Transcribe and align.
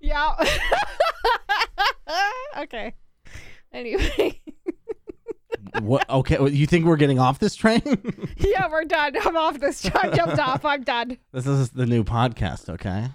Yeah. 0.00 0.32
okay. 2.58 2.94
Anyway. 3.72 4.40
what? 5.80 6.08
Okay, 6.08 6.38
well, 6.38 6.48
you 6.48 6.66
think 6.66 6.86
we're 6.86 6.96
getting 6.96 7.18
off 7.18 7.38
this 7.38 7.54
train? 7.54 7.82
yeah, 8.38 8.68
we're 8.70 8.84
done. 8.84 9.14
I'm 9.24 9.36
off 9.36 9.60
this 9.60 9.82
truck. 9.82 10.14
Jumped 10.14 10.38
off. 10.38 10.64
I'm 10.64 10.82
done. 10.82 11.18
this 11.32 11.46
is 11.46 11.70
the 11.70 11.86
new 11.86 12.04
podcast. 12.04 12.68
Okay, 12.68 13.08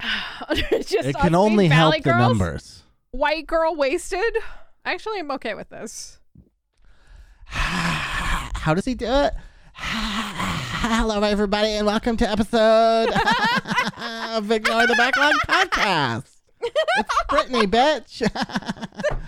it 0.50 1.16
can 1.16 1.34
only 1.34 1.68
help 1.68 1.92
Valley 1.92 2.00
the 2.00 2.18
numbers. 2.18 2.82
White 3.12 3.46
girl 3.46 3.76
wasted. 3.76 4.36
Actually, 4.84 5.20
I'm 5.20 5.30
okay 5.32 5.54
with 5.54 5.70
this. 5.70 6.18
How 7.46 8.74
does 8.74 8.84
he 8.84 8.94
do 8.94 9.06
it? 9.06 9.32
Hello, 10.86 11.22
everybody, 11.22 11.70
and 11.70 11.86
welcome 11.86 12.18
to 12.18 12.28
episode 12.30 13.08
of 14.36 14.50
Ignore 14.50 14.86
the 14.86 14.94
Backlog 14.98 15.32
podcast. 15.48 16.30
It's 16.60 17.14
Brittany, 17.30 17.66
bitch. 17.66 18.20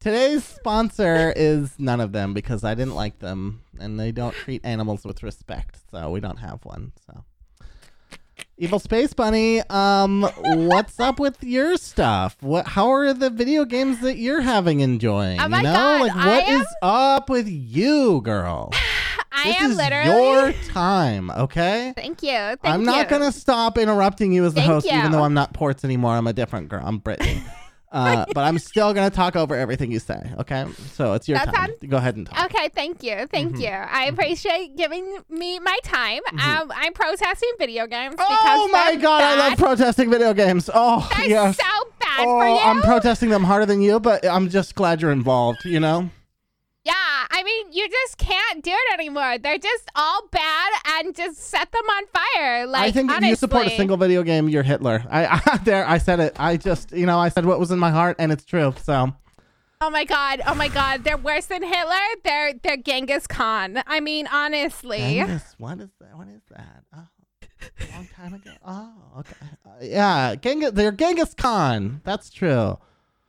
Today's 0.00 0.44
sponsor 0.44 1.30
is 1.36 1.74
none 1.78 2.00
of 2.00 2.12
them 2.12 2.32
because 2.32 2.64
I 2.64 2.74
didn't 2.74 2.94
like 2.94 3.18
them, 3.18 3.60
and 3.78 4.00
they 4.00 4.12
don't 4.12 4.34
treat 4.34 4.64
animals 4.64 5.04
with 5.04 5.22
respect, 5.22 5.76
so 5.90 6.08
we 6.08 6.20
don't 6.20 6.38
have 6.38 6.64
one. 6.64 6.92
So, 7.06 7.22
Evil 8.56 8.78
Space 8.78 9.12
Bunny, 9.12 9.60
um, 9.68 10.22
what's 10.22 10.98
up 10.98 11.20
with 11.20 11.44
your 11.44 11.76
stuff? 11.76 12.38
What? 12.40 12.66
How 12.68 12.88
are 12.90 13.12
the 13.12 13.28
video 13.28 13.66
games 13.66 14.00
that 14.00 14.16
you're 14.16 14.40
having 14.40 14.80
enjoying? 14.80 15.38
Oh 15.38 15.48
my 15.48 15.58
you 15.58 15.64
know, 15.64 15.72
God, 15.74 16.00
like 16.00 16.16
I 16.16 16.28
what 16.28 16.44
am- 16.44 16.60
is 16.62 16.66
up 16.80 17.28
with 17.28 17.46
you, 17.46 18.22
girl? 18.22 18.72
I 19.34 19.44
this 19.44 19.60
am 19.62 19.70
is 19.72 19.76
literally. 19.76 20.30
your 20.30 20.52
time, 20.72 21.30
okay? 21.30 21.92
Thank 21.96 22.22
you. 22.22 22.30
Thank 22.30 22.58
I'm 22.64 22.84
not 22.84 23.08
gonna 23.08 23.32
stop 23.32 23.78
interrupting 23.78 24.32
you 24.32 24.44
as 24.44 24.54
the 24.54 24.60
Thank 24.60 24.72
host, 24.72 24.86
even 24.86 25.10
though 25.12 25.22
I'm 25.24 25.34
not 25.34 25.52
Ports 25.52 25.84
anymore. 25.84 26.12
I'm 26.14 26.26
a 26.26 26.32
different 26.32 26.68
girl. 26.68 26.82
I'm 26.84 26.98
Brittany. 26.98 27.42
uh, 27.92 28.24
but 28.34 28.42
I'm 28.44 28.58
still 28.58 28.92
gonna 28.94 29.10
talk 29.10 29.34
over 29.36 29.54
everything 29.56 29.90
you 29.92 29.98
say, 29.98 30.20
okay? 30.38 30.66
So 30.92 31.14
it's 31.14 31.28
your 31.28 31.38
That 31.38 31.52
time. 31.54 31.70
Go 31.88 31.96
ahead 31.96 32.16
and 32.16 32.26
talk. 32.26 32.44
Okay, 32.46 32.68
thank 32.74 33.02
you, 33.02 33.26
thank 33.26 33.56
Mhm. 33.56 33.60
you. 33.60 33.68
I 33.68 34.04
appreciate 34.06 34.76
giving 34.76 35.18
me 35.28 35.58
my 35.58 35.78
time. 35.84 36.20
Mhm. 36.32 36.62
Um, 36.62 36.72
I'm 36.74 36.92
protesting 36.92 37.50
video 37.58 37.86
games 37.86 38.14
Oh 38.18 38.68
my 38.72 38.96
god, 38.96 39.22
I 39.22 39.48
love 39.48 39.58
protesting 39.58 40.10
video 40.10 40.32
games. 40.34 40.70
Oh 40.72 41.08
They're 41.18 41.28
yes. 41.28 41.56
so 41.56 41.62
bad 42.00 42.20
oh, 42.26 42.38
for 42.40 42.48
you. 42.48 42.58
I'm 42.58 42.82
protesting 42.82 43.30
them 43.30 43.44
harder 43.44 43.66
than 43.66 43.80
you, 43.80 43.98
but 44.00 44.24
I'm 44.26 44.48
just 44.48 44.74
glad 44.74 45.00
you're 45.02 45.12
involved. 45.12 45.64
You 45.64 45.80
know. 45.80 46.10
Yeah, 46.84 46.92
I 47.30 47.42
mean, 47.44 47.72
you 47.72 47.88
just 47.88 48.18
can't 48.18 48.62
do 48.62 48.70
it 48.70 48.94
anymore. 48.94 49.38
They're 49.38 49.58
just 49.58 49.90
all 49.96 50.28
bad, 50.30 50.72
and 50.86 51.14
just 51.14 51.38
set 51.38 51.72
them 51.72 51.84
on 51.84 52.04
fire. 52.06 52.66
Like 52.66 52.82
I 52.82 52.90
think 52.90 53.10
if 53.10 53.22
you 53.22 53.36
support 53.36 53.66
a 53.66 53.70
single 53.70 53.96
video 53.96 54.22
game, 54.22 54.48
you're 54.48 54.62
Hitler. 54.62 55.02
I, 55.08 55.40
I 55.46 55.56
there, 55.58 55.88
I 55.88 55.98
said 55.98 56.20
it. 56.20 56.36
I 56.38 56.56
just, 56.56 56.92
you 56.92 57.06
know, 57.06 57.18
I 57.18 57.30
said 57.30 57.46
what 57.46 57.58
was 57.58 57.70
in 57.70 57.78
my 57.78 57.90
heart, 57.90 58.16
and 58.18 58.30
it's 58.30 58.44
true. 58.44 58.74
So. 58.82 59.12
Oh 59.80 59.90
my 59.90 60.04
god! 60.04 60.40
Oh 60.46 60.54
my 60.54 60.68
god! 60.68 61.04
They're 61.04 61.16
worse 61.16 61.46
than 61.46 61.62
Hitler. 61.62 61.94
They're 62.22 62.54
they're 62.62 62.76
Genghis 62.76 63.26
Khan. 63.26 63.82
I 63.86 64.00
mean, 64.00 64.26
honestly. 64.32 64.98
Genghis, 64.98 65.54
what 65.58 65.80
is 65.80 65.90
that? 66.00 66.16
What 66.16 66.28
is 66.28 66.42
that? 66.50 66.84
Oh, 66.94 67.06
a 67.80 67.94
long 67.94 68.08
time 68.14 68.34
ago. 68.34 68.50
Oh, 68.64 68.92
okay. 69.18 69.36
Uh, 69.66 69.70
yeah, 69.82 70.34
Genghis. 70.36 70.72
They're 70.72 70.92
Genghis 70.92 71.34
Khan. 71.34 72.00
That's 72.04 72.30
true. 72.30 72.78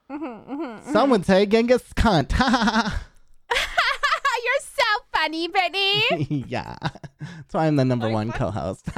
Mhm, 0.10 0.48
mhm, 0.48 0.94
Some 0.94 1.10
would 1.10 1.26
say 1.26 1.46
Genghis 1.46 1.84
Cunt. 1.96 2.32
You're 4.44 4.62
so 4.62 4.84
funny, 5.14 5.48
Brittany. 5.48 6.46
yeah, 6.48 6.76
that's 7.20 7.54
why 7.54 7.68
I'm 7.68 7.76
the 7.78 7.86
number 7.86 8.08
Like 8.08 8.14
one 8.14 8.28
what? 8.28 8.36
co-host. 8.38 8.88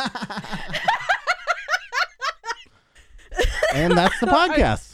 and 3.73 3.97
that's 3.97 4.19
the 4.19 4.25
podcast. 4.27 4.86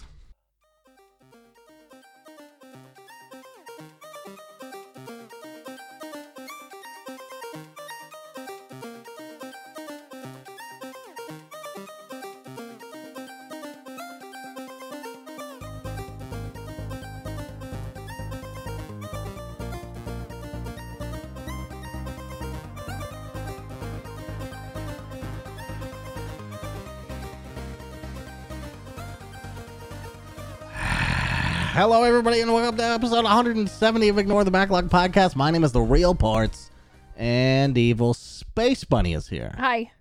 Hello, 31.83 32.03
everybody, 32.03 32.39
and 32.39 32.53
welcome 32.53 32.77
to 32.77 32.83
episode 32.85 33.25
170 33.25 34.07
of 34.07 34.17
Ignore 34.17 34.45
the 34.45 34.51
Backlog 34.51 34.89
podcast. 34.89 35.35
My 35.35 35.51
name 35.51 35.65
is 35.65 35.73
The 35.73 35.81
Real 35.81 36.15
Parts, 36.15 36.71
and 37.17 37.77
Evil 37.77 38.13
Space 38.13 38.85
Bunny 38.85 39.13
is 39.13 39.27
here. 39.27 39.53
Hi, 39.57 39.91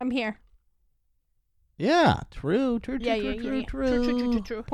I'm 0.00 0.12
here. 0.12 0.38
Yeah, 1.76 2.20
true, 2.30 2.78
true, 2.78 2.96
true, 3.00 3.04
Yeah, 3.04 3.16
true, 3.16 3.24
yeah, 3.32 3.40
true, 3.40 3.58
yeah, 3.58 3.64
true. 3.64 4.04
True, 4.04 4.40
true, 4.40 4.62
true. 4.62 4.64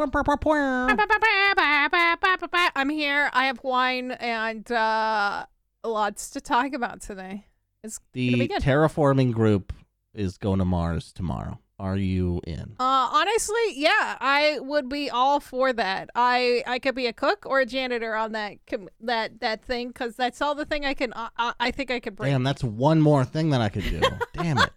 I'm 2.76 2.90
here. 2.90 3.30
I 3.32 3.46
have 3.46 3.64
wine 3.64 4.10
and 4.10 4.70
uh, 4.70 5.46
lots 5.82 6.28
to 6.32 6.40
talk 6.42 6.74
about 6.74 7.00
today. 7.00 7.46
It's 7.82 7.96
gonna 7.96 8.08
be 8.12 8.40
The 8.40 8.48
good. 8.48 8.62
terraforming 8.62 9.32
group 9.32 9.72
is 10.12 10.36
going 10.36 10.58
to 10.58 10.66
Mars 10.66 11.14
tomorrow. 11.14 11.60
Are 11.80 11.96
you 11.96 12.40
in? 12.44 12.74
Uh, 12.80 13.08
honestly, 13.12 13.54
yeah, 13.74 14.16
I 14.20 14.58
would 14.60 14.88
be 14.88 15.10
all 15.10 15.38
for 15.38 15.72
that. 15.72 16.10
I 16.14 16.64
I 16.66 16.80
could 16.80 16.96
be 16.96 17.06
a 17.06 17.12
cook 17.12 17.46
or 17.46 17.60
a 17.60 17.66
janitor 17.66 18.16
on 18.16 18.32
that 18.32 18.58
com- 18.68 18.88
that 19.00 19.38
that 19.40 19.62
thing 19.62 19.88
because 19.88 20.16
that's 20.16 20.42
all 20.42 20.56
the 20.56 20.64
thing 20.64 20.84
I 20.84 20.94
can. 20.94 21.12
Uh, 21.12 21.28
uh, 21.38 21.52
I 21.60 21.70
think 21.70 21.92
I 21.92 22.00
could 22.00 22.16
bring. 22.16 22.32
Damn, 22.32 22.42
that's 22.42 22.64
one 22.64 23.00
more 23.00 23.24
thing 23.24 23.50
that 23.50 23.60
I 23.60 23.68
could 23.68 23.84
do. 23.84 24.00
Damn 24.32 24.58
it. 24.58 24.70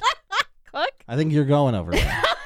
Cook. 0.71 1.03
I 1.07 1.15
think 1.15 1.33
you're 1.33 1.45
going 1.45 1.73
over 1.73 1.91
there. 1.91 2.23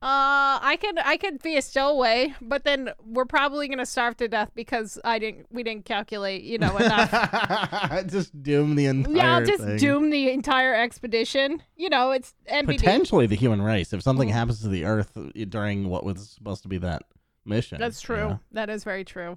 Uh, 0.00 0.62
I 0.62 0.78
could 0.80 0.96
I 1.00 1.16
could 1.16 1.42
be 1.42 1.56
a 1.56 1.62
stowaway, 1.62 2.32
but 2.40 2.62
then 2.62 2.90
we're 3.04 3.24
probably 3.24 3.66
gonna 3.66 3.84
starve 3.84 4.16
to 4.18 4.28
death 4.28 4.52
because 4.54 4.96
I 5.04 5.18
didn't 5.18 5.46
we 5.50 5.64
didn't 5.64 5.86
calculate 5.86 6.44
you 6.44 6.56
know 6.56 6.76
enough. 6.76 7.10
just 8.06 8.40
doom 8.40 8.76
the 8.76 8.86
entire 8.86 9.16
yeah, 9.16 9.34
I'll 9.36 9.44
just 9.44 9.64
thing. 9.64 9.76
doom 9.76 10.10
the 10.10 10.30
entire 10.30 10.72
expedition. 10.72 11.64
You 11.76 11.88
know, 11.88 12.12
it's 12.12 12.32
NBD. 12.48 12.78
Potentially 12.78 13.26
the 13.26 13.34
human 13.34 13.60
race 13.60 13.92
if 13.92 14.00
something 14.02 14.28
happens 14.28 14.60
to 14.60 14.68
the 14.68 14.84
Earth 14.84 15.18
during 15.48 15.88
what 15.88 16.04
was 16.04 16.30
supposed 16.30 16.62
to 16.62 16.68
be 16.68 16.78
that 16.78 17.02
mission. 17.44 17.80
That's 17.80 18.00
true. 18.00 18.16
know? 18.16 18.40
That 18.52 18.70
is 18.70 18.84
very 18.84 19.04
true. 19.04 19.36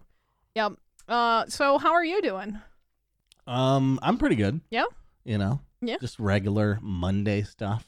Yep. 0.53 0.73
Uh, 1.07 1.45
so 1.47 1.79
how 1.79 1.93
are 1.93 2.05
you 2.05 2.21
doing? 2.21 2.59
Um, 3.47 3.99
I'm 4.03 4.19
pretty 4.19 4.35
good. 4.35 4.61
Yeah? 4.69 4.85
You 5.23 5.39
know? 5.39 5.59
Yeah. 5.81 5.97
Just 5.99 6.19
regular 6.19 6.77
Monday 6.81 7.41
stuff. 7.41 7.87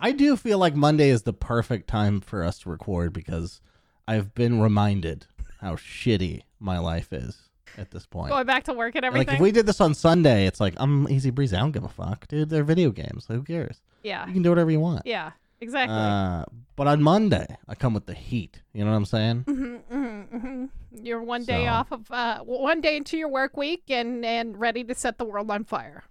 I 0.00 0.12
do 0.12 0.36
feel 0.36 0.58
like 0.58 0.74
Monday 0.74 1.10
is 1.10 1.22
the 1.22 1.32
perfect 1.32 1.88
time 1.88 2.20
for 2.20 2.42
us 2.44 2.58
to 2.60 2.70
record 2.70 3.12
because 3.12 3.60
I've 4.08 4.34
been 4.34 4.60
reminded 4.60 5.26
how 5.60 5.76
shitty 5.76 6.42
my 6.58 6.78
life 6.78 7.12
is 7.12 7.38
at 7.78 7.90
this 7.90 8.06
point. 8.06 8.30
Going 8.30 8.46
back 8.46 8.64
to 8.64 8.72
work 8.72 8.94
and 8.96 9.02
Like 9.04 9.12
everything. 9.12 9.34
if 9.36 9.40
we 9.40 9.52
did 9.52 9.66
this 9.66 9.80
on 9.80 9.94
Sunday, 9.94 10.46
it's 10.46 10.60
like 10.60 10.74
I'm 10.78 11.08
easy 11.08 11.30
breezy. 11.30 11.56
I 11.56 11.60
don't 11.60 11.72
give 11.72 11.84
a 11.84 11.88
fuck, 11.88 12.26
dude. 12.28 12.48
They're 12.50 12.64
video 12.64 12.90
games. 12.90 13.26
Who 13.28 13.42
cares? 13.42 13.80
yeah. 14.02 14.26
You 14.26 14.32
can 14.32 14.42
do 14.42 14.48
whatever 14.50 14.70
you 14.70 14.80
want. 14.80 15.02
Yeah. 15.06 15.32
Exactly. 15.62 15.94
Uh, 15.94 16.46
but 16.74 16.86
on 16.86 17.02
Monday, 17.02 17.46
I 17.68 17.74
come 17.74 17.92
with 17.92 18.06
the 18.06 18.14
heat. 18.14 18.62
You 18.72 18.82
know 18.84 18.90
what 18.92 18.96
I'm 18.96 19.04
saying? 19.04 19.40
hmm 19.42 19.76
hmm 19.90 20.20
hmm 20.22 20.64
You're 20.90 21.22
one 21.22 21.44
day 21.44 21.66
So- 21.66 21.70
off 21.70 21.92
of 21.92 22.10
uh, 22.10 22.38
one 22.40 22.80
day 22.80 22.96
into 22.96 23.16
your 23.18 23.28
work 23.28 23.56
week 23.58 23.82
and 23.90 24.24
and 24.24 24.58
ready 24.58 24.82
to 24.84 24.94
set 24.94 25.18
the 25.18 25.24
world 25.26 25.50
on 25.50 25.64
fire. 25.64 26.02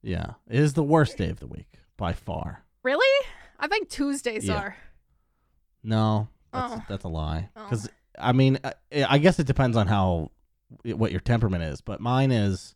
Yeah, 0.00 0.34
it 0.48 0.60
is 0.60 0.74
the 0.74 0.82
worst 0.84 1.18
day 1.18 1.28
of 1.30 1.40
the 1.40 1.46
week 1.46 1.66
by 1.96 2.12
far. 2.12 2.63
Really? 2.84 3.26
I 3.58 3.66
think 3.66 3.88
Tuesdays 3.88 4.44
Yeah. 4.46 4.56
are. 4.58 4.76
No, 5.82 6.28
that's 6.52 6.74
Oh. 6.74 6.82
that's 6.88 7.04
a 7.04 7.08
lie. 7.08 7.48
Oh. 7.56 7.64
Because 7.64 7.88
I 8.18 8.32
mean, 8.32 8.58
uh, 8.62 8.72
I, 8.92 9.04
I 9.14 9.18
guess 9.18 9.38
it 9.40 9.46
depends 9.46 9.76
on 9.76 9.86
how 9.88 10.30
what 10.84 11.10
your 11.10 11.20
temperament 11.20 11.64
is. 11.64 11.80
But 11.80 12.00
mine 12.00 12.30
is, 12.30 12.74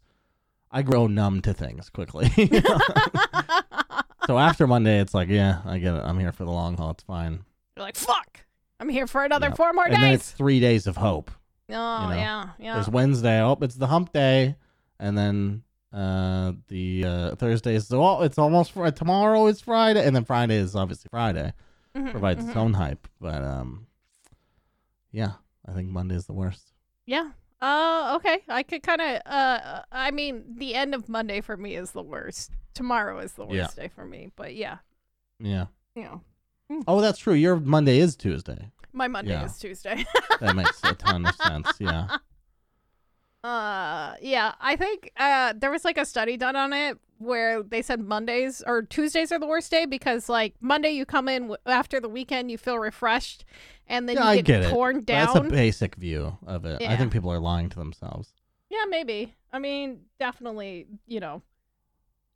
I 0.70 0.82
grow 0.82 1.06
numb 1.06 1.40
to 1.42 1.54
things 1.54 1.88
quickly. 1.90 2.28
so 4.26 4.38
after 4.38 4.66
Monday, 4.66 5.00
it's 5.00 5.14
like, 5.14 5.28
yeah, 5.28 5.60
I 5.64 5.78
get 5.78 5.94
it. 5.94 6.02
I'm 6.04 6.18
here 6.18 6.32
for 6.32 6.44
the 6.44 6.50
long 6.50 6.76
haul. 6.76 6.90
It's 6.90 7.02
fine. 7.04 7.44
You're 7.76 7.84
like, 7.84 7.96
fuck. 7.96 8.40
I'm 8.80 8.88
here 8.88 9.06
for 9.06 9.24
another 9.24 9.50
four 9.52 9.72
more 9.72 9.86
days. 9.86 9.94
and 9.94 10.02
then 10.02 10.14
it's 10.14 10.30
days. 10.30 10.36
three 10.36 10.60
days 10.60 10.86
of 10.86 10.96
hope. 10.96 11.30
Oh 11.70 11.72
know, 11.74 12.14
yeah, 12.14 12.48
yeah. 12.58 12.74
There's 12.74 12.88
Wednesday. 12.88 13.40
Oh, 13.42 13.56
it's 13.60 13.74
the 13.74 13.88
hump 13.88 14.12
day, 14.12 14.56
and 14.98 15.18
then 15.18 15.62
uh 15.92 16.52
the 16.68 17.04
uh 17.04 17.34
Thursday 17.36 17.74
is 17.74 17.90
oh, 17.92 18.22
it's 18.22 18.38
almost 18.38 18.72
Fri 18.72 18.92
tomorrow 18.92 19.46
is 19.46 19.60
Friday, 19.60 20.04
and 20.06 20.14
then 20.14 20.24
Friday 20.24 20.56
is 20.56 20.74
obviously 20.76 21.08
Friday. 21.10 21.52
Mhm, 21.96 22.10
Provides 22.10 22.44
mhm. 22.44 22.48
its 22.48 22.56
own 22.56 22.74
hype, 22.74 23.08
but 23.20 23.42
um, 23.42 23.86
yeah, 25.10 25.32
I 25.66 25.72
think 25.72 25.88
Monday 25.88 26.14
is 26.16 26.26
the 26.26 26.32
worst. 26.34 26.72
Yeah. 27.06 27.30
Uh, 27.60 28.12
okay. 28.16 28.44
I 28.48 28.62
could 28.62 28.82
kind 28.82 29.00
of. 29.00 29.20
Uh, 29.26 29.80
I 29.90 30.10
mean, 30.10 30.44
the 30.58 30.74
end 30.74 30.94
of 30.94 31.08
Monday 31.08 31.40
for 31.40 31.56
me 31.56 31.74
is 31.74 31.90
the 31.92 32.02
worst. 32.02 32.52
Tomorrow 32.74 33.18
is 33.20 33.32
the 33.32 33.44
worst 33.46 33.54
Yeah. 33.56 33.68
day 33.82 33.88
for 33.88 34.04
me. 34.04 34.30
But 34.36 34.54
yeah, 34.54 34.78
Yeah. 35.40 35.66
Yeah. 35.96 36.18
know. 36.70 36.82
Oh, 36.86 37.00
that's 37.00 37.18
true. 37.18 37.34
Your 37.34 37.56
Monday 37.56 37.98
is 37.98 38.14
Tuesday. 38.14 38.70
My 38.92 39.08
Monday 39.08 39.30
Yeah. 39.32 39.46
is 39.46 39.58
Tuesday. 39.58 40.04
That 40.40 40.54
makes 40.54 40.84
a 40.84 40.94
ton 40.94 41.26
of 41.26 41.34
sense. 41.46 41.68
Yeah. 41.80 42.18
Uh, 43.44 44.14
yeah, 44.20 44.52
I 44.60 44.74
think 44.76 45.12
uh 45.16 45.52
there 45.56 45.70
was 45.70 45.84
like 45.84 45.96
a 45.98 46.04
study 46.04 46.36
done 46.36 46.56
on 46.56 46.72
it 46.72 46.98
where 47.18 47.62
they 47.62 47.82
said 47.82 48.00
Mondays 48.00 48.62
or 48.66 48.82
Tuesdays 48.82 49.30
are 49.32 49.38
the 49.38 49.46
worst 49.46 49.70
day 49.70 49.86
because 49.86 50.28
like 50.28 50.54
Monday 50.60 50.90
you 50.90 51.04
come 51.06 51.28
in 51.28 51.42
w- 51.42 51.56
after 51.66 52.00
the 52.00 52.08
weekend 52.08 52.50
you 52.50 52.58
feel 52.58 52.78
refreshed, 52.78 53.44
and 53.86 54.08
then 54.08 54.16
yeah, 54.16 54.32
you 54.32 54.42
get, 54.42 54.62
get 54.62 54.62
it. 54.64 54.70
torn 54.70 55.04
That's 55.04 55.34
a 55.36 55.40
basic 55.42 55.94
view 55.96 56.36
of 56.46 56.64
it. 56.64 56.82
I 56.82 56.96
think 56.96 57.12
people 57.12 57.30
are 57.32 57.38
lying 57.40 57.68
to 57.70 57.76
themselves. 57.78 58.32
yeah, 58.70 58.84
maybe. 58.88 59.34
I 59.52 59.58
mean, 59.60 60.00
definitely. 60.18 60.86
You 61.06 61.20
know, 61.20 61.42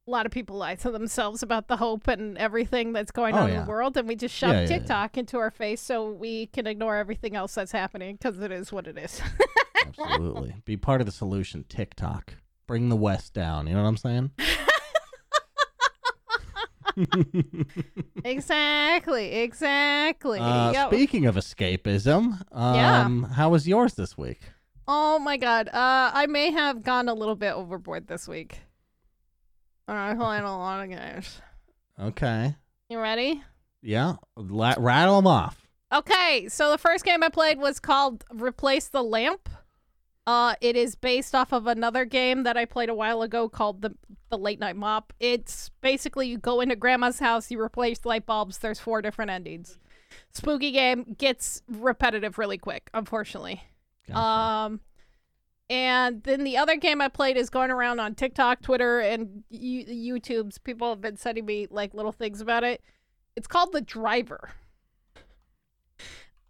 a 0.07 0.11
lot 0.11 0.25
of 0.27 0.33
people 0.33 0.57
lie 0.57 0.77
to 0.77 0.91
themselves 0.91 1.43
about 1.43 1.67
the 1.69 1.77
hope 1.77 2.07
and 2.09 2.39
everything 2.39 2.93
that's 2.93 3.11
going 3.11 3.35
Oh, 3.35 3.39
on 3.43 3.51
in 3.51 3.61
the 3.65 3.69
world, 3.69 3.97
and 3.97 4.07
we 4.09 4.15
just 4.17 4.35
shove 4.35 4.51
Yeah, 4.53 4.63
yeah, 4.63 4.69
yeah. 4.69 4.79
TikTok 4.79 5.19
into 5.19 5.39
our 5.39 5.51
face 5.51 5.81
so 5.81 6.11
we 6.11 6.47
can 6.47 6.67
ignore 6.69 6.97
everything 6.97 7.35
else 7.37 7.55
that's 7.55 7.73
happening 7.73 8.17
because 8.17 8.41
it 8.41 8.51
is 8.53 8.73
what 8.73 8.87
it 8.87 8.97
is. 8.97 9.21
Absolutely. 9.87 10.55
Be 10.65 10.77
part 10.77 11.01
of 11.01 11.07
the 11.07 11.13
solution. 11.13 11.65
TikTok. 11.69 12.35
Bring 12.67 12.89
the 12.89 12.97
West 12.97 13.35
down. 13.35 13.67
You 13.67 13.75
know 13.75 13.83
what 13.83 13.89
I'm 13.89 13.97
saying? 13.97 14.31
exactly. 18.25 19.33
Exactly. 19.35 20.39
Uh, 20.39 20.73
Yep. 20.73 20.89
speaking 20.89 21.27
of 21.27 21.37
escapism, 21.37 22.41
Yeah. 22.53 23.03
um, 23.05 23.25
how 23.25 23.51
was 23.51 23.69
yours 23.69 23.95
this 23.95 24.17
week? 24.17 24.41
Oh 24.89 25.19
my 25.19 25.37
god. 25.37 25.69
Uh 25.69 26.11
I 26.13 26.27
may 26.27 26.51
have 26.51 26.83
gone 26.83 27.09
a 27.09 27.15
little 27.15 27.37
bit 27.37 27.53
overboard 27.53 28.09
this 28.09 28.27
week. 28.27 28.61
I'm 29.89 30.17
playing 30.19 30.45
a 30.45 30.57
lot 30.59 30.83
of 30.85 30.91
games. 30.91 31.41
Okay. 32.01 32.57
You 32.89 32.99
ready? 33.01 33.43
Yeah. 33.81 34.15
La- 34.37 34.75
rattle 34.79 35.17
them 35.17 35.27
off. 35.27 35.67
Okay, 35.93 36.49
so 36.49 36.71
the 36.71 36.79
first 36.79 37.05
game 37.05 37.23
I 37.23 37.29
played 37.29 37.59
was 37.59 37.79
called 37.79 38.25
Replace 38.33 38.89
the 38.89 39.03
Lamp. 39.03 39.49
Uh 40.27 40.55
it 40.61 40.77
is 40.77 40.95
based 40.95 41.35
off 41.35 41.53
of 41.53 41.67
another 41.67 42.05
game 42.05 42.45
that 42.45 42.57
I 42.57 42.65
played 42.65 42.89
a 42.89 42.95
while 42.95 43.23
ago 43.23 43.49
called 43.49 43.83
the 43.83 43.95
the 44.31 44.39
Late 44.39 44.61
Night 44.61 44.77
Mop. 44.77 45.13
It's 45.19 45.71
basically 45.81 46.29
you 46.29 46.39
go 46.39 46.61
into 46.61 46.77
grandma's 46.77 47.19
house, 47.19 47.51
you 47.51 47.61
replace 47.61 48.05
light 48.05 48.25
bulbs, 48.27 48.59
there's 48.59 48.79
four 48.79 49.03
different 49.03 49.31
endings. 49.31 49.79
Spooky 50.31 50.71
game 50.71 51.17
gets 51.19 51.63
repetitive 51.69 52.39
really 52.39 52.59
quick, 52.59 52.89
unfortunately. 52.95 53.63
Gotcha. 54.07 54.19
Um, 54.19 54.81
and 55.71 56.23
then 56.23 56.45
the 56.45 56.57
other 56.59 56.77
game 56.77 57.01
I 57.01 57.09
played 57.09 57.37
is 57.37 57.49
going 57.49 57.71
around 57.71 57.99
on 57.99 58.15
TikTok, 58.15 58.61
Twitter, 58.63 59.01
and 59.01 59.43
you- 59.49 60.21
YouTube's. 60.21 60.59
People 60.59 60.91
have 60.91 61.01
been 61.01 61.17
sending 61.17 61.47
me 61.47 61.67
like 61.71 61.95
little 61.95 62.13
things 62.13 62.41
about 62.43 62.63
it. 62.63 62.83
It's 63.37 63.47
called 63.47 63.73
The 63.73 63.81
Driver, 63.81 64.51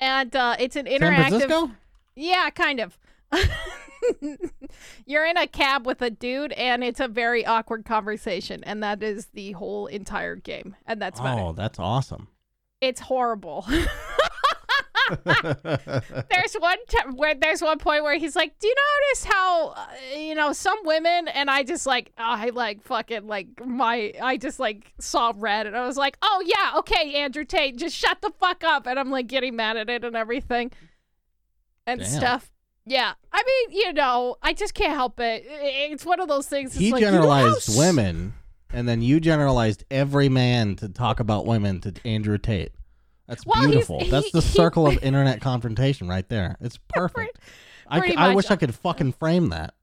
and 0.01 0.35
uh, 0.35 0.57
it's 0.59 0.77
an 0.77 0.87
interactive. 0.87 1.75
Yeah, 2.17 2.51
kind 2.51 2.81
of. 2.81 2.99
You're 5.07 5.27
in 5.27 5.37
a 5.37 5.47
cab 5.47 5.87
with 5.87 6.03
a 6.03 6.11
dude, 6.11 6.53
and 6.53 6.83
it's 6.83 7.01
a 7.01 7.09
very 7.09 7.47
awkward 7.47 7.85
conversation, 7.85 8.63
and 8.65 8.83
that 8.83 9.03
is 9.03 9.27
the 9.27 9.53
whole 9.53 9.87
entire 9.87 10.37
game, 10.37 10.77
and 10.87 11.01
that's 11.01 11.21
about 11.21 11.39
it. 11.39 11.43
Oh, 11.43 11.53
that's 11.53 11.79
awesome. 11.79 12.29
It's 12.81 13.01
horrible. 13.01 13.67
there's 15.25 16.55
one 16.59 16.79
t- 16.89 16.99
where 17.15 17.35
there's 17.35 17.61
one 17.61 17.79
point 17.79 18.03
where 18.03 18.19
he's 18.19 18.37
like, 18.37 18.59
"Do 18.59 18.69
you 18.69 18.75
notice 18.75 19.25
how 19.25 19.69
uh, 19.71 19.87
you 20.17 20.35
know 20.35 20.53
some 20.53 20.79
women?" 20.85 21.29
And 21.29 21.51
I 21.51 21.65
just 21.65 21.87
like 21.87 22.13
I 22.17 22.51
like 22.51 22.83
fucking 22.83 23.27
like 23.27 23.49
my 23.65 24.13
I 24.23 24.37
just 24.37 24.59
like 24.61 24.93
saw 24.99 25.33
red, 25.37 25.67
and 25.67 25.77
I 25.77 25.87
was 25.87 25.97
like, 25.97 26.17
"Oh 26.23 26.43
yeah, 26.47 26.79
okay, 26.79 27.15
Andrew 27.17 27.45
Tate, 27.45 27.77
just 27.77 27.97
shut 27.97 28.21
the 28.23 28.31
fuck 28.31 28.65
up." 28.65 28.87
And 28.87 28.99
I'm 28.99 29.11
like 29.11 29.27
getting 29.27 29.57
mad 29.57 29.77
at 29.77 29.91
it 29.91 30.05
and 30.05 30.17
everything 30.17 30.71
and 31.87 32.01
Damn. 32.01 32.09
stuff. 32.09 32.53
Yeah, 32.85 33.13
I 33.33 33.43
mean, 33.69 33.79
you 33.79 33.93
know, 33.93 34.37
I 34.43 34.53
just 34.55 34.75
can't 34.75 34.95
help 34.95 35.21
it. 35.21 35.45
It's 35.47 36.05
one 36.05 36.21
of 36.21 36.29
those 36.29 36.47
things. 36.49 36.75
he 36.75 36.91
like, 36.93 37.01
you 37.01 37.07
know 37.07 37.13
generalized 37.13 37.79
women, 37.79 38.35
and 38.73 38.89
then 38.89 39.03
you 39.03 39.21
generalized 39.21 39.85
every 39.91 40.29
man 40.29 40.75
to 40.77 40.89
talk 40.89 41.21
about 41.21 41.47
women 41.47 41.81
to 41.83 41.95
Andrew 42.05 42.39
Tate. 42.39 42.73
That's 43.29 43.47
Well, 43.47 43.69
beautiful. 43.69 44.01
That's 44.11 44.33
the 44.33 44.41
he- 44.41 44.49
circle 44.49 44.87
of 44.89 44.99
internet 45.03 45.41
confrontation 45.41 46.09
right 46.09 46.29
there. 46.29 46.57
It's 46.61 46.79
perfect. 46.89 47.39
I, 47.87 48.01
pretty 48.01 48.17
I 48.17 48.29
much. 48.29 48.37
wish 48.37 48.51
I 48.51 48.57
could 48.57 48.75
fucking 48.75 49.13
frame 49.13 49.51
that. 49.51 49.75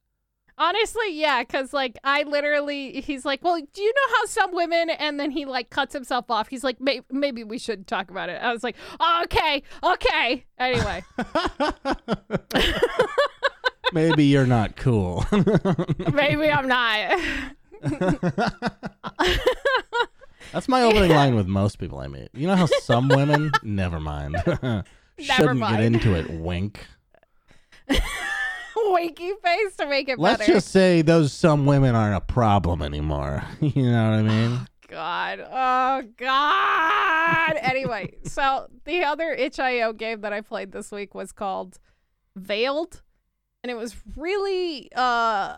Honestly, 0.60 1.14
yeah, 1.14 1.42
because 1.42 1.72
like 1.74 1.98
I 2.04 2.24
literally, 2.24 3.00
he's 3.02 3.24
like, 3.24 3.42
well, 3.42 3.58
do 3.74 3.82
you 3.82 3.94
know 3.94 4.16
how 4.18 4.26
some 4.26 4.54
women, 4.54 4.90
and 4.90 5.20
then 5.20 5.32
he 5.32 5.46
like 5.46 5.70
cuts 5.70 5.94
himself 5.94 6.30
off. 6.30 6.50
He's 6.50 6.64
like, 6.64 6.82
May- 6.82 7.02
maybe 7.10 7.44
we 7.44 7.58
should 7.58 7.88
talk 7.88 8.12
about 8.12 8.30
it. 8.30 8.42
I 8.42 8.52
was 8.52 8.64
like, 8.64 8.76
oh, 9.00 9.22
okay, 9.24 9.64
okay. 9.84 10.46
Anyway, 10.60 11.04
Maybe 13.94 14.26
you're 14.26 14.46
not 14.46 14.76
cool. 14.76 15.26
maybe 16.14 16.52
I'm 16.52 16.68
not. 16.68 17.20
That's 20.52 20.68
my 20.68 20.84
opening 20.84 21.12
line 21.12 21.36
with 21.36 21.48
most 21.48 21.80
people 21.80 22.00
I 22.00 22.08
meet. 22.08 22.30
You 22.34 22.48
know 22.48 22.56
how 22.56 22.68
some 22.82 23.08
women, 23.08 23.52
never 23.64 24.00
mind. 24.00 24.36
Shouldn't 25.20 25.60
mind. 25.60 25.76
get 25.78 25.84
into 25.84 26.16
it. 26.16 26.30
Wink. 26.30 26.86
Winky 28.94 29.32
face 29.44 29.76
to 29.78 29.88
make 29.88 30.10
it 30.10 30.20
Let's 30.20 30.40
better. 30.40 30.54
just 30.54 30.70
say 30.70 31.02
those 31.02 31.34
some 31.34 31.66
women 31.66 31.96
aren't 31.96 32.16
a 32.16 32.22
problem 32.22 32.82
anymore. 32.82 33.44
you 33.62 33.92
know 33.92 34.12
what 34.12 34.20
I 34.20 34.22
mean? 34.22 34.68
God. 34.88 35.40
Oh 35.40 36.04
God. 36.18 37.58
anyway, 37.62 38.16
so 38.24 38.68
the 38.86 39.04
other 39.04 39.32
itch.io 39.32 39.94
game 39.94 40.22
that 40.22 40.34
I 40.34 40.42
played 40.42 40.72
this 40.72 40.92
week 40.92 41.14
was 41.14 41.32
called 41.32 41.78
Veiled, 42.36 43.02
and 43.64 43.72
it 43.72 43.76
was 43.76 43.96
really 44.16 44.90
uh 44.96 45.56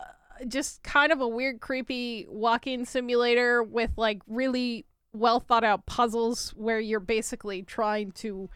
just 0.48 0.82
kind 0.82 1.12
of 1.12 1.20
a 1.20 1.28
weird, 1.28 1.60
creepy 1.60 2.26
walking 2.28 2.84
simulator 2.84 3.62
with 3.62 3.90
like 3.96 4.20
really 4.26 4.86
well 5.12 5.40
thought 5.40 5.64
out 5.64 5.86
puzzles 5.86 6.50
where 6.56 6.80
you're 6.80 7.00
basically 7.00 7.62
trying 7.62 8.10
to 8.12 8.48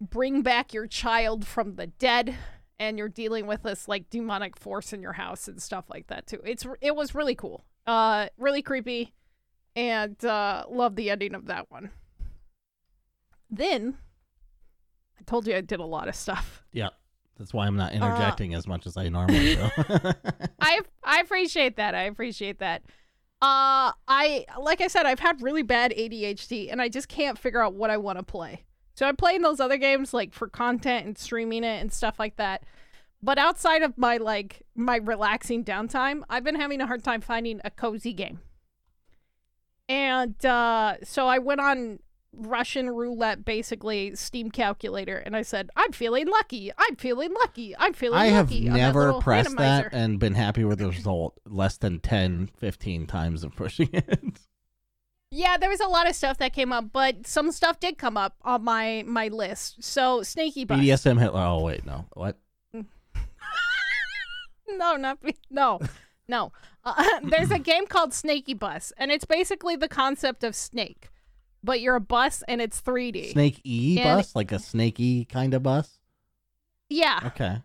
bring 0.00 0.42
back 0.42 0.74
your 0.74 0.86
child 0.86 1.46
from 1.46 1.76
the 1.76 1.86
dead 1.86 2.36
and 2.78 2.98
you're 2.98 3.08
dealing 3.08 3.46
with 3.46 3.62
this 3.62 3.88
like 3.88 4.10
demonic 4.10 4.56
force 4.58 4.92
in 4.92 5.00
your 5.02 5.14
house 5.14 5.48
and 5.48 5.60
stuff 5.62 5.86
like 5.88 6.06
that 6.08 6.26
too. 6.26 6.40
It's 6.44 6.64
it 6.80 6.94
was 6.94 7.14
really 7.14 7.34
cool. 7.34 7.64
Uh 7.86 8.28
really 8.36 8.62
creepy 8.62 9.12
and 9.74 10.22
uh 10.24 10.64
love 10.68 10.96
the 10.96 11.10
ending 11.10 11.34
of 11.34 11.46
that 11.46 11.70
one. 11.70 11.90
Then 13.50 13.96
I 15.18 15.22
told 15.24 15.46
you 15.46 15.54
I 15.54 15.60
did 15.60 15.80
a 15.80 15.84
lot 15.84 16.08
of 16.08 16.14
stuff. 16.14 16.62
Yeah. 16.72 16.88
That's 17.38 17.52
why 17.52 17.66
I'm 17.66 17.76
not 17.76 17.92
Uh, 17.92 17.96
interjecting 17.96 18.54
as 18.54 18.66
much 18.66 18.86
as 18.86 18.96
I 18.96 19.08
normally 19.08 19.56
do. 19.56 19.68
I 20.60 20.80
I 21.04 21.20
appreciate 21.20 21.76
that. 21.76 21.94
I 21.94 22.02
appreciate 22.04 22.58
that. 22.60 22.82
Uh 23.42 23.92
I 24.08 24.46
like 24.58 24.80
I 24.80 24.86
said 24.88 25.06
I've 25.06 25.20
had 25.20 25.42
really 25.42 25.62
bad 25.62 25.92
ADHD 25.96 26.70
and 26.72 26.80
I 26.80 26.88
just 26.88 27.08
can't 27.08 27.38
figure 27.38 27.60
out 27.62 27.74
what 27.74 27.90
I 27.90 27.96
want 27.98 28.18
to 28.18 28.22
play. 28.24 28.64
So 28.96 29.06
I'm 29.06 29.14
playing 29.14 29.42
those 29.42 29.60
other 29.60 29.76
games 29.76 30.14
like 30.14 30.32
for 30.32 30.48
content 30.48 31.06
and 31.06 31.18
streaming 31.18 31.64
it 31.64 31.82
and 31.82 31.92
stuff 31.92 32.18
like 32.18 32.36
that. 32.36 32.64
But 33.22 33.38
outside 33.38 33.82
of 33.82 33.98
my 33.98 34.16
like 34.16 34.62
my 34.74 34.96
relaxing 34.96 35.64
downtime, 35.64 36.22
I've 36.30 36.44
been 36.44 36.54
having 36.54 36.80
a 36.80 36.86
hard 36.86 37.04
time 37.04 37.20
finding 37.20 37.60
a 37.62 37.70
cozy 37.70 38.14
game. 38.14 38.40
And 39.86 40.44
uh 40.46 40.96
so 41.04 41.28
I 41.28 41.38
went 41.38 41.60
on 41.60 41.98
Russian 42.32 42.88
roulette 42.88 43.44
basically 43.44 44.14
Steam 44.14 44.50
calculator 44.50 45.18
and 45.18 45.36
I 45.36 45.42
said, 45.42 45.68
I'm 45.76 45.92
feeling 45.92 46.26
lucky. 46.26 46.72
I'm 46.78 46.96
feeling 46.96 47.34
lucky. 47.34 47.76
I'm 47.78 47.92
feeling 47.92 48.18
I 48.18 48.26
have 48.26 48.50
lucky 48.50 48.68
that 48.68 48.76
never 48.76 49.06
little 49.06 49.22
pressed 49.22 49.58
that 49.58 49.92
and 49.92 50.18
been 50.18 50.34
happy 50.34 50.64
with 50.64 50.78
the 50.78 50.88
result 50.88 51.38
less 51.46 51.76
than 51.76 52.00
10, 52.00 52.50
15 52.56 53.06
times 53.06 53.44
of 53.44 53.54
pushing 53.54 53.90
it. 53.92 54.40
Yeah, 55.36 55.58
there 55.58 55.68
was 55.68 55.80
a 55.80 55.86
lot 55.86 56.08
of 56.08 56.14
stuff 56.16 56.38
that 56.38 56.54
came 56.54 56.72
up, 56.72 56.86
but 56.92 57.26
some 57.26 57.52
stuff 57.52 57.78
did 57.78 57.98
come 57.98 58.16
up 58.16 58.36
on 58.42 58.64
my 58.64 59.04
my 59.06 59.28
list. 59.28 59.82
So 59.84 60.22
Snaky 60.22 60.64
Bus. 60.64 60.78
BDSM 60.80 61.20
Hitler. 61.20 61.40
Oh, 61.42 61.60
wait, 61.62 61.84
no. 61.84 62.06
What? 62.14 62.38
No, 64.68 64.96
not 64.96 65.22
be- 65.22 65.36
no, 65.50 65.80
no. 66.28 66.52
Uh, 66.84 67.02
there's 67.22 67.50
a 67.50 67.58
game 67.58 67.86
called 67.86 68.12
Snaky 68.12 68.52
Bus, 68.54 68.92
and 68.98 69.10
it's 69.12 69.24
basically 69.24 69.76
the 69.76 69.88
concept 69.88 70.42
of 70.44 70.54
snake, 70.56 71.08
but 71.62 71.80
you're 71.80 71.94
a 71.94 72.00
bus 72.00 72.42
and 72.48 72.60
it's 72.60 72.80
3D. 72.82 73.30
Snake 73.32 73.60
E 73.64 73.98
And- 74.00 74.18
bus? 74.18 74.34
Like 74.34 74.52
a 74.52 74.58
snaky 74.58 75.24
kind 75.24 75.54
of 75.54 75.62
bus? 75.62 76.00
Yeah, 76.88 77.20
Okay. 77.26 77.62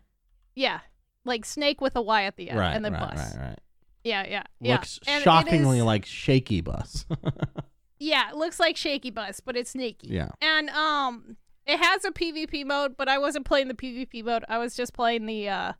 yeah, 0.54 0.80
like 1.24 1.44
snake 1.44 1.80
with 1.80 1.96
a 1.96 2.02
Y 2.02 2.22
at 2.24 2.36
the 2.36 2.50
end, 2.50 2.58
right, 2.60 2.74
and 2.74 2.84
then 2.84 2.92
right, 2.94 3.10
bus. 3.14 3.34
right, 3.36 3.46
right. 3.48 3.58
Yeah, 4.04 4.26
yeah, 4.28 4.42
yeah. 4.60 4.72
Looks 4.74 4.98
And 5.06 5.22
shockingly 5.22 5.78
is- 5.78 5.84
like 5.84 6.04
shaky 6.06 6.60
bus. 6.60 7.06
Yeah, 8.04 8.30
it 8.30 8.34
looks 8.34 8.58
like 8.58 8.76
Shaky 8.76 9.10
Bus, 9.10 9.38
but 9.38 9.56
it's 9.56 9.70
snaky. 9.70 10.08
yeah. 10.08 10.30
And 10.40 10.70
um 10.70 11.36
it 11.64 11.78
has 11.78 12.04
a 12.04 12.10
PvP 12.10 12.66
mode, 12.66 12.96
but 12.96 13.08
I 13.08 13.16
wasn't 13.18 13.46
playing 13.46 13.68
the 13.68 13.74
PvP 13.74 14.24
mode. 14.24 14.44
I 14.48 14.58
was 14.58 14.74
just 14.74 14.92
playing 14.92 15.26
the 15.26 15.48
uh 15.48 15.72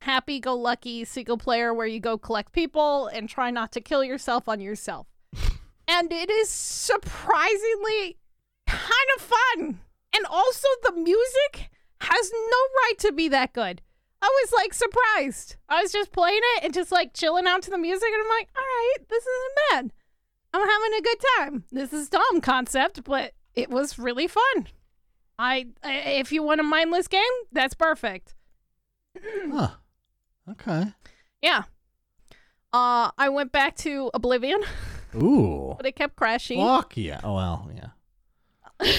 happy 0.00 0.40
go 0.40 0.54
lucky 0.56 1.04
single 1.04 1.36
player 1.36 1.74
where 1.74 1.86
you 1.86 2.00
go 2.00 2.16
collect 2.16 2.52
people 2.54 3.06
and 3.08 3.28
try 3.28 3.50
not 3.50 3.70
to 3.72 3.82
kill 3.82 4.02
yourself 4.02 4.48
on 4.48 4.60
yourself. 4.62 5.08
and 5.86 6.10
it 6.10 6.30
is 6.30 6.48
surprisingly 6.48 8.16
kind 8.66 9.08
of 9.16 9.22
fun. 9.22 9.80
And 10.14 10.24
also, 10.30 10.68
the 10.84 10.92
music 10.92 11.68
has 12.00 12.32
no 12.32 12.58
right 12.82 12.94
to 13.00 13.12
be 13.12 13.28
that 13.28 13.52
good. 13.52 13.82
I 14.22 14.26
was 14.26 14.52
like 14.52 14.72
surprised. 14.72 15.56
I 15.68 15.82
was 15.82 15.90
just 15.90 16.12
playing 16.12 16.40
it 16.56 16.64
and 16.64 16.72
just 16.72 16.92
like 16.92 17.12
chilling 17.12 17.46
out 17.46 17.62
to 17.62 17.70
the 17.70 17.78
music, 17.78 18.08
and 18.08 18.22
I'm 18.22 18.38
like, 18.38 18.48
all 18.56 18.62
right, 18.62 19.08
this 19.08 19.24
isn't 19.24 19.58
bad. 19.70 19.92
I'm 20.54 20.68
having 20.68 20.98
a 20.98 21.02
good 21.02 21.18
time. 21.38 21.64
This 21.72 21.92
is 21.92 22.08
dumb 22.08 22.40
concept, 22.40 23.02
but 23.04 23.32
it 23.54 23.68
was 23.68 23.98
really 23.98 24.28
fun. 24.28 24.68
I, 25.38 25.66
I 25.82 25.92
if 25.92 26.30
you 26.30 26.42
want 26.42 26.60
a 26.60 26.64
mindless 26.64 27.08
game, 27.08 27.22
that's 27.50 27.74
perfect. 27.74 28.34
Huh. 29.50 29.70
Okay. 30.50 30.84
Yeah. 31.42 31.64
Uh, 32.72 33.10
I 33.18 33.28
went 33.28 33.50
back 33.50 33.76
to 33.78 34.10
Oblivion, 34.14 34.62
Ooh. 35.16 35.74
but 35.76 35.84
it 35.84 35.96
kept 35.96 36.16
crashing. 36.16 36.60
Fuck 36.60 36.96
yeah. 36.96 37.20
Oh 37.24 37.34
well, 37.34 37.70
yeah. 37.74 37.88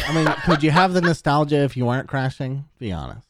I 0.07 0.13
mean, 0.13 0.27
could 0.45 0.63
you 0.63 0.71
have 0.71 0.93
the 0.93 1.01
nostalgia 1.01 1.57
if 1.57 1.75
you 1.75 1.85
weren't 1.85 2.07
crashing? 2.07 2.65
Be 2.77 2.91
honest. 2.91 3.27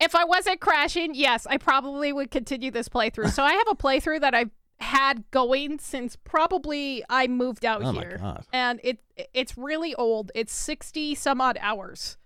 If 0.00 0.14
I 0.14 0.24
wasn't 0.24 0.60
crashing, 0.60 1.14
yes, 1.14 1.46
I 1.46 1.56
probably 1.56 2.12
would 2.12 2.30
continue 2.30 2.70
this 2.70 2.88
playthrough. 2.88 3.30
so 3.30 3.42
I 3.42 3.52
have 3.54 3.68
a 3.70 3.74
playthrough 3.74 4.20
that 4.20 4.34
I've 4.34 4.50
had 4.78 5.24
going 5.30 5.78
since 5.78 6.16
probably 6.16 7.02
I 7.08 7.26
moved 7.28 7.64
out 7.64 7.82
Oh 7.82 7.92
my 7.92 8.00
here. 8.02 8.18
God. 8.20 8.44
And 8.52 8.78
it 8.84 8.98
it's 9.32 9.56
really 9.56 9.94
old. 9.94 10.30
It's 10.34 10.54
60 10.54 11.14
some 11.14 11.40
odd 11.40 11.56
hours 11.62 12.18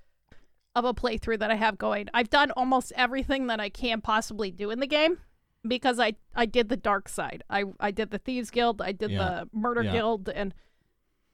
of 0.75 0.85
a 0.85 0.93
playthrough 0.93 1.39
that 1.39 1.51
I 1.53 1.55
have 1.55 1.79
going. 1.79 2.09
I've 2.13 2.29
done 2.31 2.51
almost 2.53 2.93
everything 2.97 3.47
that 3.47 3.61
I 3.61 3.69
can 3.69 4.01
possibly 4.01 4.51
do 4.51 4.71
in 4.71 4.81
the 4.81 4.87
game 4.89 5.19
because 5.67 6.01
I 6.01 6.15
I 6.35 6.47
did 6.47 6.69
the 6.71 6.77
dark 6.77 7.09
side. 7.09 7.45
I 7.49 7.65
I 7.79 7.93
did 7.93 8.11
the 8.11 8.19
Thieves 8.19 8.51
Guild, 8.51 8.83
I 8.83 8.91
did 8.93 9.13
Yeah. 9.13 9.19
the 9.19 9.49
Murder 9.57 9.83
Yeah. 9.85 9.93
Guild 9.93 10.29
and 10.29 10.53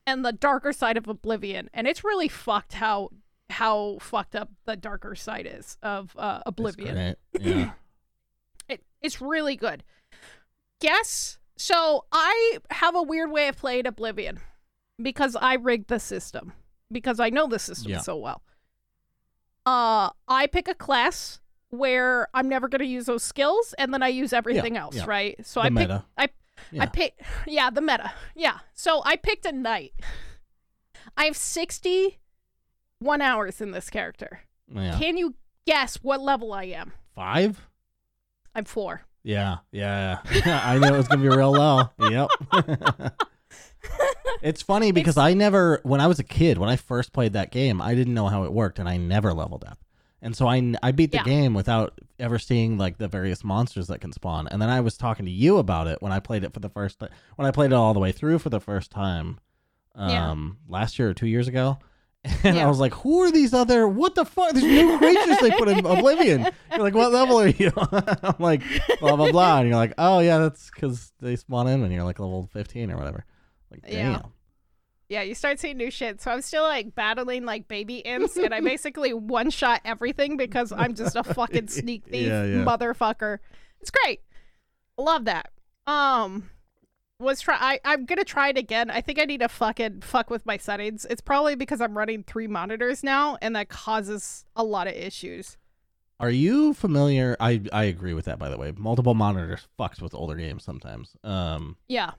and 0.07 0.23
the 0.23 0.33
darker 0.33 0.73
side 0.73 0.99
of 0.99 1.09
Oblivion. 1.09 1.71
And 1.73 1.87
it's 1.89 2.05
really 2.05 2.29
fucked 2.29 2.75
how 2.75 3.09
how 3.51 3.99
fucked 4.01 4.35
up 4.37 4.51
the 4.65 4.77
darker 4.77 5.15
side 5.15 5.49
is 5.51 5.79
of 5.83 6.15
uh, 6.19 6.41
Oblivion. 6.47 7.17
Yeah. 7.41 7.71
It, 8.69 8.83
it's 9.01 9.21
really 9.21 9.57
good. 9.57 9.85
Guess 10.81 11.39
so. 11.57 12.05
I 12.13 12.59
have 12.71 12.95
a 12.97 13.03
weird 13.03 13.31
way 13.31 13.49
of 13.49 13.57
playing 13.57 13.87
Oblivion 13.87 14.41
because 15.01 15.37
I 15.37 15.55
rigged 15.55 15.89
the 15.89 16.01
system 16.01 16.53
because 16.91 17.21
I 17.21 17.31
know 17.31 17.47
the 17.47 17.59
system 17.59 17.93
Yeah. 17.93 18.01
so 18.01 18.17
well. 18.17 18.43
Uh, 19.65 20.11
I 20.29 20.47
pick 20.47 20.69
a 20.69 20.75
class 20.75 21.41
where 21.71 22.29
I'm 22.35 22.49
never 22.49 22.69
going 22.69 22.81
to 22.81 22.87
use 22.87 23.07
those 23.07 23.23
skills, 23.25 23.75
and 23.79 23.93
then 23.93 24.03
I 24.03 24.09
use 24.09 24.33
everything 24.33 24.77
else, 24.77 24.97
yeah. 24.97 25.05
right? 25.07 25.47
So 25.47 25.61
The 25.61 25.67
I 25.67 25.69
pick, 25.69 25.75
meta. 25.75 26.05
I 26.17 26.29
I 26.81 26.87
pick, 26.87 27.21
yeah, 27.47 27.71
the 27.71 27.81
meta, 27.81 28.13
yeah. 28.35 28.59
So 28.75 29.03
I 29.05 29.17
picked 29.17 29.45
a 29.45 29.53
knight. 29.53 29.93
I 31.17 31.25
have 31.25 31.37
sixty 31.37 32.19
one 32.99 33.21
hours 33.21 33.61
in 33.61 33.71
this 33.73 33.91
character. 33.91 34.41
yeah. 34.73 34.99
Can 34.99 35.17
you 35.17 35.35
guess 35.67 35.97
what 35.97 36.21
level 36.21 36.53
I 36.53 36.65
am? 36.65 36.93
Five. 37.15 37.67
I'm 38.55 38.65
four. 38.65 39.03
Yeah, 39.23 39.59
yeah, 39.73 40.19
yeah. 40.45 40.61
I 40.65 40.79
knew 40.79 40.87
it 40.87 40.97
was 40.97 41.09
gonna 41.09 41.23
be 41.23 41.29
real 41.29 41.53
low. 41.53 41.91
Yep. 41.99 42.31
it's 44.43 44.63
funny 44.63 44.93
because 44.93 45.17
I 45.17 45.35
never, 45.35 45.81
when 45.83 46.01
I 46.01 46.07
was 46.07 46.19
a 46.19 46.25
kid, 46.25 46.59
when 46.59 46.69
I 46.69 46.77
first 46.77 47.13
played 47.13 47.33
that 47.35 47.51
game, 47.51 47.81
I 47.81 47.95
didn't 47.95 48.15
know 48.15 48.29
how 48.29 48.45
it 48.45 48.53
worked, 48.53 48.79
and 48.79 48.89
I 48.89 48.97
never 48.97 49.33
leveled 49.33 49.65
up. 49.65 49.79
And 50.23 50.35
so 50.37 50.47
I, 50.49 50.75
I 50.83 50.93
beat 50.93 51.13
the 51.13 51.19
Yeah. 51.19 51.25
game 51.25 51.55
without 51.55 51.99
ever 52.19 52.39
seeing 52.39 52.79
like 52.79 52.99
the 52.99 53.07
various 53.09 53.45
monsters 53.45 53.87
that 53.89 54.01
can 54.01 54.13
spawn. 54.13 54.49
And 54.49 54.61
then 54.61 54.69
I 54.69 54.81
was 54.81 54.97
talking 54.97 55.27
to 55.27 55.31
you 55.31 55.59
about 55.59 55.87
it 55.87 56.01
when 56.01 56.11
I 56.13 56.21
played 56.21 56.43
it 56.43 56.53
for 56.55 56.61
the 56.61 56.71
first 56.71 56.99
time. 56.99 57.11
When 57.37 57.47
I 57.47 57.51
played 57.51 57.71
it 57.73 57.75
all 57.75 57.95
the 57.95 58.01
way 58.01 58.13
through 58.13 58.39
for 58.39 58.49
the 58.49 58.61
first 58.61 58.91
time, 58.91 59.39
Yeah. 59.97 60.31
um, 60.31 60.59
last 60.69 60.99
year 60.99 61.11
or 61.11 61.15
two 61.15 61.27
years 61.27 61.49
ago. 61.49 61.79
And 62.45 62.59
I 62.59 62.67
was 62.67 62.79
like, 62.79 62.93
"Who 62.95 63.21
are 63.23 63.31
these 63.31 63.53
other? 63.55 63.87
What 63.89 64.15
the 64.15 64.25
fuck? 64.25 64.53
These 64.53 64.65
new 64.65 64.99
creatures 64.99 65.39
they 65.41 65.51
put 65.53 65.69
in 65.69 65.79
Oblivion." 65.87 66.49
You're 66.71 66.81
like, 66.81 66.95
"What 66.95 67.13
level 67.13 67.41
are 67.41 67.49
you?" 67.49 67.71
I'm 67.93 68.35
like, 68.39 68.63
"Blah 69.01 69.17
blah 69.17 69.31
blah," 69.31 69.59
and 69.61 69.69
you're 69.69 69.77
like, 69.77 69.95
"Oh 69.99 70.21
yeah, 70.21 70.39
that's 70.39 70.71
because 70.71 71.13
they 71.21 71.37
spawn 71.37 71.69
in 71.69 71.81
when 71.83 71.91
you're 71.91 72.05
like 72.05 72.19
level 72.19 72.49
15 72.53 72.91
or 72.91 72.97
whatever." 72.97 73.25
Like, 73.71 73.83
damn. 73.83 74.13
Yeah. 74.13 74.23
Yeah, 75.09 75.23
you 75.23 75.37
start 75.37 75.61
seeing 75.61 75.77
new 75.77 75.91
shit. 75.93 76.21
So 76.21 76.33
I'm 76.33 76.43
still 76.43 76.65
like 76.65 76.97
battling 76.97 77.45
like 77.45 77.69
baby 77.69 77.99
imps, 77.99 78.37
and 78.37 78.53
I 78.53 78.61
basically 78.61 79.15
one 79.15 79.51
shot 79.51 79.81
everything 79.85 80.37
because 80.37 80.73
I'm 80.73 80.95
just 80.95 81.15
a 81.15 81.23
fucking 81.23 81.69
sneak 81.69 82.07
thief 82.07 82.27
Yeah, 82.27 82.45
yeah. 82.45 82.65
motherfucker. 82.65 83.39
It's 83.81 83.91
great. 83.93 84.21
Love 84.99 85.27
that. 85.27 85.51
Um, 85.87 86.51
was 87.19 87.41
try. 87.41 87.57
I 87.59 87.81
I'm 87.85 88.05
gonna 88.05 88.25
try 88.25 88.49
it 88.51 88.59
again. 88.59 88.91
I 88.91 89.01
think 89.01 89.19
I 89.19 89.25
need 89.25 89.41
to 89.41 89.49
fucking 89.49 90.03
fuck 90.03 90.31
with 90.31 90.45
my 90.47 90.57
settings. 90.57 91.05
It's 91.09 91.21
probably 91.21 91.55
because 91.55 91.81
I'm 91.81 91.97
running 91.97 92.23
three 92.23 92.47
monitors 92.47 93.03
now, 93.03 93.39
and 93.41 93.57
that 93.57 93.69
causes 93.69 94.45
a 94.55 94.63
lot 94.65 94.87
of 94.87 94.95
issues. 94.95 95.57
Are 96.21 96.31
you 96.31 96.75
familiar? 96.75 97.37
I 97.41 97.63
I 97.73 97.85
agree 97.85 98.15
with 98.15 98.27
that. 98.27 98.39
By 98.39 98.49
the 98.49 98.59
way, 98.59 98.73
multiple 98.77 99.15
monitors 99.15 99.67
fucks 99.79 100.01
with 100.01 100.15
older 100.15 100.35
games 100.37 100.65
sometimes. 100.65 101.17
Um, 101.25 101.77
Yeah. 101.89 102.13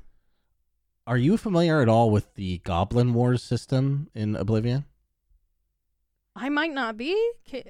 are 1.05 1.17
you 1.17 1.37
familiar 1.37 1.81
at 1.81 1.89
all 1.89 2.09
with 2.11 2.33
the 2.35 2.59
Goblin 2.59 3.13
Wars 3.13 3.41
system 3.43 4.09
in 4.13 4.35
Oblivion? 4.35 4.85
I 6.37 6.49
might 6.49 6.71
not 6.71 6.97
be. 6.97 7.15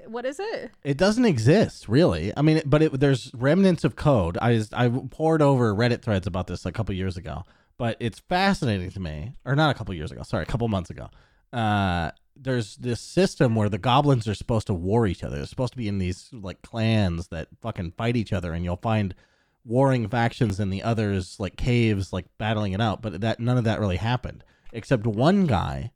What 0.07 0.25
is 0.25 0.39
it? 0.39 0.71
It 0.83 0.97
doesn't 0.97 1.23
exist, 1.23 1.87
really. 1.87 2.33
I 2.35 2.41
mean, 2.41 2.61
but 2.65 2.81
it, 2.81 2.99
there's 2.99 3.31
remnants 3.33 3.85
of 3.85 3.95
code. 3.95 4.37
I 4.41 4.55
just, 4.55 4.73
I 4.73 4.89
poured 4.89 5.41
over 5.41 5.73
Reddit 5.73 6.01
threads 6.01 6.27
about 6.27 6.47
this 6.47 6.65
a 6.65 6.71
couple 6.71 6.93
years 6.93 7.15
ago, 7.15 7.43
but 7.77 7.95
it's 8.01 8.19
fascinating 8.19 8.91
to 8.91 8.99
me. 8.99 9.33
Or 9.45 9.55
not 9.55 9.73
a 9.73 9.73
couple 9.73 9.95
years 9.95 10.11
ago. 10.11 10.21
Sorry, 10.23 10.43
a 10.43 10.47
couple 10.47 10.67
months 10.67 10.89
ago. 10.89 11.09
Uh, 11.53 12.11
there's 12.35 12.75
this 12.75 12.99
system 12.99 13.55
where 13.55 13.69
the 13.69 13.77
goblins 13.77 14.27
are 14.27 14.35
supposed 14.35 14.67
to 14.67 14.73
war 14.73 15.07
each 15.07 15.23
other. 15.23 15.37
They're 15.37 15.45
supposed 15.45 15.73
to 15.73 15.77
be 15.77 15.87
in 15.87 15.97
these 15.97 16.29
like 16.33 16.61
clans 16.61 17.29
that 17.29 17.47
fucking 17.61 17.93
fight 17.97 18.17
each 18.17 18.33
other, 18.33 18.51
and 18.51 18.65
you'll 18.65 18.75
find 18.75 19.15
warring 19.63 20.09
factions 20.09 20.59
in 20.59 20.69
the 20.69 20.83
others 20.83 21.39
like 21.39 21.55
caves, 21.55 22.11
like 22.11 22.25
battling 22.37 22.73
it 22.73 22.81
out. 22.81 23.01
But 23.01 23.21
that 23.21 23.39
none 23.39 23.57
of 23.57 23.63
that 23.63 23.79
really 23.79 23.97
happened, 23.97 24.43
except 24.73 25.07
one 25.07 25.45
guy 25.45 25.91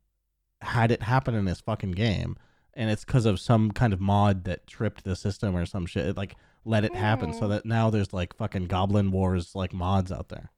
had 0.61 0.91
it 0.91 1.01
happen 1.03 1.35
in 1.35 1.47
his 1.47 1.59
fucking 1.59 1.91
game 1.91 2.37
and 2.73 2.89
it's 2.89 3.03
because 3.05 3.25
of 3.25 3.39
some 3.39 3.71
kind 3.71 3.93
of 3.93 3.99
mod 4.01 4.43
that 4.45 4.65
tripped 4.67 5.03
the 5.03 5.15
system 5.15 5.55
or 5.55 5.65
some 5.65 5.85
shit. 5.85 6.05
It 6.05 6.17
like 6.17 6.35
let 6.65 6.83
it 6.85 6.95
happen, 6.95 7.33
so 7.33 7.41
Mm. 7.41 7.49
that 7.49 7.65
now 7.65 7.89
there's 7.89 8.13
like 8.13 8.35
fucking 8.35 8.67
Goblin 8.67 9.11
Wars 9.11 9.55
like 9.55 9.73
mods 9.73 10.11
out 10.11 10.29
there. 10.29 10.51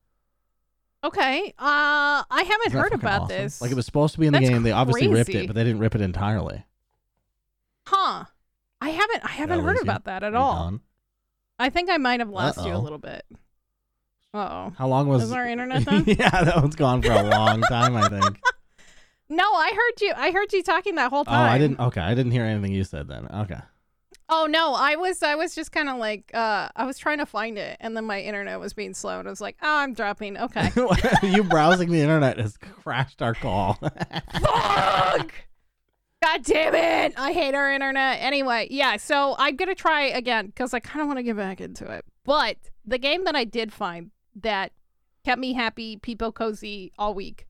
Okay. 1.03 1.53
Uh, 1.59 2.23
I 2.29 2.43
haven't 2.43 2.67
Isn't 2.67 2.73
that 2.73 2.79
heard 2.79 2.83
fucking 2.91 2.99
about 2.99 3.21
awesome? 3.23 3.37
this. 3.37 3.61
Like 3.61 3.71
it 3.71 3.75
was 3.75 3.85
supposed 3.85 4.13
to 4.13 4.19
be 4.19 4.27
in 4.27 4.33
the 4.33 4.39
That's 4.39 4.49
game. 4.49 4.63
They 4.63 4.71
obviously 4.71 5.07
ripped 5.09 5.27
crazy. 5.31 5.43
it, 5.45 5.47
but 5.47 5.55
they 5.55 5.63
didn't 5.63 5.79
rip 5.79 5.95
it 5.95 6.01
entirely. 6.01 6.63
Huh. 7.87 8.25
I 8.81 8.89
haven't 8.89 9.23
I 9.25 9.29
haven't 9.29 9.61
heard 9.61 9.75
you. 9.77 9.81
about 9.81 10.05
that 10.05 10.23
at 10.23 10.33
all. 10.35 10.53
gone. 10.53 10.81
I 11.59 11.69
think 11.69 11.89
I 11.89 11.97
might 11.97 12.19
have 12.19 12.29
lost 12.29 12.57
you 12.65 12.71
a 12.71 12.75
Uh-oh. 12.75 12.79
little 12.81 12.97
bit. 12.97 13.25
Oh. 14.33 14.73
How 14.77 14.87
long 14.87 15.07
was 15.07 15.23
Is 15.23 15.31
our 15.31 15.47
internet 15.47 15.85
done? 15.85 16.03
yeah, 16.07 16.43
that 16.43 16.55
one's 16.57 16.75
gone 16.75 17.01
for 17.01 17.11
a 17.11 17.23
long 17.23 17.61
time. 17.63 17.95
I 17.95 18.09
think. 18.09 18.39
No, 19.33 19.43
I 19.43 19.71
heard 19.71 20.01
you 20.01 20.13
I 20.15 20.31
heard 20.31 20.53
you 20.53 20.61
talking 20.61 20.95
that 20.95 21.09
whole 21.09 21.25
time. 21.25 21.49
Oh. 21.49 21.51
I 21.51 21.57
didn't. 21.57 21.79
Okay, 21.79 22.01
I 22.01 22.13
didn't 22.13 22.31
hear 22.31 22.45
anything 22.45 22.71
you 22.71 22.83
said 22.83 23.07
then. 23.07 23.27
Okay. 23.33 23.59
Oh 24.29 24.45
no, 24.45 24.73
I 24.73 24.95
was 24.95 25.23
I 25.23 25.35
was 25.35 25.55
just 25.55 25.71
kind 25.71 25.89
of 25.89 25.97
like 25.97 26.29
uh 26.35 26.69
I 26.75 26.85
was 26.85 26.99
trying 26.99 27.17
to 27.17 27.25
find 27.25 27.57
it 27.57 27.77
and 27.79 27.97
then 27.97 28.05
my 28.05 28.21
internet 28.21 28.59
was 28.59 28.73
being 28.73 28.93
slow 28.93 29.17
and 29.17 29.27
I 29.27 29.31
was 29.31 29.41
like, 29.41 29.57
"Oh, 29.61 29.77
I'm 29.77 29.93
dropping." 29.93 30.37
Okay. 30.37 30.69
you 31.23 31.43
browsing 31.43 31.91
the 31.91 31.99
internet 31.99 32.37
has 32.37 32.57
crashed 32.57 33.21
our 33.23 33.33
call. 33.33 33.73
Fuck! 34.39 35.33
God 36.21 36.43
damn 36.43 36.75
it! 36.75 37.13
I 37.17 37.33
hate 37.33 37.55
our 37.55 37.71
internet. 37.71 38.19
Anyway, 38.21 38.67
yeah, 38.69 38.97
so 38.97 39.35
I'm 39.39 39.55
gonna 39.55 39.75
try 39.75 40.03
again 40.03 40.47
because 40.47 40.75
I 40.75 40.79
kind 40.79 41.01
of 41.01 41.07
want 41.07 41.17
to 41.17 41.23
get 41.23 41.35
back 41.35 41.59
into 41.59 41.89
it. 41.91 42.05
But 42.23 42.57
the 42.85 42.99
game 42.99 43.25
that 43.25 43.35
I 43.35 43.45
did 43.45 43.73
find 43.73 44.11
that 44.35 44.73
kept 45.25 45.39
me 45.39 45.53
happy, 45.53 45.97
people 45.97 46.31
cozy 46.31 46.91
all 46.99 47.15
week 47.15 47.47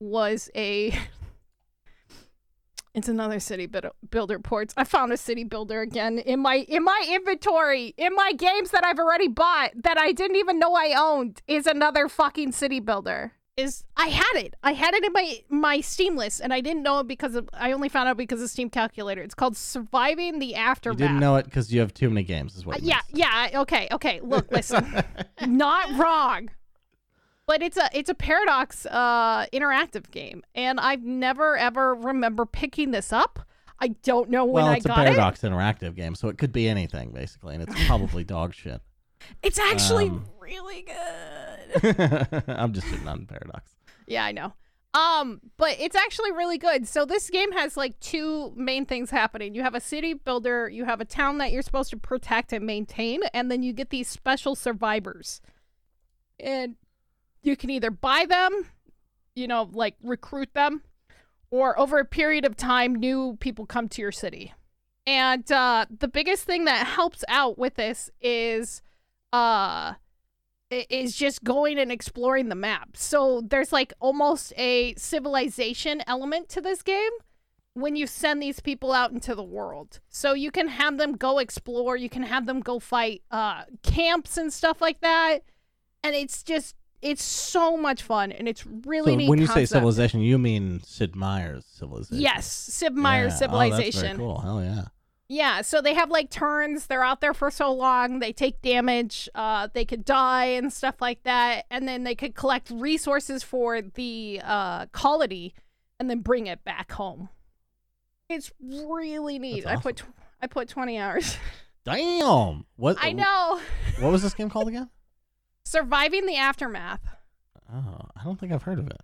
was 0.00 0.50
a. 0.56 0.98
It's 2.92 3.06
another 3.08 3.38
city 3.38 3.66
buil- 3.66 3.94
builder 4.10 4.40
ports. 4.40 4.74
I 4.76 4.82
found 4.82 5.12
a 5.12 5.16
city 5.16 5.44
builder 5.44 5.80
again 5.80 6.18
in 6.18 6.40
my 6.40 6.56
in 6.68 6.82
my 6.82 7.06
inventory 7.08 7.94
in 7.96 8.16
my 8.16 8.32
games 8.32 8.72
that 8.72 8.84
I've 8.84 8.98
already 8.98 9.28
bought 9.28 9.70
that 9.76 9.96
I 9.96 10.10
didn't 10.10 10.36
even 10.38 10.58
know 10.58 10.74
I 10.74 10.94
owned 10.98 11.40
is 11.46 11.68
another 11.68 12.08
fucking 12.08 12.50
city 12.50 12.80
builder. 12.80 13.30
Is 13.56 13.84
I 13.96 14.08
had 14.08 14.34
it. 14.34 14.54
I 14.64 14.72
had 14.72 14.94
it 14.94 15.04
in 15.04 15.12
my 15.12 15.38
my 15.48 15.80
Steam 15.80 16.16
list 16.16 16.40
and 16.40 16.52
I 16.52 16.60
didn't 16.60 16.82
know 16.82 16.98
it 16.98 17.06
because 17.06 17.36
of 17.36 17.48
I 17.52 17.70
only 17.70 17.88
found 17.88 18.08
out 18.08 18.16
because 18.16 18.42
of 18.42 18.50
Steam 18.50 18.70
Calculator. 18.70 19.22
It's 19.22 19.36
called 19.36 19.56
Surviving 19.56 20.40
the 20.40 20.56
Aftermath. 20.56 20.98
you 20.98 21.06
didn't 21.06 21.20
know 21.20 21.36
it 21.36 21.44
because 21.44 21.72
you 21.72 21.78
have 21.82 21.94
too 21.94 22.10
many 22.10 22.24
games. 22.24 22.56
Is 22.56 22.64
Uh, 22.64 22.70
what? 22.70 22.78
it 22.78 22.82
yeah, 22.82 23.02
yeah. 23.10 23.50
Okay, 23.60 23.86
okay. 23.92 24.18
Look, 24.20 24.50
listen. 24.50 25.04
Not 25.46 25.96
wrong. 25.96 26.50
But 27.50 27.62
it's 27.62 27.76
a 27.76 27.90
it's 27.92 28.08
a 28.08 28.14
paradox 28.14 28.86
uh 28.86 29.44
interactive 29.52 30.08
game 30.12 30.44
and 30.54 30.78
I've 30.78 31.02
never 31.02 31.56
ever 31.56 31.96
remember 31.96 32.46
picking 32.46 32.92
this 32.92 33.12
up. 33.12 33.40
I 33.80 33.88
don't 34.04 34.30
know 34.30 34.44
when 34.44 34.66
well, 34.66 34.72
I 34.72 34.78
got 34.78 34.84
it. 34.84 34.88
Well, 34.88 34.98
it's 35.00 35.40
a 35.40 35.40
Paradox 35.40 35.40
interactive 35.40 35.96
game, 35.96 36.14
so 36.14 36.28
it 36.28 36.38
could 36.38 36.52
be 36.52 36.68
anything 36.68 37.10
basically, 37.10 37.54
and 37.56 37.64
it's 37.64 37.74
probably 37.86 38.22
dog 38.22 38.54
shit. 38.54 38.80
It's 39.42 39.58
actually 39.58 40.10
Um, 40.10 40.26
really 40.38 40.82
good. 40.82 42.44
I'm 42.46 42.72
just 42.72 42.86
shitting 42.86 43.08
on 43.08 43.26
Paradox. 43.26 43.72
Yeah, 44.06 44.24
I 44.24 44.30
know. 44.30 44.52
Um, 44.94 45.40
but 45.56 45.74
it's 45.80 45.96
actually 45.96 46.30
really 46.30 46.58
good. 46.58 46.86
So 46.86 47.04
this 47.04 47.30
game 47.30 47.50
has 47.50 47.76
like 47.76 47.98
two 47.98 48.52
main 48.54 48.86
things 48.86 49.10
happening. 49.10 49.56
You 49.56 49.62
have 49.62 49.74
a 49.74 49.80
city 49.80 50.14
builder, 50.14 50.68
you 50.68 50.84
have 50.84 51.00
a 51.00 51.04
town 51.04 51.38
that 51.38 51.50
you're 51.50 51.62
supposed 51.62 51.90
to 51.90 51.96
protect 51.96 52.52
and 52.52 52.64
maintain, 52.64 53.22
and 53.34 53.50
then 53.50 53.64
you 53.64 53.72
get 53.72 53.90
these 53.90 54.06
special 54.06 54.54
survivors. 54.54 55.40
And 56.38 56.76
you 57.42 57.56
can 57.56 57.70
either 57.70 57.90
buy 57.90 58.26
them, 58.28 58.66
you 59.34 59.46
know, 59.46 59.68
like 59.72 59.96
recruit 60.02 60.52
them, 60.54 60.82
or 61.50 61.78
over 61.78 61.98
a 61.98 62.04
period 62.04 62.44
of 62.44 62.56
time 62.56 62.94
new 62.94 63.36
people 63.40 63.66
come 63.66 63.88
to 63.88 64.02
your 64.02 64.12
city. 64.12 64.54
And 65.06 65.50
uh 65.50 65.86
the 65.90 66.08
biggest 66.08 66.44
thing 66.44 66.66
that 66.66 66.86
helps 66.86 67.24
out 67.28 67.58
with 67.58 67.74
this 67.74 68.10
is 68.20 68.82
uh 69.32 69.94
is 70.70 71.16
just 71.16 71.42
going 71.42 71.78
and 71.80 71.90
exploring 71.90 72.48
the 72.48 72.54
map. 72.54 72.96
So 72.96 73.42
there's 73.44 73.72
like 73.72 73.92
almost 73.98 74.52
a 74.56 74.94
civilization 74.94 76.00
element 76.06 76.48
to 76.50 76.60
this 76.60 76.82
game 76.82 77.10
when 77.74 77.96
you 77.96 78.06
send 78.06 78.42
these 78.42 78.60
people 78.60 78.92
out 78.92 79.10
into 79.10 79.34
the 79.34 79.42
world. 79.42 80.00
So 80.08 80.34
you 80.34 80.50
can 80.50 80.68
have 80.68 80.98
them 80.98 81.16
go 81.16 81.38
explore, 81.38 81.96
you 81.96 82.08
can 82.08 82.22
have 82.22 82.46
them 82.46 82.60
go 82.60 82.78
fight 82.78 83.22
uh 83.30 83.64
camps 83.82 84.36
and 84.36 84.52
stuff 84.52 84.80
like 84.80 85.00
that. 85.00 85.38
And 86.04 86.14
it's 86.14 86.42
just 86.42 86.76
it's 87.02 87.22
so 87.22 87.76
much 87.76 88.02
fun 88.02 88.30
and 88.32 88.46
it's 88.48 88.66
really 88.66 89.12
so 89.12 89.16
neat 89.16 89.28
when 89.30 89.40
you 89.40 89.46
say 89.46 89.64
civilization, 89.64 90.20
you 90.20 90.38
mean 90.38 90.80
Sid 90.84 91.16
Meier's 91.16 91.64
civilization. 91.66 92.20
Yes, 92.22 92.46
Sid 92.50 92.94
Meier's 92.94 93.32
Yeah. 93.32 93.36
civilization. 93.38 93.80
Oh, 93.80 94.02
that's 94.02 94.16
very 94.16 94.18
cool. 94.18 94.38
Hell 94.40 94.62
yeah. 94.62 94.84
Yeah, 95.32 95.62
so 95.62 95.80
they 95.80 95.94
have 95.94 96.10
like 96.10 96.28
turns. 96.28 96.88
They're 96.88 97.04
out 97.04 97.20
there 97.20 97.32
for 97.34 97.52
so 97.52 97.72
long. 97.72 98.18
They 98.18 98.32
take 98.32 98.60
damage. 98.62 99.28
Uh, 99.32 99.68
they 99.72 99.84
could 99.84 100.04
die 100.04 100.46
and 100.46 100.72
stuff 100.72 100.96
like 101.00 101.22
that, 101.22 101.66
and 101.70 101.86
then 101.86 102.02
they 102.02 102.16
could 102.16 102.34
collect 102.34 102.68
resources 102.70 103.44
for 103.44 103.80
the 103.80 104.40
uh, 104.42 104.86
colony, 104.86 105.54
and 106.00 106.10
then 106.10 106.18
bring 106.18 106.48
it 106.48 106.64
back 106.64 106.90
home. 106.90 107.28
It's 108.28 108.50
really 108.60 109.38
neat. 109.38 109.62
That's 109.64 109.78
I 109.78 109.80
put 109.82 109.96
tw- 109.98 110.12
I 110.42 110.48
put 110.48 110.68
twenty 110.68 110.98
hours. 110.98 111.36
Damn. 111.84 112.66
What? 112.74 112.96
I 113.00 113.12
know. 113.12 113.60
What 114.00 114.10
was 114.10 114.22
this 114.22 114.34
game 114.34 114.50
called 114.50 114.66
again? 114.68 114.90
Surviving 115.70 116.26
the 116.26 116.34
aftermath. 116.34 117.00
Oh, 117.72 118.00
I 118.16 118.24
don't 118.24 118.40
think 118.40 118.52
I've 118.52 118.64
heard 118.64 118.80
of 118.80 118.88
it. 118.88 119.00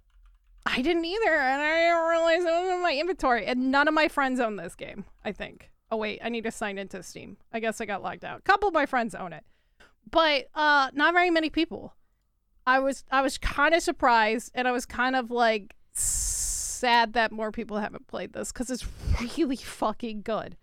I 0.67 0.83
didn't 0.83 1.05
either, 1.05 1.31
and 1.31 1.63
I 1.63 1.75
didn't 1.77 2.09
realize 2.09 2.41
it 2.41 2.65
was 2.65 2.75
in 2.75 2.83
my 2.83 2.93
inventory. 2.93 3.47
And 3.47 3.71
none 3.71 3.87
of 3.87 3.95
my 3.95 4.09
friends 4.09 4.41
own 4.41 4.57
this 4.57 4.75
game. 4.75 5.05
I 5.25 5.31
think. 5.31 5.71
Oh 5.93 5.97
wait, 5.97 6.19
I 6.25 6.29
need 6.29 6.43
to 6.43 6.51
sign 6.51 6.77
into 6.77 7.05
Steam. 7.05 7.37
I 7.53 7.61
guess 7.61 7.81
I 7.81 7.85
got 7.85 8.03
logged 8.03 8.25
out. 8.25 8.41
A 8.41 8.43
couple 8.43 8.67
of 8.67 8.75
my 8.75 8.85
friends 8.85 9.15
own 9.15 9.33
it, 9.33 9.45
but 10.11 10.49
uh, 10.57 10.91
not 10.93 11.15
very 11.15 11.31
many 11.31 11.51
people. 11.51 11.95
I 12.67 12.81
was 12.81 13.05
I 13.13 13.23
was 13.23 13.39
kind 13.39 13.73
of 13.73 13.81
surprised, 13.81 14.51
and 14.53 14.67
I 14.67 14.73
was 14.73 14.87
kind 14.87 15.15
of 15.15 15.31
like 15.31 15.77
sad 15.93 17.13
that 17.13 17.31
more 17.31 17.53
people 17.53 17.79
haven't 17.79 18.09
played 18.09 18.33
this 18.33 18.51
because 18.51 18.71
it's 18.71 18.85
really 19.39 19.55
fucking 19.55 20.23
good. 20.23 20.57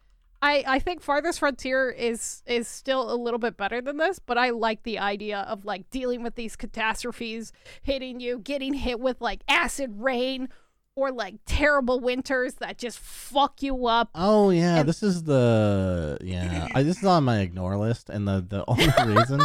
I, 0.46 0.64
I 0.68 0.80
think 0.80 1.02
Farthest 1.02 1.40
Frontier 1.40 1.90
is 1.90 2.44
is 2.46 2.68
still 2.68 3.10
a 3.12 3.16
little 3.16 3.40
bit 3.40 3.56
better 3.56 3.80
than 3.82 3.96
this, 3.98 4.20
but 4.20 4.38
I 4.38 4.50
like 4.50 4.84
the 4.84 5.00
idea 5.00 5.40
of 5.40 5.64
like 5.64 5.90
dealing 5.90 6.22
with 6.22 6.36
these 6.36 6.58
catastrophes 6.58 7.54
hitting 7.82 8.20
you, 8.20 8.40
getting 8.40 8.74
hit 8.74 9.00
with 9.00 9.22
like 9.22 9.42
acid 9.48 9.92
rain 10.02 10.50
or 10.96 11.12
like 11.12 11.36
terrible 11.46 12.00
winters 12.02 12.56
that 12.56 12.78
just 12.78 13.00
fuck 13.00 13.64
you 13.64 13.88
up. 13.88 14.10
Oh 14.16 14.50
yeah, 14.50 14.80
And- 14.82 14.90
this 14.90 15.02
is 15.02 15.24
the 15.24 16.18
yeah. 16.22 16.68
I, 16.76 16.84
this 16.84 16.98
is 16.98 17.06
on 17.06 17.24
my 17.24 17.40
ignore 17.40 17.78
list, 17.78 18.10
and 18.10 18.28
the 18.28 18.46
the 18.46 18.66
only 18.68 18.88
reason 19.16 19.42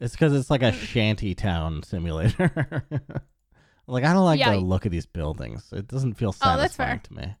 is 0.00 0.10
because 0.10 0.34
it's 0.34 0.50
like 0.50 0.62
a 0.62 0.72
shanty 0.72 1.36
town 1.36 1.84
simulator. 1.84 2.84
like 3.86 4.02
I 4.04 4.12
don't 4.12 4.24
like 4.24 4.40
Yeah. 4.40 4.50
the 4.54 4.58
look 4.58 4.86
of 4.86 4.92
these 4.92 5.06
buildings. 5.06 5.68
It 5.72 5.86
doesn't 5.86 6.14
feel 6.14 6.30
Oh, 6.30 6.56
satisfying 6.56 6.98
fair. 6.98 7.00
to 7.04 7.14
me. 7.14 7.36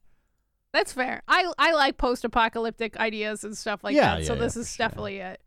That's 0.72 0.92
fair. 0.92 1.22
I 1.26 1.50
I 1.58 1.72
like 1.72 1.96
post-apocalyptic 1.98 2.96
ideas 2.98 3.42
and 3.44 3.56
stuff 3.56 3.82
like 3.82 3.94
Yeah, 3.96 4.16
that. 4.16 4.26
so 4.26 4.34
yeah, 4.34 4.40
this 4.40 4.56
yeah, 4.56 4.60
is 4.62 4.68
for 4.70 4.76
sure. 4.76 4.86
definitely 4.88 5.16
it. 5.18 5.40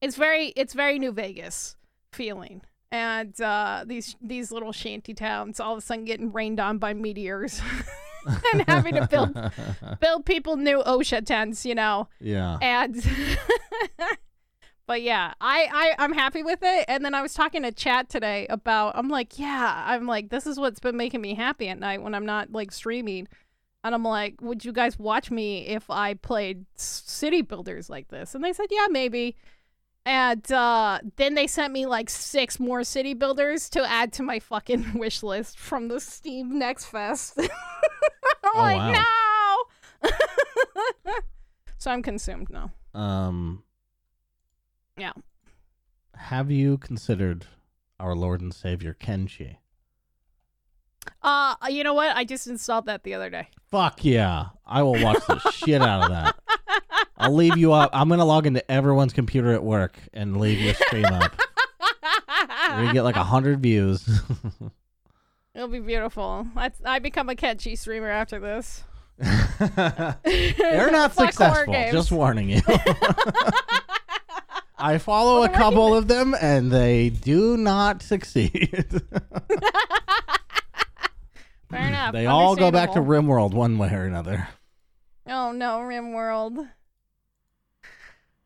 It's 0.00 0.16
very 0.16 0.48
it's 0.56 0.74
very 0.74 0.98
New 0.98 1.12
Vegas 1.12 1.76
feeling. 2.12 2.62
And 2.92 3.38
uh, 3.40 3.84
these 3.86 4.16
these 4.20 4.50
little 4.50 4.72
shanty 4.72 5.14
towns 5.14 5.60
all 5.60 5.72
of 5.72 5.78
a 5.78 5.80
sudden 5.80 6.04
getting 6.04 6.32
rained 6.32 6.58
on 6.60 6.78
by 6.78 6.92
meteors 6.94 7.60
and 8.52 8.64
having 8.68 8.94
to 8.94 9.06
build 9.06 9.36
build 10.00 10.24
people 10.26 10.56
new 10.56 10.82
OSHA 10.82 11.24
tents, 11.26 11.64
you 11.66 11.74
know. 11.74 12.08
yeah. 12.20 12.58
And 12.60 13.00
but 14.86 15.02
yeah, 15.02 15.34
I, 15.40 15.68
I 15.72 16.04
I'm 16.04 16.12
happy 16.12 16.42
with 16.42 16.60
it. 16.62 16.84
And 16.88 17.04
then 17.04 17.14
I 17.14 17.22
was 17.22 17.32
talking 17.34 17.62
to 17.62 17.70
chat 17.70 18.08
today 18.08 18.46
about 18.50 18.96
I'm 18.96 19.08
like, 19.08 19.38
yeah, 19.38 19.84
I'm 19.86 20.06
like, 20.06 20.30
this 20.30 20.46
is 20.46 20.58
what's 20.58 20.80
been 20.80 20.96
making 20.96 21.20
me 21.20 21.34
happy 21.34 21.68
at 21.68 21.78
night 21.78 22.02
when 22.02 22.14
I'm 22.14 22.26
not 22.26 22.50
like 22.52 22.72
streaming. 22.72 23.28
And 23.82 23.94
I'm 23.94 24.04
like, 24.04 24.40
would 24.42 24.64
you 24.64 24.72
guys 24.72 24.98
watch 24.98 25.30
me 25.30 25.66
if 25.66 25.88
I 25.88 26.14
played 26.14 26.66
city 26.74 27.40
builders 27.42 27.88
like 27.88 28.08
this? 28.08 28.34
And 28.34 28.44
they 28.44 28.52
said, 28.52 28.66
yeah, 28.70 28.86
maybe. 28.90 29.36
And 30.04 30.50
uh, 30.52 31.00
then 31.16 31.34
they 31.34 31.46
sent 31.46 31.72
me 31.72 31.86
like 31.86 32.10
six 32.10 32.58
more 32.60 32.84
city 32.84 33.14
builders 33.14 33.68
to 33.70 33.82
add 33.90 34.12
to 34.14 34.22
my 34.22 34.38
fucking 34.38 34.94
wish 34.98 35.22
list 35.22 35.58
from 35.58 35.88
the 35.88 36.00
Steam 36.00 36.58
Next 36.58 36.86
Fest. 36.86 37.38
I'm 37.38 37.48
Oh, 38.44 38.58
like, 38.58 38.94
no. 40.02 40.10
so 41.78 41.90
I'm 41.90 42.02
consumed 42.02 42.48
now. 42.50 42.72
Um. 42.94 43.62
Yeah. 44.98 45.12
Have 46.16 46.50
you 46.50 46.76
considered 46.78 47.46
our 47.98 48.14
Lord 48.14 48.40
and 48.40 48.52
Savior 48.52 48.94
Kenshi? 48.98 49.56
Uh, 51.22 51.54
you 51.68 51.84
know 51.84 51.94
what? 51.94 52.16
I 52.16 52.24
just 52.24 52.46
installed 52.46 52.86
that 52.86 53.02
the 53.02 53.14
other 53.14 53.28
day. 53.30 53.48
Fuck 53.70 54.04
yeah! 54.04 54.46
I 54.66 54.82
will 54.82 55.02
watch 55.02 55.24
the 55.26 55.38
shit 55.52 55.82
out 55.82 56.04
of 56.04 56.10
that. 56.10 56.36
I'll 57.16 57.34
leave 57.34 57.56
you 57.56 57.72
up. 57.72 57.90
I'm 57.92 58.08
gonna 58.08 58.24
log 58.24 58.46
into 58.46 58.68
everyone's 58.70 59.12
computer 59.12 59.52
at 59.52 59.62
work 59.62 59.98
and 60.12 60.40
leave 60.40 60.58
your 60.58 60.74
stream 60.74 61.04
up. 61.04 61.32
You're 62.68 62.78
gonna 62.78 62.92
get 62.92 63.02
like 63.02 63.16
a 63.16 63.24
hundred 63.24 63.60
views. 63.60 64.08
It'll 65.54 65.68
be 65.68 65.80
beautiful. 65.80 66.46
I, 66.56 66.70
I 66.84 66.98
become 67.00 67.28
a 67.28 67.34
Kenshi 67.34 67.76
streamer 67.76 68.08
after 68.08 68.38
this. 68.38 68.84
They're 69.18 70.90
not 70.90 71.12
Fuck 71.12 71.32
successful. 71.32 71.74
Just 71.92 72.10
warning 72.12 72.48
you. 72.48 72.62
I 74.78 74.96
follow 74.98 75.40
Well, 75.40 75.50
a 75.50 75.54
couple 75.54 75.94
of 75.94 76.08
them, 76.08 76.34
and 76.40 76.70
they 76.72 77.10
do 77.10 77.58
not 77.58 78.00
succeed. 78.02 79.02
Fair 81.70 81.80
enough. 81.88 82.12
they 82.12 82.26
all 82.26 82.56
go 82.56 82.70
back 82.70 82.92
to. 82.92 83.00
RimWorld 83.00 83.52
one 83.52 83.78
way 83.78 83.92
or 83.92 84.04
another. 84.04 84.48
Oh 85.26 85.52
no, 85.52 85.78
RimWorld. 85.78 86.68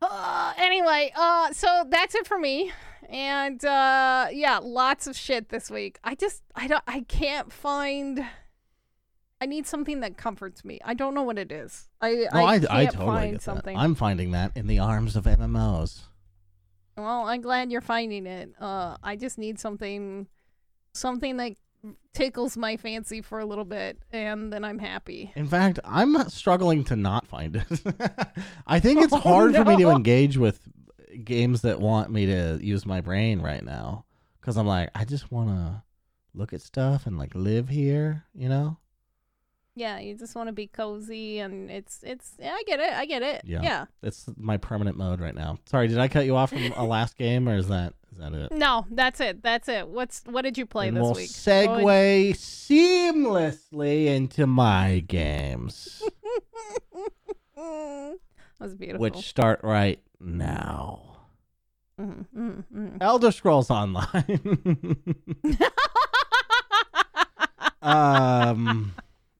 Uh, 0.02 0.52
anyway, 0.58 1.12
uh, 1.16 1.52
so 1.52 1.84
that's 1.88 2.14
it 2.14 2.26
for 2.26 2.38
me. 2.38 2.72
And 3.08 3.64
uh, 3.64 4.28
yeah, 4.32 4.58
lots 4.58 5.06
of 5.06 5.16
shit 5.16 5.48
this 5.48 5.70
week. 5.70 5.98
I 6.04 6.14
just, 6.14 6.42
I 6.54 6.66
don't, 6.66 6.84
I 6.86 7.00
can't 7.02 7.52
find. 7.52 8.24
I 9.40 9.46
need 9.46 9.66
something 9.66 10.00
that 10.00 10.16
comforts 10.16 10.64
me. 10.64 10.80
I 10.84 10.94
don't 10.94 11.14
know 11.14 11.22
what 11.22 11.38
it 11.38 11.52
is. 11.52 11.88
I, 12.00 12.26
No, 12.32 12.40
I, 12.40 12.42
I, 12.42 12.54
I, 12.54 12.58
can't 12.58 12.92
totally 12.94 13.16
find 13.16 13.32
get 13.32 13.42
something. 13.42 13.76
that. 13.76 13.82
I'm 13.82 13.94
finding 13.94 14.30
that 14.30 14.52
in 14.54 14.66
the 14.66 14.78
arms 14.78 15.16
of 15.16 15.24
MMOs. 15.24 16.02
Well, 16.96 17.24
I'm 17.26 17.40
glad 17.40 17.72
you're 17.72 17.80
finding 17.80 18.26
it. 18.26 18.52
Uh, 18.58 18.96
I 19.02 19.16
just 19.16 19.36
need 19.36 19.58
something, 19.58 20.28
something 20.94 21.36
that 21.38 21.52
tickles 22.12 22.56
my 22.56 22.76
fancy 22.76 23.20
for 23.20 23.38
a 23.38 23.44
little 23.46 23.64
bit, 23.64 23.98
and 24.12 24.52
then 24.52 24.64
I'm 24.64 24.78
happy. 24.78 25.32
In 25.36 25.46
fact, 25.46 25.78
I'm 25.84 26.28
struggling 26.28 26.84
to 26.84 26.96
not 26.96 27.26
find 27.26 27.56
it. 27.56 27.82
I 28.66 28.80
think 28.80 29.02
it's 29.02 29.12
Oh, 29.12 29.18
hard 29.18 29.54
for 29.54 29.64
me 29.64 29.76
to 29.76 29.90
engage 29.90 30.36
with 30.36 30.60
games 31.24 31.62
that 31.62 31.80
want 31.80 32.10
me 32.10 32.26
to 32.26 32.58
use 32.60 32.84
my 32.86 33.00
brain 33.00 33.40
right 33.40 33.64
now 33.64 34.04
because 34.40 34.56
I'm 34.56 34.66
like, 34.66 34.90
I 34.94 35.04
just 35.04 35.30
want 35.30 35.50
to 35.50 35.82
look 36.34 36.52
at 36.52 36.60
stuff 36.60 37.06
and 37.06 37.16
like 37.18 37.34
live 37.34 37.68
here, 37.68 38.24
you 38.34 38.48
know? 38.48 38.78
Yeah, 39.76 39.98
you 39.98 40.14
just 40.16 40.36
want 40.36 40.48
to 40.48 40.52
be 40.52 40.68
cozy, 40.68 41.40
and 41.40 41.68
it's 41.68 42.00
it's. 42.04 42.34
Yeah, 42.38 42.52
I 42.52 42.62
get 42.64 42.78
it. 42.78 42.92
I 42.92 43.06
get 43.06 43.22
it. 43.22 43.42
Yeah. 43.44 43.60
yeah. 43.62 43.84
It's 44.02 44.26
my 44.36 44.56
permanent 44.56 44.96
mode 44.96 45.20
right 45.20 45.34
now. 45.34 45.58
Sorry, 45.66 45.88
did 45.88 45.98
I 45.98 46.06
cut 46.06 46.26
you 46.26 46.36
off 46.36 46.50
from 46.50 46.72
a 46.76 46.84
last 46.84 47.16
game 47.18 47.48
or 47.48 47.56
is 47.56 47.66
that 47.68 47.94
is 48.12 48.18
that 48.18 48.32
it? 48.34 48.52
No, 48.52 48.86
that's 48.90 49.18
it. 49.18 49.42
That's 49.42 49.68
it. 49.68 49.88
What's 49.88 50.22
what 50.26 50.42
did 50.42 50.56
you 50.56 50.64
play 50.66 50.86
and 50.88 50.96
this 50.96 51.02
we'll 51.02 51.14
week? 51.14 51.30
segue 51.30 52.30
seamlessly 52.36 54.06
into 54.06 54.46
my 54.46 55.00
games, 55.00 56.02
that 57.56 58.18
was 58.60 58.74
beautiful. 58.76 59.00
which 59.00 59.16
start 59.16 59.58
right 59.64 60.00
now. 60.20 61.16
Mhm, 62.00 62.26
mhm, 62.36 62.64
mhm. 62.72 62.96
Elder 63.00 63.32
Scrolls 63.32 63.70
Online. 63.70 64.96
um, 67.82 68.92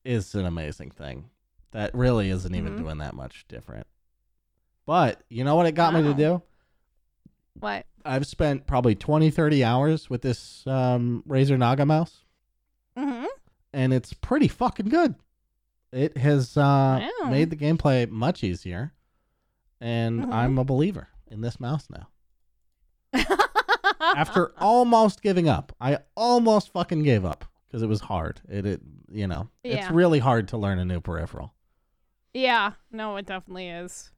is 0.04 0.34
an 0.34 0.44
amazing 0.46 0.90
thing. 0.90 1.30
That 1.72 1.94
really 1.94 2.30
isn't 2.30 2.54
even 2.54 2.74
Mhm. 2.74 2.78
doing 2.78 2.98
that 2.98 3.14
much 3.14 3.46
different. 3.48 3.86
But 4.86 5.22
you 5.28 5.44
know 5.44 5.56
what 5.56 5.66
it 5.66 5.72
got 5.72 5.94
me 5.94 6.02
to 6.02 6.14
do? 6.14 6.42
what? 7.60 7.86
I've 8.04 8.26
spent 8.26 8.66
probably 8.66 8.94
20, 8.94 9.30
30 9.30 9.62
hours 9.64 10.10
with 10.10 10.22
this 10.22 10.66
um, 10.66 11.22
Razer 11.28 11.56
Naga 11.58 11.86
mouse. 11.86 12.24
hmm 12.96 13.24
and 13.72 13.92
it's 13.92 14.12
pretty 14.12 14.46
fucking 14.46 14.86
good. 14.88 15.14
It 15.92 16.16
has 16.16 16.56
uh, 16.56 17.08
Wow. 17.22 17.30
made 17.30 17.50
the 17.50 17.56
gameplay 17.56 18.08
much 18.08 18.44
easier, 18.44 18.92
and 19.80 20.26
Mhm. 20.26 20.32
I'm 20.32 20.58
a 20.58 20.64
believer 20.64 21.08
in 21.28 21.40
this 21.40 21.58
mouse 21.58 21.88
now. 21.90 22.08
After 24.00 24.52
almost 24.60 25.22
giving 25.22 25.48
up, 25.48 25.74
I 25.80 25.98
almost 26.16 26.72
fucking 26.72 27.02
gave 27.04 27.24
up 27.24 27.44
because 27.74 27.82
it 27.82 27.88
was 27.88 28.02
hard. 28.02 28.40
It, 28.48 28.64
it, 28.66 28.80
you 29.10 29.26
know, 29.26 29.48
it's 29.64 29.90
really 29.90 30.20
hard 30.20 30.46
to 30.48 30.56
learn 30.56 30.78
a 30.78 30.84
new 30.84 31.00
peripheral. 31.00 31.52
yeah, 32.32 32.74
no, 32.92 33.16
it 33.16 33.26
definitely 33.26 33.68
is. 33.68 34.12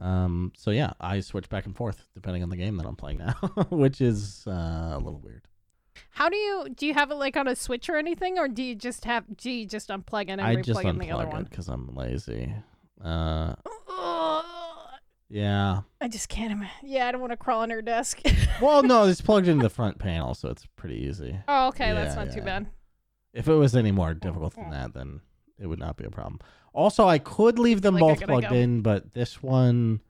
Um, 0.00 0.54
so 0.56 0.70
yeah, 0.70 0.94
I 1.02 1.20
switch 1.20 1.50
back 1.50 1.66
and 1.66 1.76
forth 1.76 2.08
depending 2.14 2.42
on 2.42 2.48
the 2.48 2.56
game 2.56 2.78
that 2.78 2.86
I'm 2.86 2.96
playing 2.96 3.18
now, 3.18 3.32
which 3.68 4.00
is 4.00 4.44
uh, 4.46 4.92
a 4.94 4.98
little 4.98 5.20
weird. 5.20 5.46
How 6.12 6.30
do 6.30 6.36
you 6.36 6.66
do? 6.74 6.86
You 6.86 6.94
have 6.94 7.10
it 7.10 7.16
like 7.16 7.36
on 7.36 7.46
a 7.46 7.54
switch 7.54 7.90
or 7.90 7.96
anything, 7.96 8.38
or 8.38 8.48
do 8.48 8.62
you 8.62 8.74
just 8.74 9.04
have? 9.04 9.24
Do 9.36 9.50
you 9.50 9.66
just 9.66 9.90
unplug 9.90 10.22
it 10.24 10.30
and 10.30 10.40
I 10.40 10.56
just 10.62 10.82
in 10.82 10.98
the 10.98 11.10
other 11.10 11.26
unplug 11.26 11.32
one? 11.32 11.44
because 11.44 11.68
I'm 11.68 11.94
lazy. 11.94 12.54
Uh, 13.04 13.54
yeah. 15.28 15.82
I 16.00 16.08
just 16.08 16.30
can't. 16.30 16.52
Ima- 16.52 16.70
yeah, 16.82 17.08
I 17.08 17.12
don't 17.12 17.20
want 17.20 17.32
to 17.32 17.36
crawl 17.36 17.60
under 17.60 17.76
her 17.76 17.82
desk. 17.82 18.22
Well, 18.62 18.82
no, 18.82 19.04
it's 19.06 19.20
plugged 19.20 19.48
into 19.48 19.62
the 19.62 19.70
front 19.70 19.98
panel, 19.98 20.32
so 20.34 20.48
it's 20.48 20.64
pretty 20.76 20.96
easy. 21.06 21.36
oh, 21.48 21.68
okay, 21.68 21.92
that's 21.92 22.16
Yeah, 22.16 22.24
not 22.24 22.32
too 22.32 22.38
yeah. 22.38 22.44
bad. 22.44 22.66
If 23.34 23.48
it 23.48 23.54
was 23.54 23.74
any 23.76 23.90
more 23.90 24.14
difficult 24.14 24.54
than 24.54 24.70
that, 24.70 24.94
then 24.94 25.20
it 25.58 25.66
would 25.66 25.78
not 25.80 25.96
be 25.98 26.04
a 26.04 26.10
problem. 26.10 26.38
Also, 26.72 27.06
I 27.06 27.18
could 27.18 27.58
leave 27.58 27.82
them 27.82 27.94
Like 27.94 28.00
both 28.00 28.20
plugged 28.26 28.48
go. 28.48 28.54
in, 28.54 28.80
but 28.80 29.12
this 29.12 29.42
one 29.42 30.00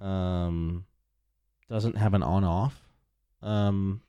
um 0.00 0.84
doesn't 1.68 1.96
have 1.96 2.12
an 2.14 2.22
on 2.24 2.42
off 2.44 2.82
um 3.42 4.02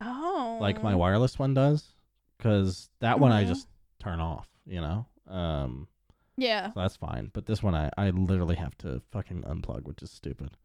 Oh, 0.00 0.58
like 0.60 0.82
my 0.82 0.94
wireless 0.94 1.38
one 1.38 1.52
does 1.54 1.94
cuz 2.38 2.88
that 3.00 3.18
one 3.20 3.32
I 3.32 3.44
Mhm. 3.44 3.48
just 3.48 3.68
turn 3.98 4.20
off, 4.20 4.48
you 4.64 4.80
know. 4.80 5.06
Um 5.26 5.88
Yeah. 6.36 6.72
so 6.72 6.80
that's 6.80 6.96
fine, 6.96 7.30
but 7.32 7.46
this 7.46 7.62
one 7.62 7.74
I 7.74 7.90
I 7.98 8.10
literally 8.10 8.56
have 8.56 8.76
to 8.78 9.00
fucking 9.10 9.42
unplug, 9.42 9.82
which 9.84 10.02
is 10.02 10.10
stupid. 10.12 10.56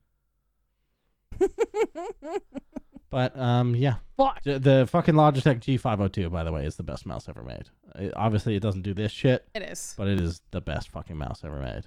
But 3.10 3.38
um 3.38 3.76
yeah, 3.76 3.95
Fuck. 4.17 4.43
The 4.43 4.88
fucking 4.89 5.15
Logitech 5.15 5.60
G502 5.62 6.32
by 6.32 6.43
the 6.43 6.52
way 6.52 6.65
is 6.65 6.76
the 6.76 6.84
best 6.84 7.06
mouse 7.06 7.28
ever 7.30 7.41
made. 7.43 7.69
It, 7.95 8.13
obviously 8.15 8.56
it 8.56 8.60
doesn't 8.62 8.82
do 8.84 8.93
this 8.93 9.12
shit, 9.12 9.48
It 9.56 9.63
is. 9.63 9.93
but 9.98 10.08
it 10.08 10.19
is 10.22 10.41
the 10.52 10.62
best 10.62 10.89
fucking 10.89 11.17
mouse 11.17 11.41
ever 11.43 11.60
made. 11.60 11.84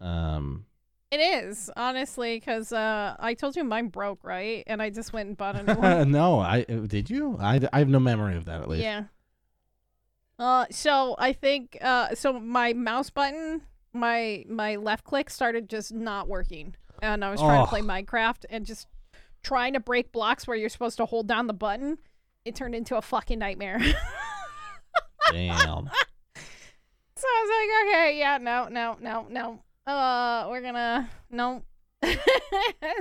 Um, 0.00 0.64
It 1.10 1.18
is 1.20 1.70
honestly 1.76 2.36
because 2.38 2.72
uh, 2.72 3.16
I 3.18 3.34
told 3.34 3.56
you 3.56 3.64
mine 3.64 3.88
broke, 3.88 4.24
right? 4.24 4.62
And 4.66 4.80
I 4.80 4.90
just 4.90 5.12
went 5.12 5.28
and 5.28 5.36
bought 5.36 5.56
a 5.56 5.62
new 5.62 5.74
one. 5.80 6.10
no, 6.12 6.38
I 6.40 6.64
uh, 6.68 6.86
did 6.86 7.10
you? 7.10 7.36
I, 7.40 7.60
I 7.72 7.80
have 7.80 7.88
no 7.88 8.00
memory 8.00 8.36
of 8.36 8.44
that 8.46 8.62
at 8.62 8.68
least. 8.68 8.82
Yeah. 8.84 9.04
Uh, 10.38 10.64
so 10.70 11.16
I 11.18 11.32
think 11.34 11.76
uh, 11.82 12.14
so 12.14 12.32
my 12.40 12.72
mouse 12.72 13.10
button, 13.10 13.60
my 13.92 14.44
my 14.48 14.76
left 14.76 15.04
click 15.04 15.28
started 15.28 15.68
just 15.68 15.92
not 15.92 16.28
working, 16.28 16.74
and 17.02 17.22
I 17.24 17.30
was 17.30 17.40
trying 17.40 17.60
Oh. 17.60 17.64
to 17.64 17.68
play 17.68 17.82
Minecraft 17.82 18.46
and 18.48 18.64
just 18.64 18.86
trying 19.42 19.72
to 19.74 19.80
break 19.80 20.12
blocks 20.12 20.46
where 20.46 20.56
you're 20.56 20.68
supposed 20.68 20.96
to 20.98 21.06
hold 21.06 21.26
down 21.26 21.46
the 21.46 21.54
button. 21.54 21.98
It 22.44 22.54
turned 22.54 22.74
into 22.74 22.96
a 22.96 23.02
fucking 23.02 23.38
nightmare. 23.38 23.78
Damn. 25.30 25.90
So 27.16 27.26
I 27.26 27.44
was 27.44 27.92
like, 27.92 27.94
okay, 27.94 28.18
yeah, 28.18 28.38
no, 28.38 28.68
no, 28.68 28.96
no, 29.00 29.26
no. 29.28 29.58
Uh, 29.86 30.46
we're 30.48 30.62
gonna 30.62 31.10
no. 31.30 31.62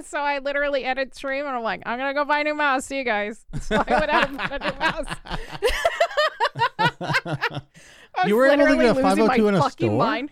so 0.03 0.19
I 0.19 0.39
literally 0.39 0.83
ended 0.83 1.15
stream 1.15 1.45
and 1.45 1.55
I'm 1.55 1.63
like, 1.63 1.81
I'm 1.85 1.97
gonna 1.97 2.13
go 2.13 2.25
buy 2.25 2.39
a 2.39 2.43
new 2.43 2.53
mouse. 2.53 2.85
See 2.85 2.97
you 2.97 3.05
guys. 3.05 3.45
So 3.61 3.77
I 3.77 3.99
went 3.99 4.11
out 4.11 4.27
and 4.29 4.37
bought 4.37 4.51
a 4.51 4.59
new 4.71 4.77
mouse. 7.19 7.61
You 8.25 8.35
were 8.35 8.47
able 8.47 8.65
to 8.65 8.73
literally 8.73 8.85
get 8.85 8.97
a 8.97 9.07
losing 9.07 9.27
502 9.27 9.43
my 9.43 9.49
in 9.49 9.55
a 9.55 9.61
fucking 9.61 9.87
store? 9.87 9.97
mind. 9.97 10.31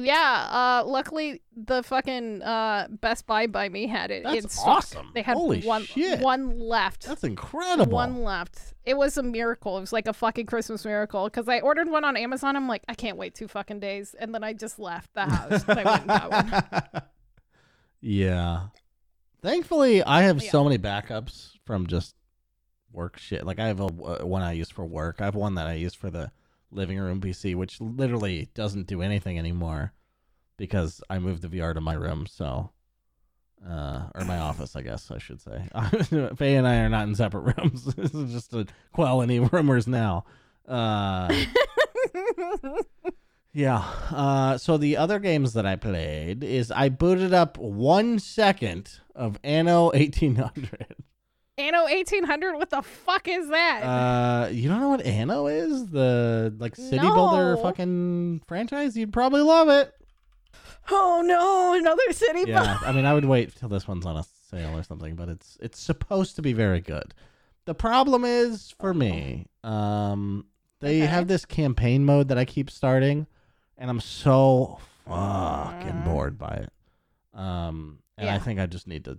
Yeah, 0.00 0.80
uh, 0.84 0.86
luckily 0.86 1.42
the 1.56 1.82
fucking 1.82 2.40
uh 2.42 2.86
Best 2.88 3.26
Buy 3.26 3.48
by 3.48 3.68
me 3.68 3.88
had 3.88 4.12
it 4.12 4.22
That's 4.22 4.54
stock. 4.54 4.66
awesome. 4.68 5.10
They 5.12 5.22
had 5.22 5.36
Holy 5.36 5.60
one 5.62 5.82
shit. 5.84 6.20
one 6.20 6.60
left. 6.60 7.04
That's 7.04 7.24
incredible. 7.24 7.92
One 7.92 8.22
left. 8.22 8.74
It 8.86 8.96
was 8.96 9.18
a 9.18 9.24
miracle. 9.24 9.76
It 9.76 9.80
was 9.80 9.92
like 9.92 10.06
a 10.06 10.12
fucking 10.12 10.46
Christmas 10.46 10.84
miracle 10.84 11.24
because 11.24 11.48
I 11.48 11.58
ordered 11.60 11.90
one 11.90 12.04
on 12.04 12.16
Amazon. 12.16 12.54
I'm 12.54 12.68
like, 12.68 12.84
I 12.88 12.94
can't 12.94 13.16
wait 13.16 13.34
two 13.34 13.48
fucking 13.48 13.80
days, 13.80 14.14
and 14.18 14.32
then 14.32 14.44
I 14.44 14.52
just 14.52 14.78
left 14.78 15.12
the 15.14 15.22
house. 15.26 15.64
I 15.68 15.74
went 15.74 15.88
and 15.88 16.06
got 16.06 16.30
one. 16.30 17.02
yeah. 18.00 18.60
Thankfully, 19.42 20.02
I 20.02 20.22
have 20.22 20.42
Yeah. 20.42 20.50
so 20.50 20.64
many 20.64 20.78
backups 20.78 21.52
from 21.64 21.86
just 21.88 22.14
work 22.92 23.18
shit. 23.18 23.44
Like 23.44 23.58
I 23.58 23.66
have 23.66 23.80
a 23.80 23.84
uh, 23.86 24.24
one 24.24 24.42
I 24.42 24.52
use 24.52 24.70
for 24.70 24.84
work. 24.86 25.16
I 25.20 25.24
have 25.24 25.34
one 25.34 25.54
that 25.56 25.66
I 25.66 25.74
use 25.74 25.94
for 25.94 26.08
the 26.10 26.30
living 26.70 26.98
room 26.98 27.20
PC, 27.20 27.54
which 27.54 27.80
literally 27.80 28.48
doesn't 28.54 28.86
do 28.86 29.02
anything 29.02 29.38
anymore 29.38 29.92
because 30.56 31.00
I 31.08 31.18
moved 31.18 31.42
the 31.42 31.48
VR 31.48 31.74
to 31.74 31.80
my 31.80 31.94
room. 31.94 32.26
So, 32.26 32.70
uh, 33.66 34.08
or 34.14 34.24
my 34.24 34.38
office, 34.38 34.76
I 34.76 34.82
guess 34.82 35.10
I 35.10 35.18
should 35.18 35.40
say. 35.40 35.68
Faye 36.36 36.56
and 36.56 36.68
I 36.68 36.76
are 36.76 36.88
not 36.88 37.08
in 37.08 37.14
separate 37.14 37.56
rooms. 37.58 37.84
this 37.94 38.14
is 38.14 38.32
just 38.32 38.50
to 38.50 38.66
quell 38.92 39.22
any 39.22 39.40
rumors 39.40 39.86
now. 39.86 40.24
Uh, 40.66 41.32
yeah. 43.52 43.78
Uh, 44.10 44.58
so 44.58 44.76
the 44.76 44.96
other 44.96 45.18
games 45.18 45.54
that 45.54 45.64
I 45.64 45.76
played 45.76 46.44
is 46.44 46.70
I 46.70 46.88
booted 46.88 47.32
up 47.32 47.56
one 47.56 48.18
second 48.18 49.00
of 49.14 49.38
Anno 49.42 49.86
1800. 49.86 50.96
Anno 51.58 51.82
1800. 51.84 52.54
What 52.56 52.70
the 52.70 52.82
fuck 52.82 53.26
is 53.28 53.48
that? 53.48 53.82
Uh, 53.82 54.48
you 54.50 54.68
don't 54.68 54.80
know 54.80 54.90
what 54.90 55.04
Anno 55.04 55.46
is? 55.48 55.86
The 55.88 56.54
like 56.58 56.76
city 56.76 57.10
builder 57.10 57.56
fucking 57.56 58.42
franchise? 58.46 58.96
You'd 58.96 59.12
probably 59.12 59.42
love 59.42 59.68
it. 59.68 59.92
oh 60.90 61.22
no, 61.24 61.74
another 61.74 62.12
city. 62.12 62.44
Yeah, 62.50 62.78
I 62.86 62.92
mean, 62.92 63.04
I 63.04 63.12
would 63.14 63.24
wait 63.24 63.54
till 63.56 63.68
this 63.68 63.86
one's 63.88 64.06
on 64.06 64.16
a 64.16 64.24
sale 64.50 64.76
or 64.76 64.82
something, 64.82 65.14
but 65.16 65.28
it's 65.28 65.58
it's 65.60 65.80
supposed 65.80 66.36
to 66.36 66.42
be 66.42 66.52
very 66.52 66.80
good. 66.80 67.12
The 67.66 67.74
problem 67.74 68.24
is 68.24 68.74
for 68.78 68.94
me, 68.94 69.46
um, 69.62 70.46
they 70.80 71.02
Okay. 71.02 71.06
have 71.06 71.28
this 71.28 71.44
campaign 71.44 72.04
mode 72.04 72.28
that 72.28 72.38
I 72.38 72.44
keep 72.46 72.70
starting, 72.70 73.26
and 73.76 73.90
I'm 73.90 74.00
so 74.00 74.78
fucking 75.04 75.92
Mm. 76.00 76.04
bored 76.04 76.38
by 76.38 76.64
it. 76.64 76.72
Um, 77.38 77.98
and 78.16 78.30
I 78.30 78.38
think 78.38 78.58
I 78.58 78.66
just 78.66 78.86
need 78.86 79.04
to 79.04 79.18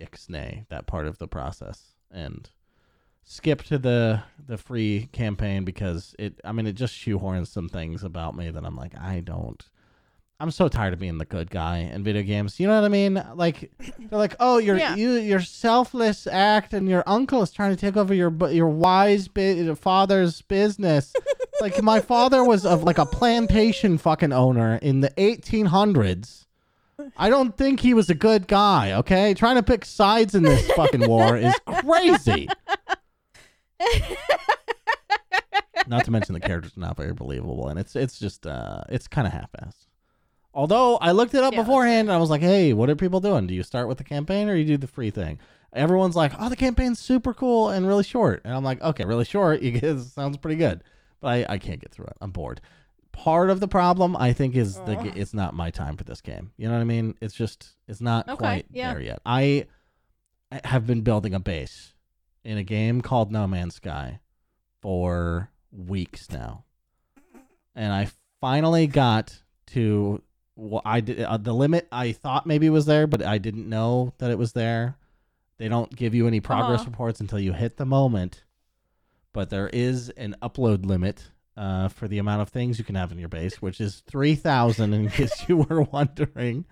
ixnay 0.00 0.66
that 0.68 0.86
part 0.86 1.06
of 1.06 1.18
the 1.18 1.28
process 1.28 1.94
and 2.10 2.50
skip 3.24 3.62
to 3.64 3.78
the 3.78 4.22
the 4.46 4.56
free 4.58 5.08
campaign 5.12 5.64
because 5.64 6.14
it 6.18 6.40
I 6.44 6.52
mean 6.52 6.66
it 6.66 6.74
just 6.74 6.94
shoehorns 6.94 7.48
some 7.48 7.68
things 7.68 8.04
about 8.04 8.36
me 8.36 8.50
that 8.50 8.64
I'm 8.64 8.76
like 8.76 8.96
I 8.98 9.20
don't 9.20 9.64
I'm 10.38 10.50
so 10.50 10.68
tired 10.68 10.92
of 10.92 10.98
being 10.98 11.16
the 11.16 11.24
good 11.24 11.50
guy 11.50 11.78
in 11.78 12.04
video 12.04 12.22
games. 12.22 12.60
You 12.60 12.66
know 12.66 12.74
what 12.78 12.84
I 12.84 12.88
mean? 12.88 13.22
Like 13.36 13.72
they're 13.98 14.18
like, 14.18 14.36
"Oh, 14.38 14.58
your 14.58 14.76
Yeah. 14.76 14.94
you 14.94 15.12
your 15.12 15.40
selfless 15.40 16.26
act 16.26 16.74
and 16.74 16.90
your 16.90 17.02
uncle 17.06 17.40
is 17.40 17.50
trying 17.50 17.70
to 17.70 17.76
take 17.76 17.96
over 17.96 18.12
your 18.12 18.30
your 18.50 18.68
wise 18.68 19.28
bi- 19.28 19.72
father's 19.74 20.42
business." 20.42 21.14
like 21.62 21.82
my 21.82 22.00
father 22.00 22.44
was 22.44 22.66
of 22.66 22.82
like 22.84 22.98
a 22.98 23.06
plantation 23.06 23.96
fucking 23.96 24.34
owner 24.34 24.76
in 24.76 25.00
the 25.00 25.08
1800s. 25.12 26.44
I 27.16 27.28
don't 27.28 27.56
think 27.56 27.80
he 27.80 27.92
was 27.94 28.08
a 28.10 28.14
good 28.14 28.48
guy, 28.48 28.92
okay? 28.92 29.34
Trying 29.34 29.56
to 29.56 29.62
pick 29.62 29.84
sides 29.84 30.34
in 30.34 30.42
this 30.42 30.66
fucking 30.72 31.06
war 31.08 31.36
is 31.36 31.54
crazy. 31.66 32.48
Not 35.88 36.04
to 36.06 36.10
mention 36.10 36.32
the 36.32 36.40
character's 36.40 36.76
are 36.76 36.80
not 36.80 36.96
very 36.96 37.12
believable, 37.12 37.68
and 37.68 37.78
it's 37.78 37.94
it's 37.94 38.18
just 38.18 38.46
uh 38.46 38.82
it's 38.88 39.06
kind 39.06 39.26
of 39.26 39.32
half-assed. 39.32 39.86
Although 40.52 40.96
I 40.96 41.12
looked 41.12 41.34
it 41.34 41.44
up 41.44 41.52
Yeah. 41.52 41.62
beforehand, 41.62 42.08
and 42.08 42.12
I 42.12 42.16
was 42.18 42.30
like, 42.30 42.40
"Hey, 42.40 42.72
what 42.72 42.90
are 42.90 42.96
people 42.96 43.20
doing? 43.20 43.46
Do 43.46 43.54
you 43.54 43.62
start 43.62 43.86
with 43.86 43.98
the 43.98 44.04
campaign 44.04 44.48
or 44.48 44.56
you 44.56 44.64
do 44.64 44.76
the 44.78 44.86
free 44.88 45.10
thing?" 45.10 45.38
Everyone's 45.72 46.16
like, 46.16 46.32
"Oh, 46.40 46.48
the 46.48 46.56
campaign's 46.56 46.98
super 46.98 47.32
cool 47.34 47.68
and 47.68 47.86
really 47.86 48.02
short," 48.02 48.40
and 48.44 48.54
I'm 48.54 48.64
like, 48.64 48.80
"Okay, 48.82 49.04
really 49.04 49.24
short. 49.26 49.60
You 49.62 49.72
guys 49.78 50.12
sounds 50.12 50.38
pretty 50.38 50.56
good." 50.56 50.82
But 51.20 51.28
I, 51.28 51.46
I 51.54 51.58
can't 51.58 51.80
get 51.80 51.92
through 51.92 52.06
it. 52.06 52.16
I'm 52.20 52.30
bored. 52.30 52.60
Part 53.16 53.50
of 53.50 53.60
the 53.60 53.66
problem, 53.68 54.14
I 54.16 54.32
think, 54.32 54.54
is 54.54 54.74
the 54.76 55.12
it's 55.16 55.34
not 55.34 55.54
my 55.54 55.70
time 55.70 55.96
for 55.96 56.04
this 56.04 56.20
game. 56.20 56.52
You 56.56 56.68
know 56.68 56.74
what 56.74 56.80
I 56.80 56.84
mean? 56.84 57.14
It's 57.20 57.34
just 57.34 57.74
it's 57.88 58.00
not 58.00 58.28
Okay, 58.28 58.36
quite 58.36 58.66
yeah. 58.70 58.92
there 58.92 59.02
yet. 59.02 59.20
I 59.26 59.66
I 60.52 60.60
have 60.64 60.86
been 60.86 61.00
building 61.00 61.34
a 61.34 61.40
base 61.40 61.94
in 62.44 62.58
a 62.58 62.62
game 62.62 63.00
called 63.00 63.32
No 63.32 63.46
Man's 63.46 63.74
Sky 63.76 64.20
for 64.82 65.50
weeks 65.72 66.30
now, 66.30 66.64
and 67.74 67.92
I 67.92 68.08
finally 68.40 68.86
got 68.86 69.42
to 69.68 70.22
what 70.54 70.82
I 70.86 71.00
did. 71.00 71.22
Uh, 71.22 71.36
the 71.38 71.52
limit 71.54 71.88
I 71.90 72.12
thought 72.12 72.46
maybe 72.46 72.70
was 72.70 72.86
there, 72.86 73.06
but 73.06 73.22
I 73.22 73.38
didn't 73.38 73.68
know 73.68 74.12
that 74.18 74.30
it 74.30 74.38
was 74.38 74.52
there. 74.52 74.96
They 75.58 75.68
don't 75.68 75.94
give 75.94 76.14
you 76.14 76.26
any 76.28 76.40
progress 76.40 76.80
Uh-huh. 76.82 76.90
reports 76.90 77.20
until 77.20 77.40
you 77.40 77.54
hit 77.54 77.78
the 77.78 77.86
moment, 77.86 78.44
but 79.32 79.48
there 79.50 79.68
is 79.68 80.10
an 80.10 80.36
upload 80.42 80.84
limit 80.86 81.30
uh, 81.56 81.88
for 81.88 82.06
the 82.08 82.18
amount 82.18 82.42
of 82.42 82.48
things 82.50 82.78
you 82.78 82.84
can 82.84 82.94
have 82.94 83.12
in 83.12 83.18
your 83.18 83.28
base, 83.28 83.60
which 83.62 83.80
is 83.80 84.02
three 84.06 84.34
thousand. 84.34 84.92
In 84.94 85.08
case 85.08 85.44
you 85.48 85.58
were 85.58 85.82
wondering. 85.82 86.64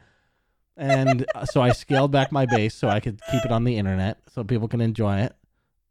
And 0.77 1.25
uh, 1.35 1.45
so 1.47 1.61
I 1.63 1.71
scaled 1.71 2.11
back 2.11 2.33
my 2.33 2.47
base 2.47 2.75
so 2.75 2.89
I 2.89 2.99
could 2.99 3.21
keep 3.31 3.45
it 3.45 3.53
on 3.53 3.63
the 3.63 3.79
internet 3.79 4.19
so 4.33 4.43
people 4.43 4.67
can 4.67 4.81
enjoy 4.81 5.21
it. 5.21 5.33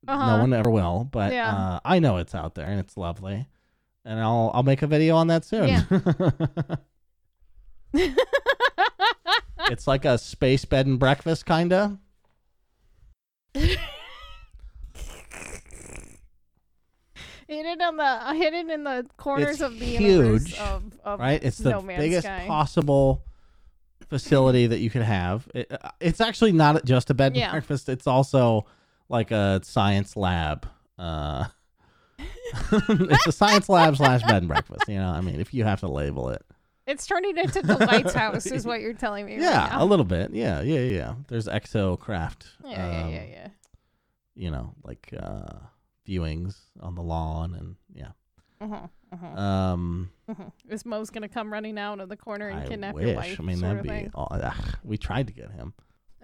Uh-huh. 0.06 0.36
No 0.36 0.42
one 0.42 0.54
ever 0.54 0.70
will, 0.70 1.08
but 1.10 1.32
Yeah. 1.32 1.50
uh, 1.56 1.80
I 1.86 2.00
know 2.00 2.18
it's 2.18 2.36
out 2.36 2.56
there 2.56 2.66
and 2.66 2.80
it's 2.82 2.98
lovely, 2.98 3.48
and 4.04 4.20
I'll 4.20 4.52
I'll 4.54 4.64
make 4.64 4.82
a 4.82 4.88
video 4.88 5.16
on 5.16 5.28
that 5.28 5.46
soon. 5.46 5.70
Yeah. 5.70 5.84
it's 9.70 9.88
like 9.88 10.04
a 10.04 10.18
space 10.18 10.66
bed 10.66 10.86
and 10.88 11.00
breakfast 11.00 11.46
kinda. 11.46 11.98
hidden 17.54 17.82
on 17.82 17.98
the 17.98 18.34
hidden 18.36 18.70
in 18.70 18.84
the 18.84 19.06
corners 19.18 19.52
It's 19.52 19.62
of 19.62 19.80
the 19.80 19.86
huge, 19.86 20.58
of, 20.58 20.84
of 21.04 21.20
right? 21.20 21.44
It's 21.44 21.58
the 21.58 21.72
No 21.72 21.82
biggest 21.82 22.26
Sky. 22.26 22.46
possible 22.48 23.24
facility 24.10 24.68
that 24.68 24.80
you 24.80 24.90
could 24.90 25.02
have. 25.04 25.48
It, 25.54 25.72
uh, 25.72 25.90
it's 26.00 26.22
actually 26.22 26.52
not 26.52 26.84
just 26.86 27.10
a 27.10 27.14
bed 27.14 27.28
and 27.34 27.38
Yeah. 27.38 27.52
breakfast. 27.52 27.90
It's 27.90 28.08
also 28.08 28.66
like 29.10 29.32
a 29.32 29.62
science 29.64 30.16
lab. 30.16 30.68
Uh, 31.00 31.46
it's 32.20 33.28
a 33.28 33.32
science 33.32 33.70
lab 33.70 33.98
slash 33.98 34.22
bed 34.24 34.38
and 34.44 34.48
breakfast. 34.48 34.84
You 34.88 34.96
know, 34.98 35.10
I 35.10 35.22
mean, 35.22 35.40
if 35.40 35.54
you 35.54 35.64
have 35.64 35.80
to 35.82 35.88
label 35.88 36.30
it, 36.30 36.44
It's 36.86 37.06
turning 37.08 37.38
into 37.38 37.62
Delight's 37.62 38.14
house, 38.14 38.46
is 38.46 38.66
what 38.66 38.82
you're 38.82 38.94
telling 38.94 39.26
me. 39.26 39.38
yeah, 39.40 39.70
right 39.74 39.82
a 39.82 39.86
little 39.86 40.06
bit. 40.06 40.32
Yeah, 40.34 40.62
yeah, 40.62 40.80
yeah. 40.82 41.14
There's 41.28 41.48
Exo 41.48 42.00
Craft. 42.00 42.48
yeah, 42.66 43.04
um, 43.06 43.12
yeah, 43.12 43.24
yeah. 43.24 43.48
You 44.36 44.52
know, 44.52 44.74
like 44.84 45.14
uh, 45.18 45.58
viewings 46.08 46.56
on 46.80 46.96
the 46.96 47.02
lawn, 47.02 47.54
and 47.56 47.76
yeah. 47.94 48.12
Uh-huh, 48.62 48.88
uh-huh, 49.12 49.42
Um, 49.42 50.10
uh-huh. 50.30 50.44
Is 50.70 50.86
Mo's 50.86 51.10
gonna 51.10 51.28
come 51.28 51.52
running 51.52 51.78
out 51.78 52.00
of 52.00 52.08
the 52.10 52.16
corner 52.16 52.48
and 52.48 52.62
I 52.62 52.68
kidnap 52.68 52.96
wish. 52.96 53.08
your 53.08 53.16
wife? 53.16 53.40
I 53.40 53.44
mean, 53.44 53.60
that'd 53.60 53.84
be. 53.84 54.10
All, 54.16 54.28
ugh, 54.32 54.54
we 54.84 54.98
tried 54.98 55.28
to 55.28 55.34
get 55.34 55.52
him. 55.52 55.74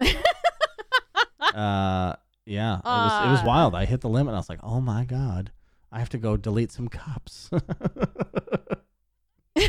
uh, 1.54 2.14
yeah, 2.46 2.78
it 2.78 2.84
was 2.84 3.26
it 3.26 3.30
was 3.30 3.42
wild. 3.44 3.74
I 3.74 3.84
hit 3.84 4.00
the 4.00 4.08
limit. 4.08 4.34
I 4.34 4.38
was 4.38 4.48
like, 4.48 4.60
oh 4.62 4.80
my 4.80 5.04
god, 5.04 5.52
I 5.92 5.98
have 5.98 6.08
to 6.10 6.18
go 6.18 6.36
delete 6.36 6.72
some 6.72 6.88
cups. 6.88 7.50
you, 7.52 7.60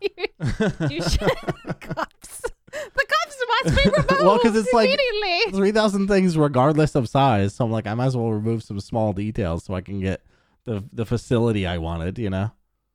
you 0.90 1.02
should 1.02 1.80
cups. 1.80 2.42
The 2.72 3.06
cups 3.64 3.64
must 3.64 3.84
be 3.84 3.90
removed 3.90 4.10
Well, 4.24 4.38
'cause 4.38 4.56
it's 4.56 4.72
like- 4.72 4.98
Three 5.50 5.72
thousand 5.72 6.08
things, 6.08 6.36
regardless 6.38 6.94
of 6.94 7.08
size. 7.08 7.54
So 7.54 7.64
I'm 7.64 7.70
like, 7.72 7.86
I 7.86 7.94
might 7.94 8.06
as 8.06 8.16
well 8.16 8.30
remove 8.32 8.62
some 8.62 8.80
small 8.80 9.12
details 9.12 9.64
so 9.64 9.74
I 9.74 9.80
can 9.80 10.00
get 10.00 10.22
the 10.64 10.84
the 10.92 11.04
facility 11.06 11.66
I 11.66 11.78
wanted. 11.78 12.18
You 12.18 12.30
know. 12.30 12.52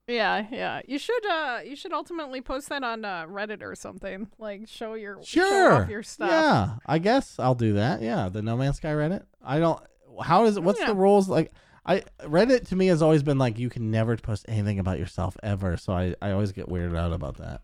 Yeah, 0.08 0.46
yeah. 0.52 0.82
You 0.88 0.98
should 0.98 1.26
uh 1.26 1.60
you 1.65 1.76
should 1.76 1.91
ultimately 1.91 2.39
post 2.41 2.70
that 2.70 2.82
on 2.84 3.04
uh, 3.04 3.26
Reddit 3.28 3.62
or 3.62 3.76
something. 3.76 4.30
Like 4.39 4.62
show 4.67 4.93
your 4.93 5.15
show 5.22 5.41
Sure. 5.41 5.74
off 5.84 5.89
your 5.89 6.02
stuff. 6.04 6.30
Yeah, 6.32 6.76
I 6.86 6.98
guess 7.00 7.38
I'll 7.39 7.56
do 7.56 7.74
that. 7.74 8.02
Yeah, 8.02 8.30
the 8.30 8.41
No 8.41 8.56
Man's 8.56 8.78
Sky 8.78 8.89
Reddit. 8.93 9.24
I 9.43 9.60
don't. 9.60 9.82
How 10.24 10.46
is 10.46 10.56
it? 10.58 10.63
What's 10.63 10.80
Yeah. 10.80 10.88
the 10.88 10.96
rules? 10.96 11.28
Like, 11.28 11.52
I 11.86 12.04
Reddit 12.24 12.70
to 12.70 12.76
me 12.78 12.88
has 12.88 13.02
always 13.02 13.22
been 13.22 13.38
like 13.38 13.60
you 13.60 13.70
can 13.70 13.91
never 13.91 14.15
post 14.15 14.46
anything 14.48 14.80
about 14.80 14.98
yourself 14.98 15.36
ever. 15.43 15.76
So 15.76 15.91
I 15.91 16.15
I 16.22 16.32
always 16.32 16.54
get 16.54 16.67
weirded 16.70 16.98
out 16.98 17.12
about 17.12 17.38
that. 17.38 17.62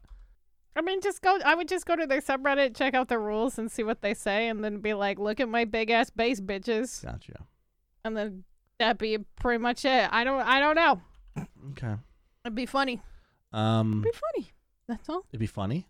I 0.76 0.82
mean 0.82 1.02
just 1.02 1.22
go 1.22 1.38
I 1.46 1.56
would 1.56 1.68
just 1.68 1.86
go 1.86 1.96
to 1.96 2.08
their 2.08 2.22
subreddit, 2.22 2.76
check 2.76 2.94
out 2.94 3.08
the 3.08 3.20
rules 3.20 3.58
and 3.60 3.72
see 3.72 3.84
what 3.84 4.02
they 4.02 4.14
say 4.14 4.48
and 4.48 4.64
then 4.64 4.80
be 4.80 4.94
like, 4.94 5.20
look 5.20 5.40
at 5.40 5.50
my 5.50 5.66
big 5.66 5.90
ass 5.92 6.10
base 6.10 6.40
bitches 6.42 7.04
Gotcha. 7.04 7.46
and 8.04 8.18
then 8.18 8.44
that'd 8.80 8.98
be 8.98 9.18
pretty 9.40 9.62
much 9.62 9.86
it. 9.86 10.10
I 10.12 10.24
don't 10.24 10.42
I 10.42 10.60
don't 10.60 10.76
know. 10.76 11.02
Okay. 11.72 11.96
It'd 12.46 12.56
be 12.56 12.66
funny. 12.66 13.02
Um, 13.52 14.02
It'd 14.04 14.14
be 14.14 14.20
funny. 14.36 14.52
That's 14.88 15.10
all. 15.10 15.26
it'd 15.32 15.40
be 15.40 15.46
funny. 15.48 15.88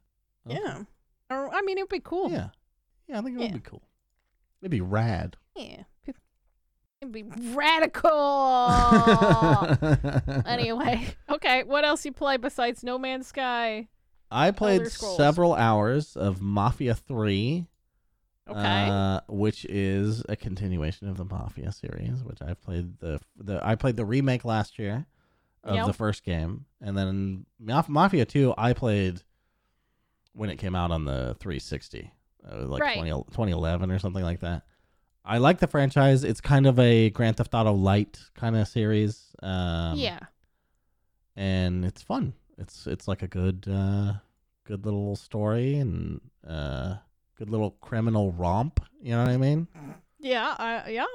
Okay. 0.48 0.60
Yeah. 0.64 0.84
Or 1.30 1.54
I 1.54 1.62
mean 1.62 1.78
it'd 1.78 1.90
be 1.90 2.00
cool. 2.00 2.32
Yeah. 2.32 2.50
Yeah, 3.08 3.20
I 3.20 3.22
think 3.22 3.36
it 3.36 3.40
would 3.40 3.48
Yeah. 3.50 3.54
be 3.54 3.60
cool. 3.62 3.84
It'd 4.62 4.72
be 4.72 4.82
rad. 4.82 5.38
Yeah. 5.56 5.84
It'd 7.02 7.12
be 7.12 7.24
radical. 7.54 8.10
anyway, 10.46 11.06
okay. 11.30 11.64
What 11.64 11.84
else 11.84 12.06
you 12.06 12.14
play 12.14 12.38
besides 12.38 12.82
No 12.84 12.98
Man's 12.98 13.28
Sky? 13.28 13.90
I 14.34 14.52
played 14.52 14.88
several 14.92 15.54
hours 15.54 16.16
of 16.18 16.42
Mafia 16.42 16.96
3, 16.96 17.66
Okay. 18.50 18.88
uh, 18.90 19.22
which 19.30 19.64
is 19.66 20.24
a 20.28 20.36
continuation 20.36 21.08
of 21.08 21.18
the 21.18 21.24
Mafia 21.26 21.72
series, 21.72 22.24
which 22.24 22.42
I 22.42 22.54
played 22.56 23.00
the 23.00 23.20
the 23.38 23.66
I 23.66 23.76
played 23.76 23.96
the 23.96 24.06
remake 24.06 24.44
last 24.44 24.78
year 24.80 25.06
of 25.64 25.76
Yep. 25.76 25.86
the 25.86 25.94
first 25.94 26.24
game, 26.26 26.66
and 26.82 26.98
then 26.98 27.46
Maf- 27.64 27.88
Mafia 27.88 28.26
2 28.26 28.54
I 28.58 28.74
played 28.74 29.22
when 30.34 30.50
it 30.50 30.58
came 30.58 30.76
out 30.76 30.92
on 30.92 31.06
the 31.06 31.38
360, 31.40 32.12
uh, 32.52 32.66
like 32.66 32.82
Right. 32.82 32.98
20, 32.98 33.12
2011 33.32 33.92
or 33.92 34.00
something 34.00 34.24
like 34.24 34.40
that. 34.42 34.64
I 35.24 35.38
like 35.38 35.60
the 35.60 35.68
franchise. 35.68 36.26
It's 36.26 36.42
kind 36.42 36.66
of 36.66 36.78
a 36.80 37.12
Grand 37.12 37.38
Theft 37.38 37.54
Auto 37.54 37.72
light 37.72 38.20
kind 38.34 38.58
of 38.58 38.68
series. 38.68 39.34
Um, 39.42 39.98
yeah. 39.98 40.20
and 41.36 41.86
it's 41.86 42.02
fun. 42.02 42.34
It's 42.58 42.88
it's 42.88 43.08
like 43.08 43.22
a 43.24 43.28
good 43.28 43.68
uh 43.70 44.14
good 44.66 44.86
little 44.86 45.16
story 45.16 45.76
and 45.76 46.22
uh 46.48 46.96
good 47.38 47.50
little 47.50 47.72
criminal 47.82 48.32
romp, 48.32 48.80
you 49.02 49.12
know 49.12 49.20
what 49.24 49.30
I 49.30 49.38
mean? 49.38 49.68
Yeah. 50.20 50.56
I, 50.58 50.90
yeah. 50.90 51.06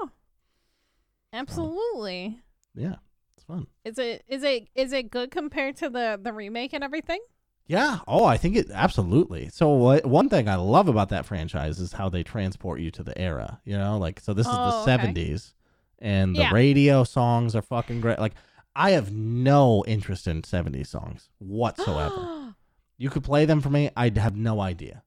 Absolutely. 1.32 2.40
Yeah. 2.74 2.96
It's 3.36 3.44
fun. 3.44 3.66
Is 3.84 3.98
it 3.98 4.24
is 4.28 4.42
it 4.42 4.68
is 4.74 4.92
it 4.92 5.10
good 5.10 5.30
compared 5.30 5.76
to 5.76 5.88
the 5.88 6.18
the 6.22 6.32
remake 6.32 6.72
and 6.72 6.82
everything? 6.82 7.20
Yeah. 7.66 7.98
Oh, 8.08 8.24
I 8.24 8.36
think 8.38 8.56
it 8.56 8.70
absolutely. 8.72 9.48
So 9.50 9.68
what 9.70 10.06
one 10.06 10.28
thing 10.28 10.48
I 10.48 10.56
love 10.56 10.88
about 10.88 11.10
that 11.10 11.26
franchise 11.26 11.78
is 11.78 11.92
how 11.92 12.08
they 12.08 12.22
transport 12.22 12.80
you 12.80 12.90
to 12.92 13.02
the 13.02 13.16
era, 13.18 13.60
you 13.64 13.76
know? 13.76 13.98
Like 13.98 14.20
so 14.20 14.32
this 14.32 14.46
is 14.46 14.58
Oh, 14.58 14.62
the 14.62 14.92
okay. 14.92 15.12
70s 15.12 15.54
and 15.98 16.34
the 16.34 16.40
Yeah. 16.42 16.52
radio 16.52 17.04
songs 17.04 17.54
are 17.54 17.62
fucking 17.62 18.00
great. 18.00 18.18
Like 18.18 18.34
I 18.76 18.90
have 18.92 19.12
no 19.12 19.84
interest 19.86 20.26
in 20.26 20.42
70s 20.42 20.86
songs 20.88 21.28
whatsoever. 21.38 22.34
You 23.00 23.10
could 23.10 23.22
play 23.22 23.44
them 23.44 23.60
for 23.60 23.70
me, 23.70 23.90
I'd 23.96 24.18
have 24.18 24.34
no 24.36 24.60
idea. 24.60 25.04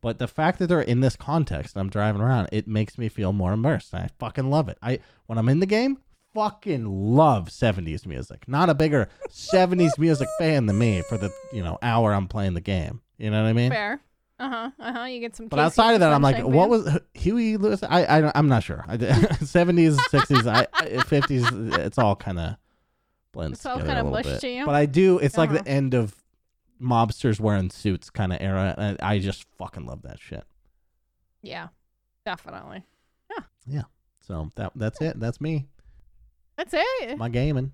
But 0.00 0.18
the 0.18 0.26
fact 0.26 0.58
that 0.58 0.68
they're 0.68 0.80
in 0.80 1.00
this 1.00 1.14
context 1.14 1.76
I'm 1.76 1.90
driving 1.90 2.22
around, 2.22 2.48
it 2.52 2.66
makes 2.66 2.96
me 2.96 3.10
feel 3.10 3.34
more 3.34 3.52
immersed. 3.52 3.92
I 3.92 4.08
fucking 4.18 4.48
love 4.48 4.70
it. 4.70 4.78
I 4.80 5.00
when 5.26 5.36
I'm 5.36 5.50
in 5.50 5.60
the 5.60 5.66
game, 5.66 5.98
fucking 6.32 6.86
love 6.86 7.48
70s 7.50 8.06
music. 8.06 8.48
Not 8.48 8.70
a 8.70 8.74
bigger 8.74 9.10
70s 9.30 9.98
music 9.98 10.26
fan 10.38 10.64
than 10.64 10.78
me 10.78 11.02
for 11.02 11.18
the, 11.18 11.30
you 11.52 11.62
know, 11.62 11.76
hour 11.82 12.14
I'm 12.14 12.28
playing 12.28 12.54
the 12.54 12.62
game. 12.62 13.02
You 13.18 13.30
know 13.30 13.42
what 13.42 13.48
I 13.50 13.52
mean? 13.52 13.70
Fair. 13.70 14.00
Uh 14.38 14.48
huh. 14.48 14.70
Uh 14.80 14.92
huh. 14.94 15.04
You 15.04 15.20
get 15.20 15.36
some. 15.36 15.48
But 15.48 15.58
outside 15.58 15.92
of 15.92 16.00
that, 16.00 16.14
I'm 16.14 16.22
like, 16.22 16.36
Sunshine 16.36 16.52
what 16.54 16.70
was 16.70 16.98
Huey 17.12 17.58
Lewis? 17.58 17.82
I, 17.82 18.04
I 18.06 18.32
I'm 18.34 18.48
not 18.48 18.62
sure. 18.62 18.86
I, 18.88 18.96
70s, 18.96 19.96
60s, 20.10 20.46
I, 20.50 20.66
I- 20.72 20.86
50s, 21.02 21.78
it's 21.78 21.98
all 21.98 22.16
kind 22.16 22.38
of 22.38 22.56
blends 23.34 23.58
It's 23.58 23.66
all 23.66 23.76
together 23.78 23.94
kinda 23.96 24.08
a 24.08 24.10
mush 24.12 24.24
bit. 24.24 24.40
to 24.40 24.48
you? 24.48 24.64
But 24.64 24.74
I 24.74 24.86
do. 24.86 25.18
It's 25.18 25.36
like 25.36 25.50
Uh-huh. 25.50 25.62
the 25.62 25.68
end 25.70 25.92
of 25.94 26.16
mobsters 26.80 27.38
wearing 27.38 27.70
suits 27.70 28.08
kind 28.10 28.32
of 28.32 28.40
era, 28.40 28.74
and 28.78 28.98
I 29.00 29.18
just 29.18 29.44
fucking 29.58 29.84
love 29.86 30.02
that 30.02 30.18
shit. 30.20 30.44
Yeah. 31.42 31.68
Definitely. 32.24 32.84
Yeah. 33.30 33.44
Yeah. 33.66 33.82
So 34.20 34.50
that 34.56 34.72
that's 34.74 35.00
it. 35.02 35.20
That's 35.20 35.40
me. 35.40 35.66
That's 36.56 36.72
it. 36.74 37.18
My 37.18 37.28
gaming. 37.28 37.72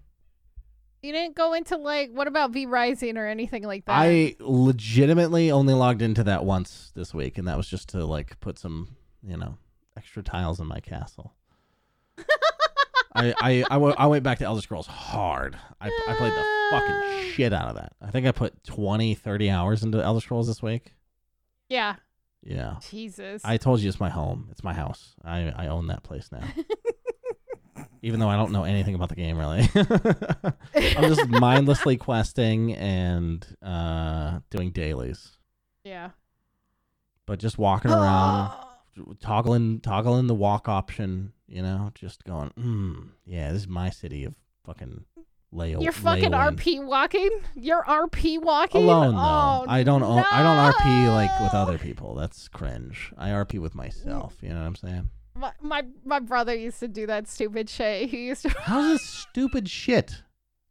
You 1.02 1.12
didn't 1.12 1.34
go 1.36 1.54
into 1.54 1.76
like 1.76 2.10
what 2.10 2.26
about 2.26 2.50
V 2.50 2.66
Rising 2.66 3.16
or 3.16 3.26
anything 3.26 3.62
like 3.62 3.84
that? 3.86 3.92
I 3.96 4.36
legitimately 4.40 5.50
only 5.50 5.72
logged 5.74 6.02
into 6.02 6.24
that 6.24 6.44
once 6.44 6.90
this 6.94 7.14
week, 7.14 7.38
and 7.38 7.46
that 7.48 7.56
was 7.56 7.68
just 7.68 7.88
to 7.90 8.04
like 8.04 8.38
put 8.40 8.58
some, 8.58 8.96
you 9.22 9.36
know, 9.36 9.56
extra 9.96 10.22
tiles 10.22 10.60
in 10.60 10.66
my 10.66 10.80
castle. 10.80 11.32
I, 13.14 13.34
I, 13.40 13.50
I, 13.70 13.74
w- 13.74 13.94
I 13.98 14.06
went 14.06 14.22
back 14.22 14.38
to 14.38 14.44
Elder 14.44 14.60
Scrolls 14.62 14.86
hard. 14.86 15.56
I, 15.80 15.88
I 16.08 16.14
played 16.14 16.32
the 16.32 16.44
fucking 16.70 17.30
shit 17.32 17.52
out 17.52 17.68
of 17.68 17.74
that. 17.76 17.92
I 18.00 18.10
think 18.10 18.26
I 18.26 18.30
put 18.32 18.62
20, 18.64 19.14
30 19.14 19.50
hours 19.50 19.82
into 19.82 20.02
Elder 20.02 20.20
Scrolls 20.20 20.46
this 20.46 20.62
week. 20.62 20.94
Yeah. 21.68 21.96
Yeah. 22.42 22.76
Jesus. 22.88 23.42
I 23.44 23.56
told 23.56 23.80
you 23.80 23.88
it's 23.88 23.98
my 24.00 24.10
home. 24.10 24.48
It's 24.52 24.62
my 24.62 24.72
house. 24.74 25.14
I, 25.24 25.52
I 25.56 25.66
own 25.66 25.88
that 25.88 26.02
place 26.04 26.30
now. 26.30 26.42
Even 28.02 28.18
though 28.20 28.28
I 28.28 28.36
don't 28.36 28.52
know 28.52 28.64
anything 28.64 28.94
about 28.94 29.08
the 29.10 29.14
game 29.16 29.36
really. 29.36 29.68
I'm 30.96 31.04
just 31.14 31.28
mindlessly 31.28 31.96
questing 31.98 32.74
and 32.74 33.44
uh, 33.62 34.38
doing 34.50 34.70
dailies. 34.70 35.32
yeah. 35.84 36.10
But 37.26 37.38
just 37.38 37.58
walking 37.58 37.90
around, 37.92 38.52
toggling 39.20 39.80
toggling 39.80 40.26
the 40.26 40.34
walk 40.34 40.68
option, 40.68 41.32
you 41.46 41.62
know, 41.62 41.90
just 41.94 42.24
going, 42.24 42.50
mm, 42.58 43.10
yeah, 43.26 43.52
this 43.52 43.62
is 43.62 43.68
my 43.68 43.90
city 43.90 44.24
of 44.24 44.34
fucking 44.64 45.04
lay 45.52 45.72
You're 45.72 45.92
fucking 45.92 46.30
Leyland." 46.30 46.58
RP 46.58 46.84
walking. 46.84 47.30
You're 47.54 47.82
RP 47.84 48.40
walking 48.40 48.84
alone 48.84 49.14
though. 49.14 49.20
Oh, 49.20 49.64
I 49.68 49.82
don't 49.82 50.02
own, 50.02 50.24
I 50.30 50.42
don't 50.42 50.72
RP 50.72 51.08
like 51.08 51.40
with 51.40 51.54
other 51.54 51.78
people. 51.78 52.14
That's 52.14 52.48
cringe. 52.48 53.12
I 53.18 53.30
RP 53.30 53.58
with 53.60 53.74
myself. 53.74 54.36
You 54.40 54.50
know 54.50 54.60
what 54.60 54.66
I'm 54.66 54.76
saying? 54.76 55.10
My, 55.34 55.52
my 55.60 55.84
my 56.04 56.18
brother 56.18 56.54
used 56.54 56.80
to 56.80 56.88
do 56.88 57.06
that 57.06 57.28
stupid 57.28 57.68
shit. 57.68 58.10
He 58.10 58.26
used 58.26 58.42
to. 58.42 58.50
How's 58.50 58.98
this 58.98 59.08
stupid 59.08 59.68
shit? 59.68 60.22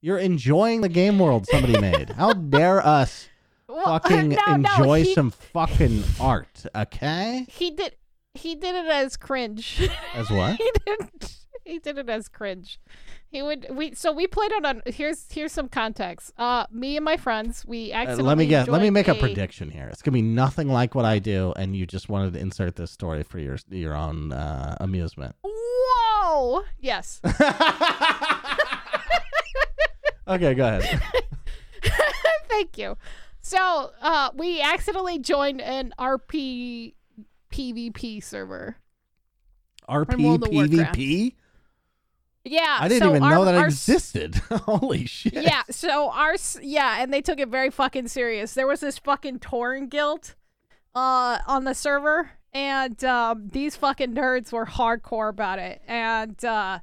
You're 0.01 0.17
enjoying 0.17 0.81
the 0.81 0.89
game 0.89 1.19
world 1.19 1.45
somebody 1.47 1.79
made. 1.79 2.09
How 2.17 2.33
dare 2.33 2.85
us 2.85 3.27
Well, 3.67 3.83
fucking 3.99 4.29
no, 4.29 4.55
no, 4.55 4.69
enjoy 4.69 5.03
he, 5.03 5.13
some 5.13 5.31
fucking 5.31 6.03
art, 6.19 6.65
okay? 6.73 7.45
He 7.49 7.71
did. 7.71 7.95
He 8.35 8.55
did 8.55 8.75
it 8.75 8.87
as 8.87 9.17
cringe. 9.17 9.89
As 10.13 10.29
what? 10.29 10.55
he 10.57 10.71
didn't. 10.85 11.37
he 11.65 11.79
did 11.79 11.97
it 11.97 12.09
as 12.09 12.27
cringe. 12.27 12.79
He 13.27 13.41
would 13.41 13.67
we 13.71 13.93
so 13.93 14.11
we 14.11 14.27
played 14.27 14.51
it 14.51 14.63
on 14.65 14.81
here's 14.85 15.31
here's 15.31 15.51
some 15.51 15.67
context. 15.67 16.31
Uh 16.37 16.65
me 16.71 16.95
and 16.95 17.03
my 17.05 17.17
friends, 17.17 17.65
we 17.65 17.91
Uh, 17.91 17.97
accidentally 17.97 18.27
let 18.27 18.37
me 18.37 18.45
get. 18.47 18.67
Let 18.67 18.81
me 18.81 18.89
make 18.91 19.07
a 19.07 19.15
prediction 19.15 19.69
here. 19.71 19.87
It's 19.91 20.01
gonna 20.01 20.13
be 20.13 20.21
nothing 20.21 20.67
like 20.67 20.95
what 20.95 21.05
I 21.05 21.19
do, 21.19 21.53
and 21.57 21.75
you 21.75 21.85
just 21.85 22.07
wanted 22.09 22.33
to 22.33 22.39
insert 22.39 22.75
this 22.75 22.91
story 22.91 23.23
for 23.23 23.39
your 23.39 23.57
your 23.69 23.95
own 23.95 24.31
uh, 24.31 24.77
amusement. 24.79 25.35
Whoa! 25.43 26.63
Yes. 26.79 27.21
okay, 30.27 30.53
go 30.53 30.65
ahead. 30.67 31.01
Thank 32.49 32.77
you. 32.77 32.97
So, 33.41 33.91
uh 34.01 34.29
we 34.35 34.61
accidentally 34.61 35.19
joined 35.19 35.61
an 35.61 35.93
RP 35.99 36.93
PvP 37.51 38.23
server. 38.23 38.77
RP 39.89 40.23
World 40.23 40.43
of 40.43 40.49
Warcraft. 40.53 40.95
PvP. 40.97 41.33
Yeah, 42.45 42.77
I 42.79 42.87
didn't 42.87 43.03
so 43.03 43.09
even 43.09 43.23
our- 43.23 43.31
know 43.31 43.45
that 43.45 43.55
our 43.55 43.65
existed. 43.65 44.35
Holy 44.51 45.05
shit. 45.05 45.33
Yeah, 45.33 45.63
so 45.69 46.09
our 46.11 46.35
yeah, 46.61 47.01
and 47.01 47.13
they 47.13 47.21
took 47.21 47.39
it 47.39 47.49
very 47.49 47.69
fucking 47.69 48.07
serious. 48.07 48.53
There 48.53 48.67
was 48.67 48.79
this 48.79 48.97
fucking 48.99 49.39
Tauren 49.39 49.89
guild 49.89 50.35
uh 50.95 51.37
on 51.45 51.65
the 51.65 51.75
server 51.75 52.31
and 52.51 53.03
um 53.03 53.47
these 53.49 53.75
fucking 53.75 54.15
nerds 54.15 54.51
were 54.51 54.65
hardcore 54.65 55.29
about 55.29 55.59
it 55.59 55.83
and 55.87 56.43
uh 56.43 56.79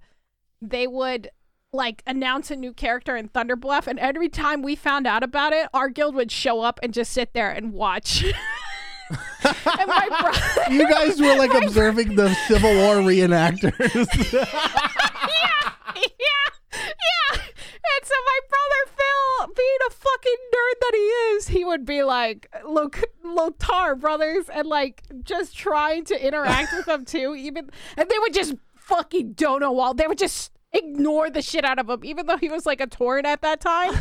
they 0.63 0.87
would 0.87 1.29
like 1.73 2.05
announce 2.07 2.53
a 2.53 2.57
new 2.57 2.73
character 2.73 3.17
in 3.17 3.27
Thunder 3.27 3.57
Bluff 3.57 3.89
and 3.89 3.99
every 3.99 4.29
time 4.29 4.63
we 4.63 4.77
found 4.77 5.09
out 5.09 5.25
about 5.25 5.53
it, 5.53 5.69
our 5.75 5.89
guild 5.89 6.15
would 6.15 6.31
show 6.31 6.61
up 6.61 6.79
and 6.85 6.95
just 6.95 7.11
sit 7.13 7.33
there 7.35 7.51
and 7.51 7.73
watch. 7.73 8.25
and 9.45 9.89
my 9.89 10.09
brother 10.21 10.73
You 10.75 10.89
guys 10.89 11.21
were 11.21 11.37
like 11.37 11.55
observing 11.63 12.17
the 12.17 12.35
Civil 12.47 12.75
War 12.75 12.97
reenactors. 12.97 14.33
yeah, 14.33 14.45
yeah. 15.95 16.47
Yeah. 16.75 17.39
And 17.39 18.05
so 18.05 18.15
my 18.27 18.39
brother 18.49 18.97
Phil, 18.97 19.55
being 19.57 19.79
a 19.87 19.91
fucking 19.91 20.37
nerd 20.55 20.81
that 20.81 20.93
he 20.95 20.99
is, 20.99 21.49
he 21.49 21.65
would 21.65 21.85
be 21.87 22.03
like, 22.03 22.51
"Look, 22.67 23.03
Lok'tar 23.25 23.99
brothers," 23.99 24.49
and 24.49 24.67
like 24.69 25.05
just 25.23 25.57
trying 25.57 26.05
to 26.07 26.27
interact 26.27 26.73
with 26.75 26.87
them 26.87 27.05
too. 27.05 27.35
Even 27.35 27.71
and 27.97 28.11
they 28.11 28.19
would 28.19 28.35
just 28.35 28.55
fucking 28.75 29.33
don't 29.33 29.61
know 29.61 29.79
all. 29.79 29.95
They 29.95 30.07
would 30.07 30.19
just 30.19 30.53
ignore 30.73 31.31
the 31.31 31.43
shit 31.43 31.65
out 31.65 31.79
of 31.79 31.89
him, 31.89 32.05
even 32.05 32.27
though 32.27 32.37
he 32.37 32.49
was 32.49 32.67
like 32.67 32.81
a 32.81 32.87
Tauren 32.87 33.25
at 33.25 33.43
that 33.43 33.61
time. 33.61 33.95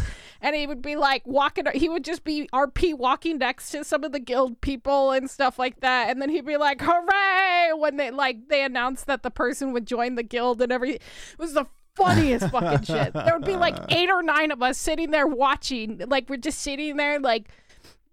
And 0.45 0.55
he 0.55 0.67
would 0.67 0.83
be 0.83 0.95
like 0.95 1.23
walking, 1.25 1.65
he 1.73 1.89
would 1.89 2.05
just 2.05 2.23
be 2.23 2.47
RP 2.53 2.95
walking 2.95 3.39
next 3.39 3.71
to 3.71 3.83
some 3.83 4.03
of 4.03 4.11
the 4.11 4.19
guild 4.19 4.61
people 4.61 5.09
and 5.09 5.27
stuff 5.27 5.57
like 5.57 5.79
that. 5.79 6.11
And 6.11 6.21
then 6.21 6.29
he'd 6.29 6.45
be 6.45 6.55
like, 6.55 6.81
hooray! 6.81 7.71
When 7.75 7.97
they 7.97 8.11
like, 8.11 8.47
they 8.47 8.63
announced 8.63 9.07
that 9.07 9.23
the 9.23 9.31
person 9.31 9.73
would 9.73 9.87
join 9.87 10.13
the 10.13 10.21
guild 10.21 10.61
and 10.61 10.71
every, 10.71 10.97
it 10.97 11.01
was 11.39 11.53
the 11.53 11.65
funniest 11.95 12.51
fucking 12.51 12.83
shit. 12.83 13.13
There 13.13 13.33
would 13.33 13.43
be 13.43 13.55
like 13.55 13.75
eight 13.89 14.11
or 14.11 14.21
nine 14.21 14.51
of 14.51 14.61
us 14.61 14.77
sitting 14.77 15.09
there 15.09 15.25
watching, 15.25 16.03
like, 16.05 16.29
we're 16.29 16.37
just 16.37 16.59
sitting 16.59 16.97
there, 16.97 17.19
like, 17.19 17.49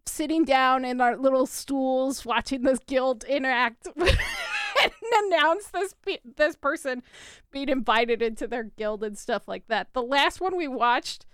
sitting 0.07 0.47
down 0.47 0.87
in 0.87 1.03
our 1.03 1.18
little 1.18 1.45
stools 1.45 2.25
watching 2.25 2.62
this 2.62 2.79
guild 2.87 3.25
interact 3.25 3.88
and 3.97 4.90
announce 5.27 5.66
this 5.68 5.95
pe- 6.05 6.18
this 6.37 6.57
person 6.57 7.03
being 7.51 7.68
invited 7.68 8.23
into 8.23 8.47
their 8.47 8.64
guild 8.64 9.05
and 9.05 9.18
stuff 9.18 9.47
like 9.47 9.66
that. 9.68 9.88
The 9.92 10.03
last 10.03 10.40
one 10.40 10.57
we 10.57 10.66
watched 10.68 11.27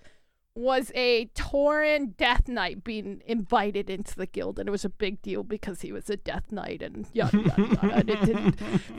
was 0.58 0.90
a 0.96 1.26
Tauren 1.36 2.16
Death 2.16 2.48
Knight 2.48 2.82
being 2.82 3.22
invited 3.26 3.88
into 3.88 4.16
the 4.16 4.26
guild, 4.26 4.58
and 4.58 4.68
it 4.68 4.72
was 4.72 4.84
a 4.84 4.88
big 4.88 5.22
deal 5.22 5.44
because 5.44 5.82
he 5.82 5.92
was 5.92 6.10
a 6.10 6.16
Death 6.16 6.50
Knight 6.50 6.82
and 6.82 7.06
yada 7.12 7.38
yada 7.38 7.62
yada. 7.62 7.94
and 7.94 8.10
it 8.10 8.20
didn't 8.24 8.52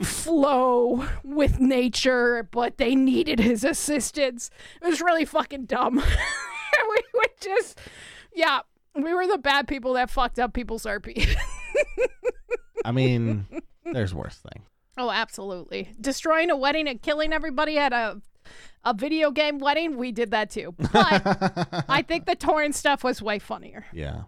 flow 0.04 1.06
with 1.22 1.60
nature, 1.60 2.48
but 2.50 2.78
they 2.78 2.94
needed 2.94 3.40
his 3.40 3.62
assistance. 3.62 4.48
It 4.80 4.86
was 4.86 5.02
really 5.02 5.26
fucking 5.26 5.66
dumb. 5.66 5.96
we 6.88 7.02
would 7.14 7.40
just, 7.40 7.78
yeah, 8.34 8.60
we 8.94 9.12
were 9.12 9.26
the 9.26 9.38
bad 9.38 9.68
people 9.68 9.92
that 9.92 10.08
fucked 10.08 10.38
up 10.38 10.54
people's 10.54 10.84
RP. 10.84 11.36
I 12.86 12.92
mean, 12.92 13.46
there's 13.84 14.14
worse 14.14 14.40
things. 14.52 14.66
oh, 14.96 15.10
absolutely. 15.10 15.92
Destroying 16.00 16.50
a 16.50 16.56
wedding 16.56 16.88
and 16.88 17.02
killing 17.02 17.34
everybody 17.34 17.76
at 17.76 17.92
a 17.92 18.22
a 18.84 18.94
video 18.94 19.30
game 19.30 19.58
wedding, 19.58 19.96
we 19.96 20.12
did 20.12 20.30
that 20.32 20.50
too. 20.50 20.74
But 20.78 20.92
I 21.88 22.02
think 22.06 22.26
the 22.26 22.36
Tauren 22.36 22.72
stuff 22.74 23.04
was 23.04 23.20
way 23.22 23.38
funnier. 23.38 23.86
yeah. 23.92 24.22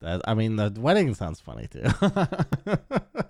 That, 0.00 0.20
I 0.28 0.34
mean, 0.34 0.54
the 0.56 0.72
wedding 0.78 1.12
sounds 1.14 1.40
funny 1.40 1.66
too. 1.66 1.82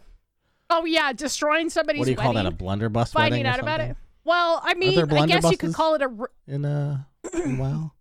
Oh 0.71 0.85
yeah, 0.85 1.15
destroying 1.15 1.71
somebody's 1.71 2.01
what 2.01 2.05
do 2.05 2.11
you 2.11 2.17
call 2.19 2.35
that? 2.35 2.41
A 2.41 2.45
wedding, 2.45 2.57
blunderbuss 2.59 3.13
finding 3.15 3.45
wedding 3.45 3.47
or 3.47 3.55
out 3.55 3.61
about 3.61 3.81
something? 3.81 3.91
it. 3.93 3.97
Well, 4.25 4.61
I 4.63 4.75
mean, 4.75 4.99
I 4.99 5.25
guess 5.27 5.51
you 5.51 5.57
could 5.57 5.71
blunderbusses? 5.71 5.75
call 5.75 5.95
it 5.95 6.03
a. 6.03 6.11
r- 6.19 6.31
In 6.47 6.65
a. 6.67 7.07
well, 7.59 7.95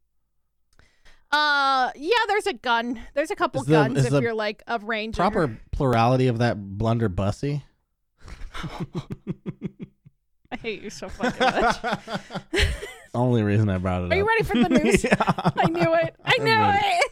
Uh, 1.32 1.92
yeah, 1.96 2.18
there's 2.28 2.46
a 2.48 2.52
gun. 2.52 3.00
There's 3.14 3.32
a 3.32 3.38
couple 3.38 3.62
Is 3.62 3.68
the- 3.68 3.72
guns 3.74 3.98
is 4.00 4.06
if 4.08 4.12
the 4.12 4.22
you're 4.22 4.34
like 4.34 4.64
of 4.68 4.84
range. 4.84 5.16
proper 5.16 5.58
plurality 5.72 6.28
of 6.28 6.40
that 6.40 6.58
blunderbussy. 6.78 7.64
I 10.52 10.56
hate 10.56 10.82
you 10.82 10.90
so 10.90 11.10
fucking 11.10 11.40
much. 11.40 12.64
Only 13.14 13.44
reason 13.44 13.70
I 13.70 13.78
brought 13.78 14.02
it 14.04 14.06
up. 14.06 14.12
Are 14.12 14.16
you 14.16 14.28
ready 14.28 14.44
for 14.44 14.58
the 14.58 14.70
news? 14.84 15.04
Yeah. 15.04 15.16
I 15.20 15.68
knew 15.70 15.94
it. 15.96 16.16
I 16.24 16.36
I'm 16.40 16.44
knew 16.44 16.56
ready. 16.56 16.86
it. 16.86 17.12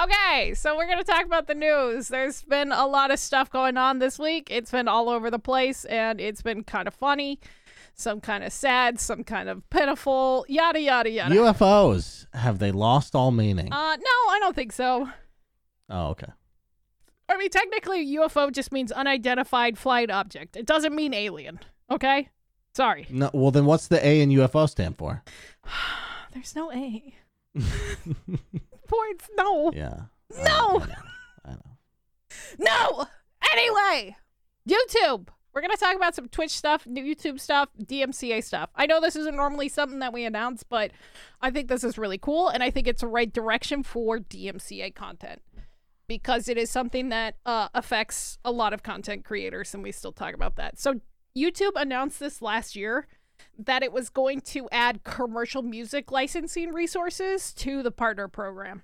okay, 0.00 0.54
so 0.54 0.76
we're 0.76 0.86
going 0.86 0.98
to 0.98 1.04
talk 1.04 1.24
about 1.24 1.46
the 1.46 1.54
news. 1.54 2.08
There's 2.08 2.42
been 2.42 2.72
a 2.72 2.86
lot 2.86 3.10
of 3.10 3.18
stuff 3.18 3.50
going 3.50 3.76
on 3.76 3.98
this 3.98 4.18
week. 4.18 4.48
It's 4.50 4.70
been 4.70 4.88
all 4.88 5.08
over 5.08 5.30
the 5.30 5.38
place 5.38 5.84
and 5.86 6.20
it's 6.20 6.42
been 6.42 6.64
kind 6.64 6.88
of 6.88 6.94
funny, 6.94 7.38
some 7.94 8.20
kind 8.20 8.42
of 8.44 8.52
sad, 8.52 8.98
some 9.00 9.24
kind 9.24 9.48
of 9.48 9.68
pitiful, 9.70 10.44
yada, 10.48 10.80
yada, 10.80 11.10
yada. 11.10 11.34
UFOs 11.34 12.26
have 12.34 12.58
they 12.58 12.72
lost 12.72 13.14
all 13.14 13.30
meaning? 13.30 13.72
uh, 13.72 13.96
no, 13.96 14.30
I 14.30 14.38
don't 14.40 14.54
think 14.56 14.72
so. 14.72 15.08
oh, 15.90 16.08
okay. 16.08 16.32
I 17.34 17.36
mean, 17.36 17.50
technically, 17.50 18.06
UFO 18.16 18.52
just 18.52 18.70
means 18.70 18.92
unidentified 18.92 19.76
flying 19.76 20.10
object. 20.10 20.56
It 20.56 20.66
doesn't 20.66 20.94
mean 20.94 21.12
alien, 21.12 21.58
okay? 21.90 22.28
Sorry. 22.74 23.06
No, 23.10 23.28
well 23.34 23.50
then, 23.50 23.64
what's 23.64 23.88
the 23.88 24.04
A 24.06 24.20
in 24.20 24.30
UFO 24.30 24.68
stand 24.68 24.96
for? 24.96 25.24
There's 26.32 26.54
no 26.54 26.70
A. 26.70 27.14
Points, 28.86 29.28
no. 29.36 29.72
Yeah. 29.74 30.02
No! 30.36 30.80
I 30.80 30.86
know. 30.86 30.94
I 31.44 31.50
know. 31.50 31.76
No. 32.58 33.06
Anyway, 33.52 34.16
YouTube. 34.68 35.28
We're 35.52 35.60
gonna 35.60 35.76
talk 35.76 35.96
about 35.96 36.14
some 36.14 36.28
Twitch 36.28 36.50
stuff, 36.50 36.86
new 36.86 37.02
YouTube 37.02 37.40
stuff, 37.40 37.68
DMCA 37.80 38.42
stuff. 38.42 38.70
I 38.74 38.86
know 38.86 39.00
this 39.00 39.14
isn't 39.16 39.36
normally 39.36 39.68
something 39.68 40.00
that 40.00 40.12
we 40.12 40.24
announce, 40.24 40.62
but 40.62 40.92
I 41.40 41.50
think 41.50 41.68
this 41.68 41.84
is 41.84 41.98
really 41.98 42.18
cool, 42.18 42.48
and 42.48 42.62
I 42.62 42.70
think 42.70 42.88
it's 42.88 43.02
the 43.02 43.08
right 43.08 43.32
direction 43.32 43.82
for 43.82 44.18
DMCA 44.18 44.94
content 44.94 45.42
because 46.06 46.48
it 46.48 46.58
is 46.58 46.70
something 46.70 47.08
that 47.08 47.36
uh, 47.46 47.68
affects 47.74 48.38
a 48.44 48.50
lot 48.50 48.72
of 48.72 48.82
content 48.82 49.24
creators, 49.24 49.74
and 49.74 49.82
we 49.82 49.92
still 49.92 50.12
talk 50.12 50.34
about 50.34 50.56
that. 50.56 50.78
So 50.78 51.00
YouTube 51.36 51.72
announced 51.76 52.20
this 52.20 52.42
last 52.42 52.76
year 52.76 53.06
that 53.58 53.82
it 53.82 53.92
was 53.92 54.08
going 54.10 54.40
to 54.40 54.68
add 54.70 55.04
commercial 55.04 55.62
music 55.62 56.12
licensing 56.12 56.72
resources 56.72 57.52
to 57.54 57.82
the 57.82 57.90
partner 57.90 58.28
program, 58.28 58.82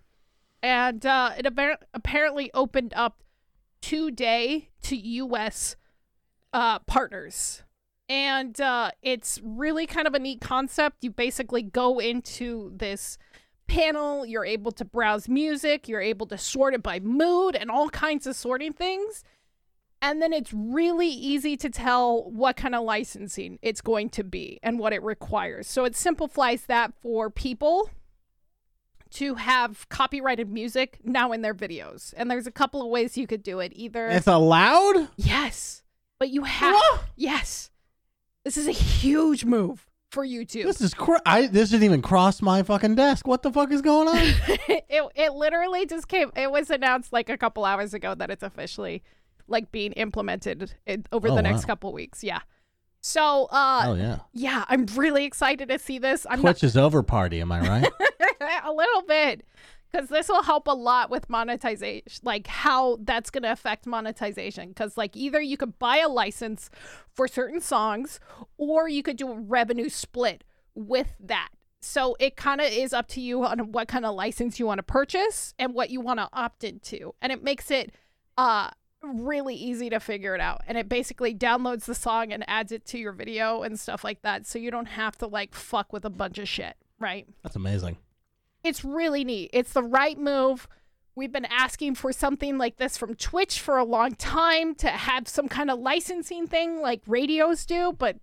and 0.62 1.04
uh, 1.04 1.33
it 1.38 1.46
appa- 1.46 1.78
apparently 1.94 2.50
opened 2.54 2.92
up 2.94 3.22
today 3.80 4.70
to 4.83 4.96
U.S. 4.96 5.76
Uh, 6.52 6.78
partners. 6.80 7.62
And 8.09 8.61
uh, 8.61 8.90
it's 9.02 9.38
really 9.44 9.87
kind 9.87 10.09
of 10.09 10.14
a 10.14 10.18
neat 10.18 10.40
concept. 10.40 11.04
You 11.04 11.12
basically 11.12 11.62
go 11.62 12.00
into 12.00 12.72
this 12.74 13.18
panel, 13.70 14.26
you're 14.26 14.44
able 14.44 14.72
to 14.72 14.85
browse 14.85 15.28
music, 15.28 15.88
you're 15.88 16.00
able 16.00 16.26
to 16.26 16.37
sort 16.37 16.74
it 16.74 16.83
by 16.83 16.98
mood 17.00 17.54
and 17.54 17.70
all 17.70 17.88
kinds 17.90 18.26
of 18.26 18.35
sorting 18.37 18.72
things. 18.72 19.22
And 20.02 20.20
then 20.22 20.33
it's 20.33 20.52
really 20.52 21.08
easy 21.08 21.56
to 21.58 21.68
tell 21.71 22.31
what 22.31 22.56
kind 22.56 22.75
of 22.75 22.83
licensing 22.85 23.58
it's 23.62 23.81
going 23.83 24.08
to 24.10 24.25
be 24.25 24.58
and 24.62 24.79
what 24.79 24.92
it 24.92 25.02
requires. 25.02 25.66
So 25.68 25.85
it 25.85 25.94
simplifies 25.94 26.66
that 26.66 26.94
for 27.02 27.31
people 27.31 27.90
to 29.10 29.35
have 29.35 29.88
copyrighted 29.88 30.48
music 30.50 30.98
now 31.04 31.33
in 31.33 31.42
their 31.42 31.54
videos. 31.54 32.14
And 32.16 32.31
there's 32.31 32.46
a 32.46 32.52
couple 32.52 32.81
of 32.81 32.88
ways 32.88 33.18
you 33.18 33.27
could 33.27 33.42
do 33.42 33.60
it. 33.60 33.73
Either 33.75 34.08
It's 34.08 34.27
allowed. 34.27 35.08
yes, 35.16 35.83
but 36.18 36.31
you 36.31 36.44
have 36.44 36.75
What? 36.75 37.04
yes. 37.16 37.71
This 38.44 38.56
is 38.56 38.66
a 38.68 38.73
huge 38.73 39.44
move 39.44 39.87
for 40.11 40.25
YouTube. 40.27 40.65
This 40.65 40.81
is 40.81 40.94
cr- 40.94 41.17
I. 41.25 41.46
This 41.46 41.71
didn't 41.71 41.85
even 41.85 42.02
cross 42.02 42.42
my 42.42 42.63
fucking 42.63 42.94
desk. 42.96 43.27
What 43.27 43.42
the 43.42 43.52
fuck 43.52 43.71
is 43.73 43.83
going 43.83 44.08
on? 44.08 44.17
it 44.69 45.04
it 45.15 45.33
literally 45.33 45.87
just 45.87 46.08
came. 46.08 46.31
It 46.37 46.50
was 46.50 46.71
announced 46.71 47.13
like 47.13 47.29
a 47.29 47.38
couple 47.38 47.65
hours 47.65 47.94
ago 47.94 48.15
that 48.15 48.31
it's 48.31 48.42
officially 48.42 49.02
like 49.46 49.73
being 49.73 49.92
implemented 49.92 50.75
in, 50.87 51.04
over 51.13 51.29
Oh, 51.29 51.35
the 51.35 51.42
next 51.42 51.63
wow. 51.63 51.67
couple 51.67 51.92
weeks. 51.92 52.23
Yeah. 52.25 52.40
So 53.02 53.46
uh 53.50 53.85
oh 53.87 53.94
yeah. 53.94 54.19
yeah, 54.35 54.65
I'm 54.69 54.85
really 54.94 55.25
excited 55.25 55.69
to 55.71 55.79
see 55.79 55.98
this. 55.98 56.27
I'm 56.29 56.40
Twitch 56.40 56.63
is 56.63 56.77
over 56.77 57.02
party. 57.02 57.40
Am 57.40 57.50
I 57.50 57.61
right? 57.61 57.88
a 58.65 58.73
little 58.73 59.02
bit 59.02 59.44
because 59.91 60.09
this 60.09 60.29
will 60.29 60.43
help 60.43 60.67
a 60.67 60.73
lot 60.73 61.11
with 61.11 61.29
monetization, 61.29 62.03
like 62.23 62.47
how 62.47 62.99
that's 63.03 63.31
going 63.31 63.43
to 63.43 63.53
affect 63.53 63.87
monetization. 63.87 64.69
Because, 64.69 64.97
like, 64.97 65.17
either 65.17 65.41
you 65.41 65.57
could 65.57 65.79
buy 65.79 65.99
a 65.99 66.09
license 66.09 66.71
for 67.13 67.27
certain 67.27 67.61
songs 67.61 68.21
or 68.57 68.88
you 68.88 69.03
could 69.03 69.17
do 69.17 69.31
a 69.31 69.38
revenue 69.38 69.88
split 69.88 70.45
with 70.75 71.15
that. 71.21 71.49
So 71.81 72.17
it 72.21 72.37
kind 72.37 72.61
of 72.61 72.69
is 72.71 72.93
up 72.93 73.09
to 73.09 73.21
you 73.21 73.45
on 73.45 73.73
what 73.73 73.88
kind 73.88 74.05
of 74.05 74.15
license 74.15 74.59
you 74.61 74.67
want 74.67 74.79
to 74.79 74.83
purchase 74.83 75.55
and 75.59 75.75
what 75.75 75.91
you 75.91 76.01
want 76.01 76.21
to 76.21 76.29
opt 76.33 76.63
into. 76.63 77.15
And 77.23 77.33
it 77.33 77.43
makes 77.43 77.71
it 77.71 77.95
uh 78.37 78.71
really 79.03 79.55
easy 79.55 79.88
to 79.88 79.99
figure 79.99 80.35
it 80.35 80.41
out. 80.43 80.61
And 80.67 80.77
it 80.77 80.88
basically 80.88 81.35
downloads 81.35 81.85
the 81.85 81.95
song 81.95 82.33
and 82.33 82.45
adds 82.47 82.71
it 82.71 82.85
to 82.87 82.99
your 82.99 83.13
video 83.13 83.63
and 83.63 83.81
stuff 83.81 84.05
like 84.05 84.21
that. 84.23 84.47
So 84.47 84.59
you 84.59 84.71
don't 84.71 84.88
have 84.88 85.17
to 85.19 85.27
like 85.27 85.55
fuck 85.55 85.93
with 85.93 86.05
a 86.05 86.11
bunch 86.11 86.38
of 86.38 86.49
shit, 86.49 86.77
right? 86.99 87.27
That's 87.43 87.57
amazing. 87.57 87.97
It's 88.63 88.85
really 88.85 89.25
neat. 89.25 89.50
It's 89.52 89.73
the 89.73 89.83
right 89.83 90.19
move. 90.19 90.69
We've 91.15 91.33
been 91.33 91.46
asking 91.46 91.96
for 91.96 92.13
something 92.13 92.56
like 92.56 92.77
this 92.77 92.96
from 92.96 93.15
Twitch 93.15 93.61
for 93.61 93.79
a 93.79 93.85
long 93.85 94.15
time 94.15 94.75
to 94.77 94.88
have 94.88 95.29
some 95.29 95.48
kind 95.48 95.71
of 95.71 95.79
licensing 95.79 96.46
thing 96.46 96.81
like 96.81 97.02
radios 97.06 97.67
do, 97.67 97.92
but 97.98 98.17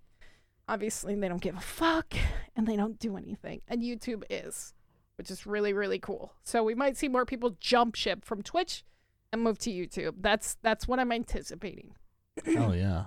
obviously 0.68 1.16
they 1.16 1.28
don't 1.28 1.42
give 1.42 1.58
a 1.58 1.62
fuck 1.62 2.14
and 2.56 2.66
they 2.66 2.76
don't 2.76 3.00
do 3.00 3.18
anything. 3.18 3.62
And 3.68 3.82
YouTube 3.82 4.24
is, 4.30 4.74
which 5.18 5.30
is 5.30 5.46
really 5.46 5.74
really 5.74 6.00
cool. 6.00 6.34
So 6.44 6.64
we 6.64 6.76
might 6.76 6.98
see 6.98 7.08
more 7.08 7.26
people 7.26 7.56
jump 7.60 7.96
ship 7.96 8.24
from 8.24 8.42
Twitch 8.42 8.84
and 9.32 9.44
move 9.44 9.60
to 9.60 9.70
YouTube. 9.72 10.16
That's 10.22 10.58
that's 10.62 10.88
what 10.88 11.00
I'm 11.00 11.12
anticipating. 11.12 11.96
Oh 12.58 12.72
yeah. 12.74 13.06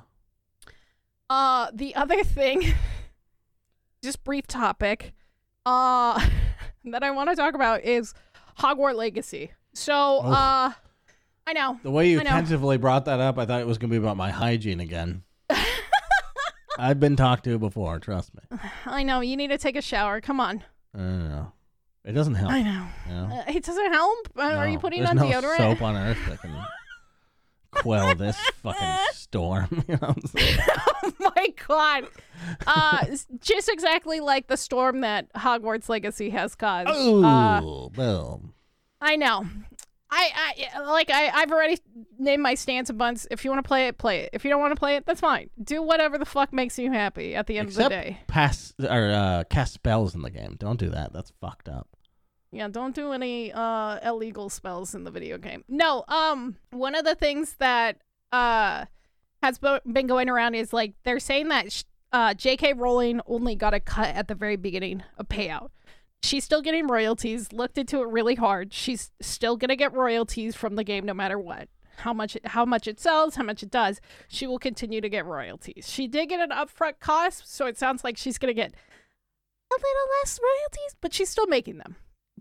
Uh 1.29 1.71
the 1.73 1.95
other 1.95 2.23
thing 2.23 2.75
just 4.05 4.25
brief 4.25 4.47
topic 4.47 5.15
uh 5.65 6.29
that 6.87 7.03
I 7.03 7.11
want 7.11 7.31
to 7.31 7.37
talk 7.37 7.55
about 7.55 7.85
is 7.85 8.15
Hogwarts 8.59 8.97
Legacy. 8.97 9.53
So 9.75 10.19
Oof. 10.19 10.27
uh 10.27 10.71
I 11.47 11.53
know. 11.53 11.81
The 11.83 11.91
way 11.91 12.11
you 12.11 12.21
tentatively 12.21 12.77
brought 12.77 13.07
that 13.07 13.19
up, 13.19 13.39
I 13.39 13.47
thought 13.47 13.61
it 13.61 13.67
was 13.67 13.79
going 13.79 13.91
to 13.91 13.93
be 13.93 14.03
about 14.03 14.17
my 14.17 14.31
hygiene 14.31 14.79
again. 14.79 15.23
I've 16.79 17.01
been 17.01 17.17
talked 17.17 17.45
to 17.45 17.59
before. 17.59 17.99
Trust 17.99 18.33
me. 18.35 18.59
I 18.87 19.03
know 19.03 19.21
you 19.21 19.37
need 19.37 19.49
to 19.49 19.59
take 19.59 19.75
a 19.77 19.83
shower. 19.83 20.21
Come 20.21 20.39
on. 20.39 20.63
I 20.95 20.99
don't 20.99 21.29
know. 21.29 21.53
It 22.05 22.13
doesn't 22.13 22.35
help. 22.35 22.53
I 22.53 22.63
know. 22.63 22.87
You 23.09 23.15
know? 23.15 23.43
Uh, 23.47 23.53
it 23.53 23.65
doesn't 23.65 23.93
help. 23.93 24.29
Uh, 24.37 24.43
Are 24.43 24.69
you 24.69 24.79
putting 24.79 25.05
on 25.05 25.17
no 25.17 25.25
deodorant? 25.25 25.57
soap 25.59 25.83
on 25.83 25.97
earth 25.97 26.19
that 26.29 26.41
can 26.41 26.53
quell 27.71 28.15
this 28.15 28.37
fucking 28.63 28.97
storm. 29.13 29.85
You 29.89 29.95
know 30.01 30.09
I'm 30.09 30.23
saying? 30.27 30.59
oh 31.03 31.13
my 31.37 31.49
god. 31.69 32.05
Uh 32.67 33.07
just 33.41 33.69
exactly 33.69 34.21
like 34.21 34.47
the 34.49 34.57
storm 34.57 35.01
that 35.03 35.33
Hogwarts 35.35 35.89
Legacy 35.89 36.31
has 36.31 36.55
caused. 36.55 36.89
Oh, 36.93 37.23
Uh, 37.25 37.89
boom. 37.91 38.55
I 39.01 39.17
know. 39.17 39.47
I, 40.13 40.55
I 40.75 40.81
like 40.91 41.09
I, 41.09 41.29
I've 41.29 41.53
already 41.53 41.79
named 42.19 42.43
my 42.43 42.55
stance 42.55 42.91
a 42.91 42.93
bunch. 42.93 43.27
If 43.31 43.45
you 43.45 43.51
want 43.53 43.63
to 43.65 43.69
play 43.69 43.87
it, 43.87 43.97
play 43.97 44.23
it. 44.23 44.31
If 44.33 44.45
you 44.45 44.51
don't 44.51 44.61
want 44.61 44.73
to 44.75 44.79
play 44.79 44.97
it, 44.97 45.07
that's 45.07 45.21
fine. 45.21 45.51
Do 45.63 45.83
whatever 45.83 46.19
the 46.19 46.25
fuck 46.25 46.53
makes 46.53 46.79
you 46.81 46.91
happy 46.91 47.37
at 47.37 47.47
the 47.47 47.59
end 47.59 47.69
Except 47.69 47.85
of 47.85 47.91
the 47.91 48.11
day. 48.11 48.19
pass 48.27 48.75
or 48.81 49.11
uh, 49.13 49.45
cast 49.49 49.75
spells 49.75 50.17
in 50.17 50.23
the 50.23 50.31
game. 50.31 50.57
Don't 50.59 50.81
do 50.81 50.89
that. 50.91 51.13
That's 51.13 51.33
fucked 51.41 51.69
up. 51.69 51.87
Yeah, 52.53 52.69
don't 52.69 52.95
do 52.95 53.13
any 53.13 53.53
uh 53.53 53.99
illegal 54.09 54.49
spells 54.49 54.95
in 54.95 55.05
the 55.05 55.11
video 55.11 55.39
game. 55.39 55.65
No, 55.69 56.05
um 56.09 56.57
one 56.71 56.95
of 56.95 57.05
the 57.05 57.15
things 57.15 57.57
that 57.59 57.99
uh 58.33 58.87
has 59.43 59.59
been 59.59 60.07
going 60.07 60.29
around 60.29 60.55
is 60.55 60.73
like 60.73 60.95
they're 61.05 61.21
saying 61.21 61.49
that 61.49 61.73
sh- 61.73 61.85
uh 62.13 62.35
JK 62.35 62.77
Rowling 62.77 63.21
only 63.27 63.55
got 63.55 63.75
a 63.75 63.81
cut 63.81 64.15
at 64.15 64.29
the 64.29 64.35
very 64.35 64.57
beginning 64.57 65.03
of 65.17 65.29
payout. 65.29 65.71
She's 66.23 66.45
still 66.45 66.61
getting 66.61 66.87
royalties. 66.87 67.53
Looked 67.53 67.79
into 67.79 68.03
it 68.03 68.09
really 68.09 68.35
hard. 68.35 68.75
She's 68.75 69.11
still 69.23 69.57
going 69.57 69.71
to 69.71 69.77
get 69.77 69.95
royalties 69.95 70.55
from 70.55 70.77
the 70.77 70.85
game 70.85 71.07
no 71.07 71.15
matter 71.15 71.39
what. 71.39 71.69
How 71.99 72.13
much 72.13 72.37
how 72.45 72.65
much 72.65 72.87
it 72.87 73.01
sells, 73.01 73.37
how 73.37 73.43
much 73.43 73.63
it 73.63 73.71
does. 73.71 74.01
She 74.29 74.47
will 74.47 74.59
continue 74.59 75.01
to 75.01 75.09
get 75.09 75.25
royalties. 75.25 75.87
She 75.89 76.09
did 76.09 76.29
get 76.29 76.41
an 76.41 76.51
upfront 76.51 76.99
cost, 76.99 77.55
so 77.55 77.67
it 77.67 77.79
sounds 77.79 78.05
like 78.05 78.17
she's 78.17 78.39
going 78.39 78.55
to 78.55 78.61
get 78.61 78.73
a 78.73 79.75
little 79.75 80.11
less 80.21 80.39
royalties, 80.43 80.97
but 81.01 81.15
she's 81.15 81.29
still 81.29 81.47
making 81.47 81.79
them. 81.79 81.97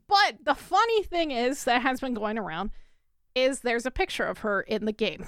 But 0.10 0.44
the 0.44 0.56
funny 0.56 1.04
thing 1.04 1.32
is 1.32 1.64
that 1.64 1.82
has 1.84 2.02
been 2.02 2.14
going 2.16 2.38
around 2.38 2.72
is 3.36 3.62
there's 3.62 3.86
a 3.86 3.92
picture 3.92 4.26
of 4.26 4.40
her 4.40 4.62
in 4.62 4.86
the 4.86 4.92
game. 4.92 5.26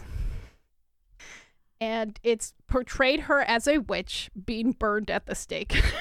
And 1.79 2.19
it's 2.23 2.53
portrayed 2.67 3.21
her 3.21 3.39
as 3.41 3.67
a 3.67 3.77
witch 3.77 4.29
being 4.45 4.71
burned 4.73 5.09
at 5.09 5.25
the 5.27 5.35
stake. 5.35 5.81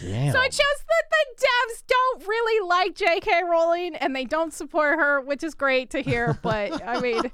Damn. 0.00 0.32
so 0.32 0.40
it 0.40 0.52
shows 0.52 0.84
that 0.88 1.04
the 1.10 1.46
devs 1.46 1.82
don't 1.86 2.26
really 2.26 2.68
like 2.68 2.94
JK 2.96 3.48
Rowling 3.48 3.94
and 3.94 4.16
they 4.16 4.24
don't 4.24 4.52
support 4.52 4.98
her, 4.98 5.20
which 5.20 5.44
is 5.44 5.54
great 5.54 5.90
to 5.90 6.00
hear. 6.00 6.36
But 6.42 6.82
I 6.84 7.00
mean, 7.00 7.30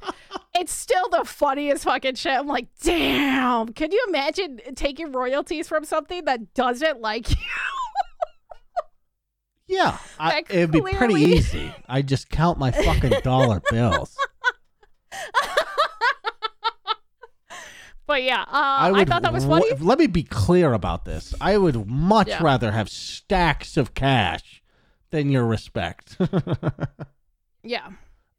it's 0.55 0.73
still 0.73 1.09
the 1.09 1.25
funniest 1.25 1.85
fucking 1.85 2.17
shit. 2.17 2.33
I'm 2.33 2.47
like, 2.47 2.67
damn, 2.83 3.69
can 3.71 3.91
you 3.91 4.05
imagine 4.09 4.61
taking 4.75 5.13
royalties 5.13 5.67
from 5.67 5.85
something 5.85 6.27
that 6.27 6.53
doesn't 6.53 7.01
like 7.01 7.31
you? 7.31 7.37
Yeah, 9.69 9.99
I, 10.19 10.45
it'd 10.49 10.71
be 10.73 10.81
pretty 10.81 10.97
clearly- 10.97 11.25
easy. 11.25 11.73
I 11.89 12.03
just 12.03 12.31
count 12.31 12.59
my 12.59 12.71
fucking 12.71 13.21
dollar 13.23 13.61
bills. 13.71 14.17
But 18.07 18.23
yeah, 18.23 18.41
uh, 18.41 18.47
I 18.51 18.89
I, 18.89 18.93
would. 18.93 19.09
thought 19.09 19.21
that 19.21 19.35
was 19.35 19.45
w- 19.45 19.63
funny. 19.69 19.85
Let 19.85 19.99
me 19.99 20.07
be 20.07 20.23
clear 20.23 20.73
about 20.73 21.05
this. 21.05 21.35
I 21.43 21.59
would 21.59 21.87
much 21.87 22.29
Yeah. 22.29 22.43
rather 22.43 22.73
have 22.73 22.89
stacks 22.89 23.77
of 23.77 23.93
cash 23.93 24.63
than 25.11 25.31
your 25.31 25.45
respect. 25.47 26.17
Yeah. 27.63 27.91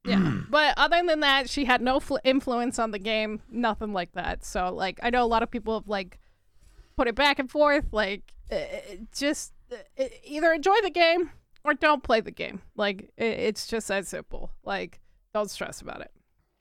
Yeah. 0.06 0.40
but 0.50 0.74
other 0.78 1.04
than 1.06 1.20
that, 1.20 1.50
she 1.52 1.66
had 1.66 1.82
no 1.82 2.00
fl- 2.00 2.18
influence 2.24 2.80
on 2.80 2.90
the 2.90 2.98
game, 2.98 3.42
nothing 3.52 3.94
like 3.94 4.14
that. 4.14 4.44
So, 4.44 4.74
like, 4.74 4.98
I 5.04 5.12
know 5.12 5.24
a 5.24 5.28
lot 5.28 5.44
of 5.44 5.52
people 5.52 5.78
have, 5.78 5.88
like, 5.88 6.18
put 6.96 7.08
it 7.08 7.14
back 7.14 7.38
and 7.38 7.52
forth. 7.52 7.86
Like, 7.92 8.24
uh, 8.52 8.58
just 9.16 9.54
either 10.24 10.54
enjoy 10.54 10.76
the 10.84 10.90
game 10.90 11.32
or 11.64 11.74
don't 11.74 12.04
play 12.04 12.22
the 12.22 12.32
game. 12.32 12.62
Like, 12.76 13.12
it, 13.18 13.26
it's 13.26 13.68
just 13.68 13.88
that 13.90 14.08
simple. 14.08 14.52
Like, 14.64 15.00
don't 15.34 15.50
stress 15.50 15.82
about 15.82 16.02
it. 16.02 16.12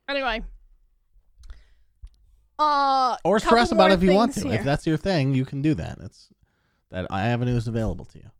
Anyway. 0.09 0.43
Uh, 2.59 3.17
or 3.25 3.39
stress 3.39 3.71
about 3.71 3.91
it 3.93 3.95
if 3.95 4.03
you 4.03 4.13
want 4.13 4.35
to. 4.35 4.41
here. 4.49 4.59
If 4.59 4.65
that's 4.65 4.87
your 4.87 4.97
thing, 4.97 5.35
you 5.35 5.45
can 5.45 5.63
do 5.63 5.75
that. 5.75 5.99
It's 6.01 6.29
that 6.91 7.07
avenue 7.11 7.57
is 7.57 7.69
available 7.69 8.05
to 8.07 8.19
you. 8.19 8.31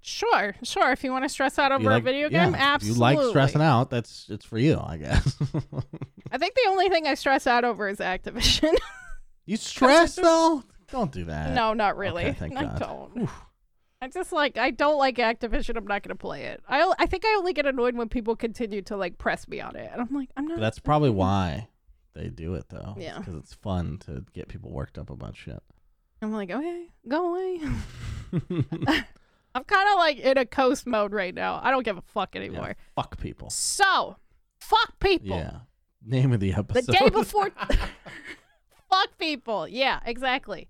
Sure, 0.00 0.54
sure. 0.62 0.92
If 0.92 1.02
you 1.02 1.12
want 1.12 1.24
to 1.24 1.28
stress 1.28 1.58
out 1.58 1.72
over 1.72 1.82
you 1.82 1.88
a 1.88 1.92
like- 1.92 2.04
video 2.04 2.28
yeah, 2.28 2.44
game, 2.46 2.54
if 2.54 2.60
absolutely. 2.60 2.96
you 2.96 3.00
like 3.00 3.28
stressing 3.30 3.62
out, 3.62 3.90
that's 3.90 4.26
it's 4.28 4.44
for 4.44 4.58
you, 4.58 4.78
I 4.84 4.98
guess. 4.98 5.36
I 6.30 6.36
think 6.36 6.54
the 6.54 6.66
only 6.68 6.88
thing 6.90 7.06
I 7.06 7.14
stress 7.14 7.46
out 7.46 7.64
over 7.64 7.88
is 7.88 7.98
Activision. 7.98 8.74
you 9.46 9.56
stress 9.56 10.16
though? 10.16 10.62
Don't 10.90 11.10
do 11.10 11.24
that. 11.24 11.54
no, 11.54 11.72
not 11.72 11.96
really. 11.96 12.24
Okay, 12.24 12.32
thank 12.38 12.56
I 12.56 12.64
God. 12.64 12.78
don't. 13.14 13.30
I 14.04 14.08
just 14.08 14.32
like 14.32 14.58
I 14.58 14.70
don't 14.70 14.98
like 14.98 15.16
Activision. 15.16 15.78
I'm 15.78 15.86
not 15.86 16.02
gonna 16.02 16.14
play 16.14 16.44
it. 16.44 16.62
I 16.68 16.92
I 16.98 17.06
think 17.06 17.24
I 17.24 17.36
only 17.38 17.54
get 17.54 17.64
annoyed 17.64 17.96
when 17.96 18.10
people 18.10 18.36
continue 18.36 18.82
to 18.82 18.98
like 18.98 19.16
press 19.16 19.48
me 19.48 19.62
on 19.62 19.76
it, 19.76 19.88
and 19.90 19.98
I'm 19.98 20.14
like 20.14 20.28
I'm 20.36 20.46
not. 20.46 20.60
That's 20.60 20.78
probably 20.78 21.08
why 21.08 21.68
they 22.14 22.28
do 22.28 22.52
it 22.52 22.66
though. 22.68 22.96
Yeah. 22.98 23.16
Because 23.18 23.34
it's 23.36 23.54
fun 23.54 23.96
to 24.00 24.22
get 24.34 24.48
people 24.48 24.70
worked 24.70 24.98
up 24.98 25.08
about 25.08 25.36
shit. 25.36 25.62
I'm 26.20 26.32
like 26.32 26.50
okay, 26.50 26.88
go 27.08 27.30
away. 27.30 27.60
I'm 29.54 29.64
kind 29.64 29.88
of 29.88 29.96
like 29.96 30.18
in 30.18 30.36
a 30.36 30.44
coast 30.44 30.86
mode 30.86 31.14
right 31.14 31.34
now. 31.34 31.58
I 31.62 31.70
don't 31.70 31.82
give 31.82 31.96
a 31.96 32.02
fuck 32.02 32.36
anymore. 32.36 32.68
Yeah, 32.76 32.84
fuck 32.94 33.18
people. 33.18 33.48
So, 33.48 34.16
fuck 34.60 35.00
people. 35.00 35.38
Yeah. 35.38 35.60
Name 36.04 36.32
of 36.32 36.40
the 36.40 36.52
episode. 36.52 36.84
The 36.84 36.92
day 36.92 37.08
before. 37.08 37.50
fuck 38.90 39.16
people. 39.16 39.66
Yeah, 39.66 40.00
exactly. 40.04 40.68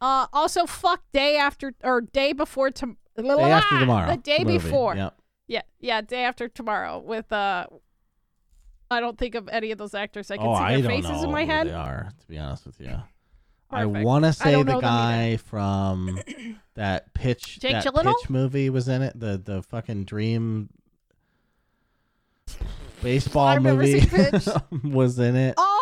Uh, 0.00 0.26
also 0.32 0.66
fuck 0.66 1.02
day 1.12 1.36
after 1.36 1.74
or 1.84 2.00
day 2.00 2.32
before 2.32 2.70
to 2.70 2.96
day 3.16 3.28
after 3.28 3.78
tomorrow. 3.80 4.10
The 4.10 4.16
day 4.16 4.44
movie. 4.44 4.58
before. 4.58 4.96
Yep. 4.96 5.16
Yeah, 5.46 5.62
yeah, 5.80 6.00
day 6.00 6.24
after 6.24 6.48
tomorrow 6.48 6.98
with 6.98 7.32
uh 7.32 7.66
I 8.90 9.00
don't 9.00 9.18
think 9.18 9.34
of 9.34 9.48
any 9.48 9.70
of 9.70 9.78
those 9.78 9.94
actors. 9.94 10.30
I 10.30 10.36
can 10.36 10.46
oh, 10.46 10.56
see 10.56 10.62
I 10.62 10.80
their 10.80 10.90
faces 10.90 11.22
in 11.22 11.30
my 11.30 11.44
head. 11.44 11.68
they 11.68 11.72
are, 11.72 12.10
to 12.18 12.26
be 12.26 12.38
honest 12.38 12.66
with 12.66 12.80
you. 12.80 13.00
I 13.70 13.84
want 13.86 14.24
to 14.24 14.32
say 14.32 14.62
the 14.62 14.80
guy 14.80 15.36
from 15.36 16.18
that 16.74 17.14
pitch 17.14 17.60
Jake 17.60 17.72
that 17.72 17.84
Gyllenhaal? 17.84 18.14
pitch 18.20 18.30
movie 18.30 18.70
was 18.70 18.88
in 18.88 19.02
it. 19.02 19.18
The 19.18 19.40
the 19.42 19.62
fucking 19.62 20.04
dream 20.04 20.70
baseball 23.02 23.60
movie 23.60 24.02
was 24.84 25.18
in 25.18 25.36
it. 25.36 25.54
Oh, 25.56 25.79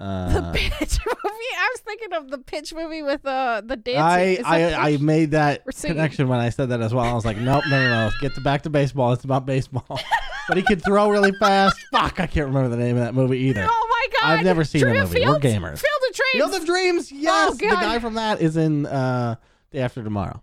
the 0.00 0.42
Uh, 0.42 0.52
pitch 0.52 0.98
movie. 1.06 1.52
I 1.58 1.68
was 1.72 1.80
thinking 1.80 2.12
of 2.14 2.30
the 2.30 2.38
pitch 2.38 2.72
movie 2.74 3.02
with 3.02 3.24
uh 3.26 3.60
the 3.64 3.76
dancing. 3.76 4.44
I 4.44 4.72
I, 4.74 4.88
I 4.92 4.96
made 4.96 5.32
that 5.32 5.62
connection 5.82 6.28
when 6.28 6.38
I 6.40 6.48
said 6.50 6.70
that 6.70 6.80
as 6.80 6.92
well. 6.94 7.04
I 7.04 7.12
was 7.12 7.24
like, 7.24 7.36
nope, 7.36 7.64
no, 7.68 7.82
no, 7.82 7.88
no. 8.06 8.10
Get 8.20 8.34
to 8.34 8.40
back 8.40 8.62
to 8.62 8.70
baseball. 8.70 9.12
It's 9.12 9.24
about 9.24 9.46
baseball. 9.46 9.84
but 10.48 10.56
he 10.56 10.62
could 10.62 10.82
throw 10.82 11.10
really 11.10 11.32
fast. 11.38 11.76
Fuck, 11.92 12.18
I 12.20 12.26
can't 12.26 12.46
remember 12.46 12.68
the 12.70 12.82
name 12.82 12.96
of 12.96 13.02
that 13.04 13.14
movie 13.14 13.38
either. 13.38 13.66
Oh 13.68 13.86
my 13.90 14.06
god! 14.20 14.30
I've 14.38 14.44
never 14.44 14.64
seen 14.64 14.80
that 14.82 14.88
Dream 14.90 15.00
movie. 15.02 15.24
We're 15.26 15.38
gamers. 15.38 15.78
Field 15.78 16.02
of 16.08 16.16
Dreams. 16.16 16.32
Field 16.32 16.54
of 16.54 16.64
Dreams. 16.66 17.12
Yes, 17.12 17.56
the 17.58 17.68
God. 17.68 17.80
guy 17.80 17.98
from 17.98 18.14
that 18.14 18.40
is 18.40 18.56
in 18.56 18.86
uh, 18.86 19.36
Day 19.70 19.80
After 19.80 20.02
Tomorrow. 20.02 20.42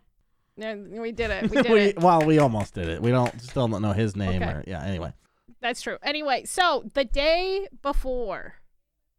And 0.60 1.00
we 1.02 1.12
did 1.12 1.30
it. 1.32 1.50
We 1.52 1.62
did 1.62 1.72
we, 1.72 1.80
it. 1.82 2.00
well, 2.00 2.22
we 2.24 2.40
almost 2.40 2.74
did 2.74 2.90
it. 2.90 3.02
We 3.02 3.12
don't 3.12 3.40
still 3.42 3.68
don't 3.68 3.82
know 3.82 3.92
his 3.94 4.16
name 4.16 4.42
Okay. 4.42 4.52
or 4.52 4.64
yeah. 4.68 4.84
Anyway, 4.84 5.14
That's 5.62 5.82
true. 5.82 5.98
Anyway, 6.04 6.46
so 6.46 6.84
the 6.94 7.06
day 7.06 7.68
before, 7.84 8.56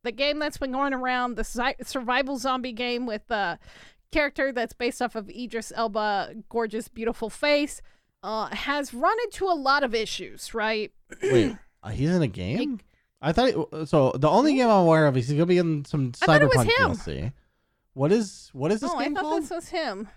the 0.09 0.13
game 0.13 0.39
that's 0.39 0.57
been 0.57 0.73
going 0.73 0.95
around, 0.95 1.37
the 1.37 1.75
survival 1.85 2.39
zombie 2.39 2.73
game 2.73 3.05
with 3.05 3.27
the 3.29 3.59
character 4.11 4.53
that's 4.53 4.73
based 4.73 5.03
off 5.03 5.15
of 5.15 5.29
Idris 5.29 5.71
Elba, 5.77 6.35
gorgeous, 6.49 6.89
beautiful 6.89 7.29
face, 7.29 7.83
uh, 8.23 8.47
has 8.47 8.95
run 8.95 9.17
into 9.25 9.45
a 9.45 9.53
lot 9.53 9.83
of 9.83 9.95
issues, 9.95 10.55
right? 10.55 10.93
wait, 11.23 11.57
uh, 11.83 11.91
he's 11.91 12.09
in 12.09 12.23
a 12.23 12.27
game. 12.27 12.81
I 13.21 13.33
thought 13.33 13.49
it, 13.51 13.89
so. 13.89 14.13
The 14.15 14.31
only 14.31 14.55
game 14.55 14.71
I'm 14.71 14.87
aware 14.87 15.07
of 15.07 15.17
is 15.19 15.29
he's 15.29 15.37
gonna 15.37 15.45
be 15.45 15.59
in 15.59 15.85
some 15.85 16.13
I 16.23 16.27
thought 16.27 16.43
it 16.43 16.57
was 16.57 16.67
Cyberpunk. 16.67 16.97
DLC. 16.97 17.33
What 17.93 18.11
is 18.11 18.49
what 18.55 18.73
is 18.73 18.81
this 18.81 18.91
game? 18.93 18.99
oh, 18.99 19.03
I 19.03 19.09
thought 19.09 19.23
called? 19.23 19.43
this 19.43 19.51
was 19.51 19.69
him. 19.69 20.09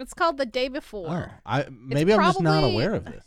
It's 0.00 0.12
called 0.12 0.36
The 0.36 0.44
Day 0.44 0.68
Before. 0.68 1.30
Oh, 1.34 1.40
I 1.46 1.66
maybe 1.70 2.12
I'm 2.12 2.20
just 2.20 2.42
not 2.42 2.62
aware 2.62 2.92
of 2.92 3.06
this. 3.06 3.24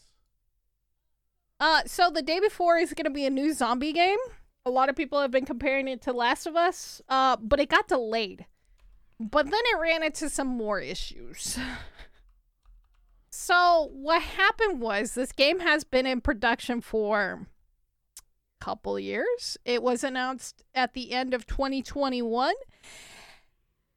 Uh, 1.59 1.81
so 1.87 2.11
the 2.11 2.21
day 2.21 2.39
before 2.39 2.77
is 2.77 2.93
going 2.93 3.05
to 3.05 3.09
be 3.09 3.25
a 3.25 3.31
new 3.31 3.51
zombie 3.51 3.93
game. 3.93 4.19
A 4.68 4.70
lot 4.70 4.89
of 4.89 4.97
people 4.97 5.22
have 5.22 5.32
been 5.32 5.45
comparing 5.45 5.88
it 5.88 6.01
to 6.01 6.11
Last 6.11 6.45
of 6.45 6.57
Us, 6.57 7.01
uh, 7.07 7.38
but 7.41 7.61
it 7.61 7.70
got 7.70 7.88
delayed. 7.88 8.45
But 9.18 9.45
then 9.45 9.61
it 9.74 9.80
ran 9.80 10.03
into 10.03 10.30
some 10.30 10.47
more 10.47 10.82
issues. 10.82 11.57
So 13.30 13.89
what 13.93 14.22
happened 14.22 14.82
was 14.82 15.13
this 15.13 15.32
game 15.32 15.59
has 15.59 15.84
been 15.84 16.05
in 16.05 16.22
production 16.22 16.82
for 16.82 17.47
a 18.20 18.65
couple 18.65 18.99
years. 18.99 19.57
It 19.63 19.84
was 19.84 20.03
announced 20.03 20.63
at 20.74 20.93
the 20.93 21.11
end 21.11 21.34
of 21.34 21.45
2021. 21.45 22.53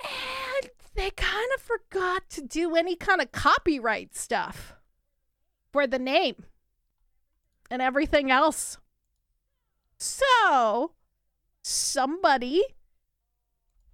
And 0.05 0.71
they 0.95 1.11
kind 1.11 1.49
of 1.57 1.63
forgot 1.63 2.29
to 2.31 2.43
do 2.43 2.77
any 2.77 2.95
kind 2.95 3.21
of 3.21 3.33
copyright 3.33 4.15
stuff 4.15 4.75
for 5.73 5.87
the 5.87 5.99
name 5.99 6.45
and 7.71 7.81
everything 7.81 8.31
else. 8.31 8.79
So, 10.03 10.93
somebody, 11.63 12.63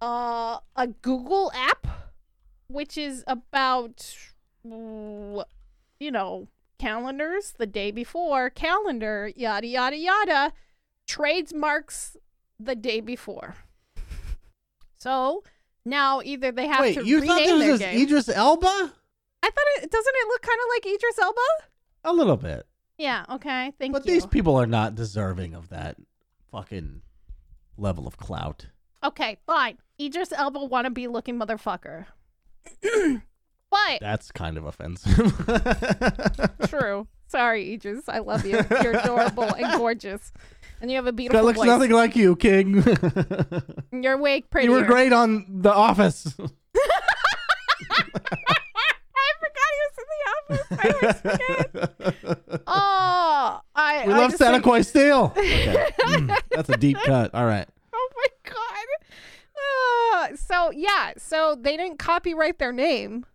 uh, 0.01 0.59
a 0.73 0.87
Google 1.01 1.51
app, 1.53 1.85
which 2.67 2.97
is 2.97 3.25
about, 3.27 4.15
you 4.63 5.43
know, 5.99 6.47
calendars 6.79 7.55
the 7.57 7.65
day 7.65 7.91
before, 7.91 8.49
calendar, 8.49 9.29
yada, 9.35 9.67
yada, 9.67 9.97
yada, 9.97 10.53
trademarks 11.05 12.15
the 12.57 12.75
day 12.75 13.01
before. 13.01 13.55
So, 14.97 15.43
now 15.83 16.21
either 16.23 16.53
they 16.53 16.67
have 16.67 16.81
Wait, 16.81 16.93
to 16.95 17.05
you 17.05 17.19
rename 17.19 17.37
thought 17.37 17.53
was 17.53 17.65
this 17.65 17.79
game. 17.79 18.01
Idris 18.01 18.29
Elba? 18.29 18.93
I 19.43 19.49
thought 19.49 19.83
it 19.83 19.91
doesn't 19.91 20.15
it 20.15 20.27
look 20.29 20.41
kind 20.41 20.59
of 20.59 20.67
like 20.73 20.95
Idris 20.95 21.19
Elba? 21.21 21.41
A 22.05 22.13
little 22.13 22.37
bit, 22.37 22.65
Yeah. 22.97 23.25
Okay. 23.29 23.71
Thank 23.79 23.93
but 23.93 24.05
you. 24.05 24.05
But 24.05 24.05
these 24.05 24.25
people 24.25 24.55
are 24.59 24.65
not 24.67 24.95
deserving 24.95 25.53
of 25.53 25.69
that 25.69 25.97
fucking 26.51 27.01
level 27.77 28.07
of 28.07 28.17
clout. 28.17 28.67
Okay, 29.03 29.37
fine. 29.45 29.77
Idris 30.01 30.31
Elba 30.31 30.59
wannabe 30.59 31.07
looking 31.09 31.39
motherfucker. 31.39 32.05
but 33.69 33.99
That's 34.01 34.31
kind 34.31 34.57
of 34.57 34.65
offensive. 34.65 35.33
true. 36.67 37.07
Sorry, 37.27 37.73
Idris. 37.73 38.07
I 38.07 38.19
love 38.19 38.45
you. 38.45 38.59
You're 38.81 38.93
adorable 38.99 39.53
and 39.53 39.77
gorgeous. 39.77 40.31
And 40.81 40.89
you 40.89 40.95
have 40.97 41.07
a 41.07 41.11
beautiful 41.11 41.39
That 41.41 41.45
looks 41.45 41.57
voice. 41.57 41.67
nothing 41.67 41.91
like 41.91 42.15
you, 42.15 42.35
King. 42.35 42.83
You're 43.91 44.17
way 44.17 44.41
prettier. 44.41 44.69
you 44.69 44.75
were 44.75 44.83
great 44.85 45.11
on 45.13 45.45
The 45.61 45.73
Office. 45.73 46.25
I 46.37 46.43
forgot 49.39 49.67
he 49.73 49.79
was 49.83 49.97
in 49.97 50.05
the 50.09 50.21
office. 50.29 50.36
I 50.36 50.36
always 50.36 50.36
forget. 50.36 50.36
Oh, 52.69 53.61
I. 53.75 54.03
we 54.05 54.13
I 54.13 54.17
love 54.17 54.33
Santa 54.33 54.53
think- 54.53 54.63
Coy 54.65 54.81
Steel. 54.81 55.33
Okay. 55.37 55.85
Mm, 56.01 56.37
that's 56.51 56.69
a 56.69 56.77
deep 56.77 56.97
cut. 57.05 57.33
All 57.33 57.45
right. 57.45 57.67
Oh 57.93 58.09
my 58.15 58.51
god. 58.51 60.31
Uh, 60.33 60.35
so 60.35 60.71
yeah, 60.71 61.13
so 61.17 61.55
they 61.59 61.75
didn't 61.77 61.99
copyright 61.99 62.59
their 62.59 62.71
name. 62.71 63.25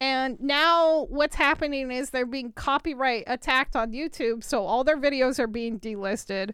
And 0.00 0.38
now 0.40 1.06
what's 1.10 1.34
happening 1.34 1.90
is 1.90 2.10
they're 2.10 2.24
being 2.26 2.52
copyright 2.52 3.24
attacked 3.26 3.74
on 3.74 3.92
YouTube, 3.92 4.44
so 4.44 4.64
all 4.64 4.84
their 4.84 4.96
videos 4.98 5.38
are 5.40 5.48
being 5.48 5.80
delisted. 5.80 6.50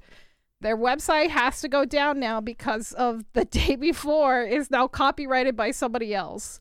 Their 0.62 0.78
website 0.78 1.28
has 1.28 1.60
to 1.60 1.68
go 1.68 1.84
down 1.84 2.18
now 2.18 2.40
because 2.40 2.92
of 2.94 3.24
the 3.34 3.44
day 3.60 3.76
before 3.76 4.42
is 4.44 4.70
now 4.70 4.88
copyrighted 4.88 5.56
by 5.56 5.72
somebody 5.72 6.14
else. 6.14 6.58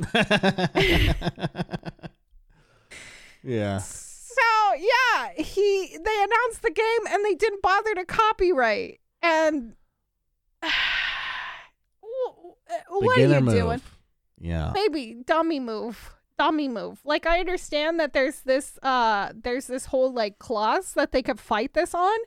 Yeah. 3.44 3.78
So 3.80 4.42
yeah, 4.78 5.30
he 5.38 5.98
they 6.04 6.24
announced 6.24 6.62
the 6.62 6.72
game 6.72 7.08
and 7.10 7.24
they 7.26 7.36
didn't 7.36 7.62
bother 7.62 7.94
to 7.96 8.06
copyright. 8.06 9.00
And 9.22 9.74
what 12.90 13.16
Beginner 13.16 13.36
are 13.36 13.40
you 13.40 13.46
move. 13.46 13.56
doing? 13.56 13.82
Yeah. 14.40 14.72
Maybe 14.74 15.18
dummy 15.26 15.60
move. 15.60 16.14
Dummy 16.38 16.68
move. 16.68 17.00
Like 17.06 17.28
I 17.28 17.40
understand 17.40 18.00
that 18.00 18.14
there's 18.14 18.42
this 18.42 18.80
uh 18.82 19.32
there's 19.36 19.68
this 19.68 19.86
whole 19.86 20.12
like 20.12 20.40
clause 20.40 20.94
that 20.94 21.12
they 21.12 21.22
could 21.22 21.40
fight 21.40 21.74
this 21.74 21.94
on, 21.94 22.18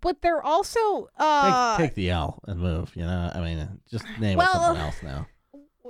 but 0.00 0.22
they're 0.22 0.42
also 0.42 1.08
uh 1.18 1.76
take, 1.76 1.88
take 1.88 1.94
the 1.96 2.10
L 2.10 2.40
and 2.46 2.60
move. 2.60 2.92
You 2.94 3.02
know, 3.02 3.30
I 3.34 3.40
mean, 3.40 3.80
just 3.90 4.04
name 4.20 4.38
Well, 4.38 4.48
it 4.48 4.52
something 4.52 4.82
else 4.82 5.02
now. 5.02 5.26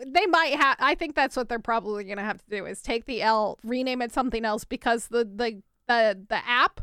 They 0.06 0.26
might 0.26 0.54
have 0.54 0.76
i 0.80 0.94
think 0.94 1.14
that's 1.14 1.36
what 1.36 1.48
they're 1.48 1.58
probably 1.58 2.04
going 2.04 2.16
to 2.16 2.22
have 2.22 2.38
to 2.38 2.50
do 2.50 2.66
is 2.66 2.80
take 2.82 3.04
the 3.06 3.22
l 3.22 3.58
rename 3.62 4.02
it 4.02 4.12
something 4.12 4.44
else 4.44 4.64
because 4.64 5.08
the 5.08 5.24
the 5.24 5.62
the, 5.88 6.18
the 6.28 6.48
app 6.48 6.80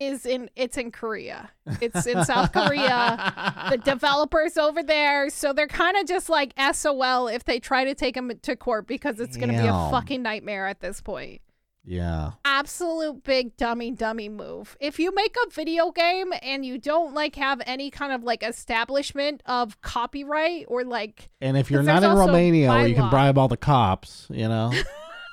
is 0.00 0.26
in 0.26 0.50
it's 0.56 0.76
in 0.76 0.90
korea. 0.90 1.50
It's 1.80 2.06
in 2.06 2.24
south 2.24 2.52
korea. 2.52 3.68
The 3.70 3.76
developers 3.84 4.56
over 4.56 4.82
there. 4.82 5.30
So 5.30 5.52
they're 5.52 5.68
kind 5.68 5.96
of 5.96 6.06
just 6.06 6.28
like 6.28 6.52
sol 6.72 7.28
if 7.28 7.44
they 7.44 7.60
try 7.60 7.84
to 7.84 7.94
take 7.94 8.14
them 8.14 8.32
to 8.42 8.56
court 8.56 8.86
because 8.86 9.20
it's 9.20 9.36
going 9.36 9.50
to 9.52 9.62
be 9.62 9.68
a 9.68 9.90
fucking 9.90 10.22
nightmare 10.22 10.66
at 10.66 10.80
this 10.80 11.00
point 11.00 11.40
yeah. 11.84 12.32
absolute 12.44 13.22
big 13.24 13.56
dummy 13.56 13.90
dummy 13.90 14.28
move. 14.28 14.76
If 14.80 14.98
you 14.98 15.14
make 15.14 15.36
a 15.46 15.50
video 15.50 15.90
game 15.90 16.32
and 16.42 16.64
you 16.64 16.78
don't 16.78 17.14
like 17.14 17.36
have 17.36 17.60
any 17.66 17.90
kind 17.90 18.12
of 18.12 18.22
like 18.22 18.42
establishment 18.42 19.42
of 19.46 19.80
copyright 19.82 20.66
or 20.68 20.84
like 20.84 21.30
And 21.40 21.56
if 21.56 21.70
you're 21.70 21.82
not 21.82 22.02
in 22.02 22.12
Romania 22.12 22.68
where 22.70 22.86
you 22.86 22.94
can 22.94 23.10
bribe 23.10 23.38
all 23.38 23.48
the 23.48 23.56
cops, 23.56 24.26
you 24.30 24.48
know, 24.48 24.72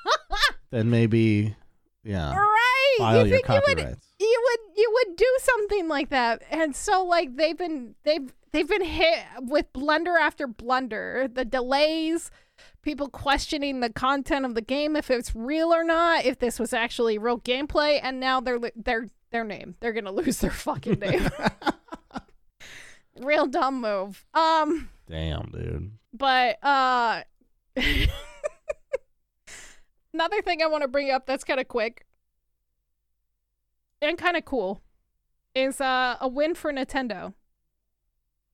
then 0.70 0.90
maybe, 0.90 1.56
yeah, 2.04 2.34
right, 2.34 2.94
file 2.98 3.26
you 3.26 3.32
your 3.32 3.40
think 3.40 3.48
you 3.48 3.74
would 3.74 3.96
you 4.20 4.42
would 4.44 4.78
you 4.78 4.92
would 4.94 5.16
do 5.16 5.36
something 5.40 5.88
like 5.88 6.10
that. 6.10 6.42
And 6.50 6.76
so 6.76 7.04
like 7.04 7.36
they've 7.36 7.56
been 7.56 7.94
they've 8.04 8.32
they've 8.52 8.68
been 8.68 8.84
hit 8.84 9.18
with 9.40 9.72
blunder 9.72 10.16
after 10.16 10.46
blunder. 10.46 11.28
The 11.32 11.44
delays, 11.44 12.30
people 12.82 13.08
questioning 13.08 13.80
the 13.80 13.90
content 13.90 14.44
of 14.44 14.54
the 14.54 14.60
game 14.60 14.96
if 14.96 15.10
it's 15.10 15.34
real 15.34 15.72
or 15.72 15.84
not, 15.84 16.24
if 16.24 16.38
this 16.38 16.58
was 16.58 16.72
actually 16.72 17.18
real 17.18 17.38
gameplay, 17.38 17.98
and 18.02 18.20
now 18.20 18.40
they're 18.40 18.58
they're 18.76 19.08
their 19.30 19.44
name. 19.44 19.76
They're 19.80 19.92
gonna 19.92 20.12
lose 20.20 20.38
their 20.40 20.50
fucking 20.50 20.98
name. 20.98 21.28
real 23.20 23.46
dumb 23.46 23.80
move. 23.80 24.24
Um 24.34 24.90
Damn, 25.08 25.50
dude. 25.50 25.92
but 26.12 26.62
uh 26.62 27.22
another 30.12 30.42
thing 30.42 30.62
I 30.62 30.66
want 30.66 30.82
to 30.82 30.88
bring 30.88 31.10
up 31.10 31.26
that's 31.26 31.44
kind 31.44 31.60
of 31.60 31.68
quick 31.68 32.04
and 34.02 34.18
kind 34.18 34.36
of 34.36 34.44
cool 34.44 34.82
is 35.54 35.80
uh, 35.80 36.16
a 36.20 36.28
win 36.28 36.54
for 36.54 36.72
Nintendo. 36.72 37.34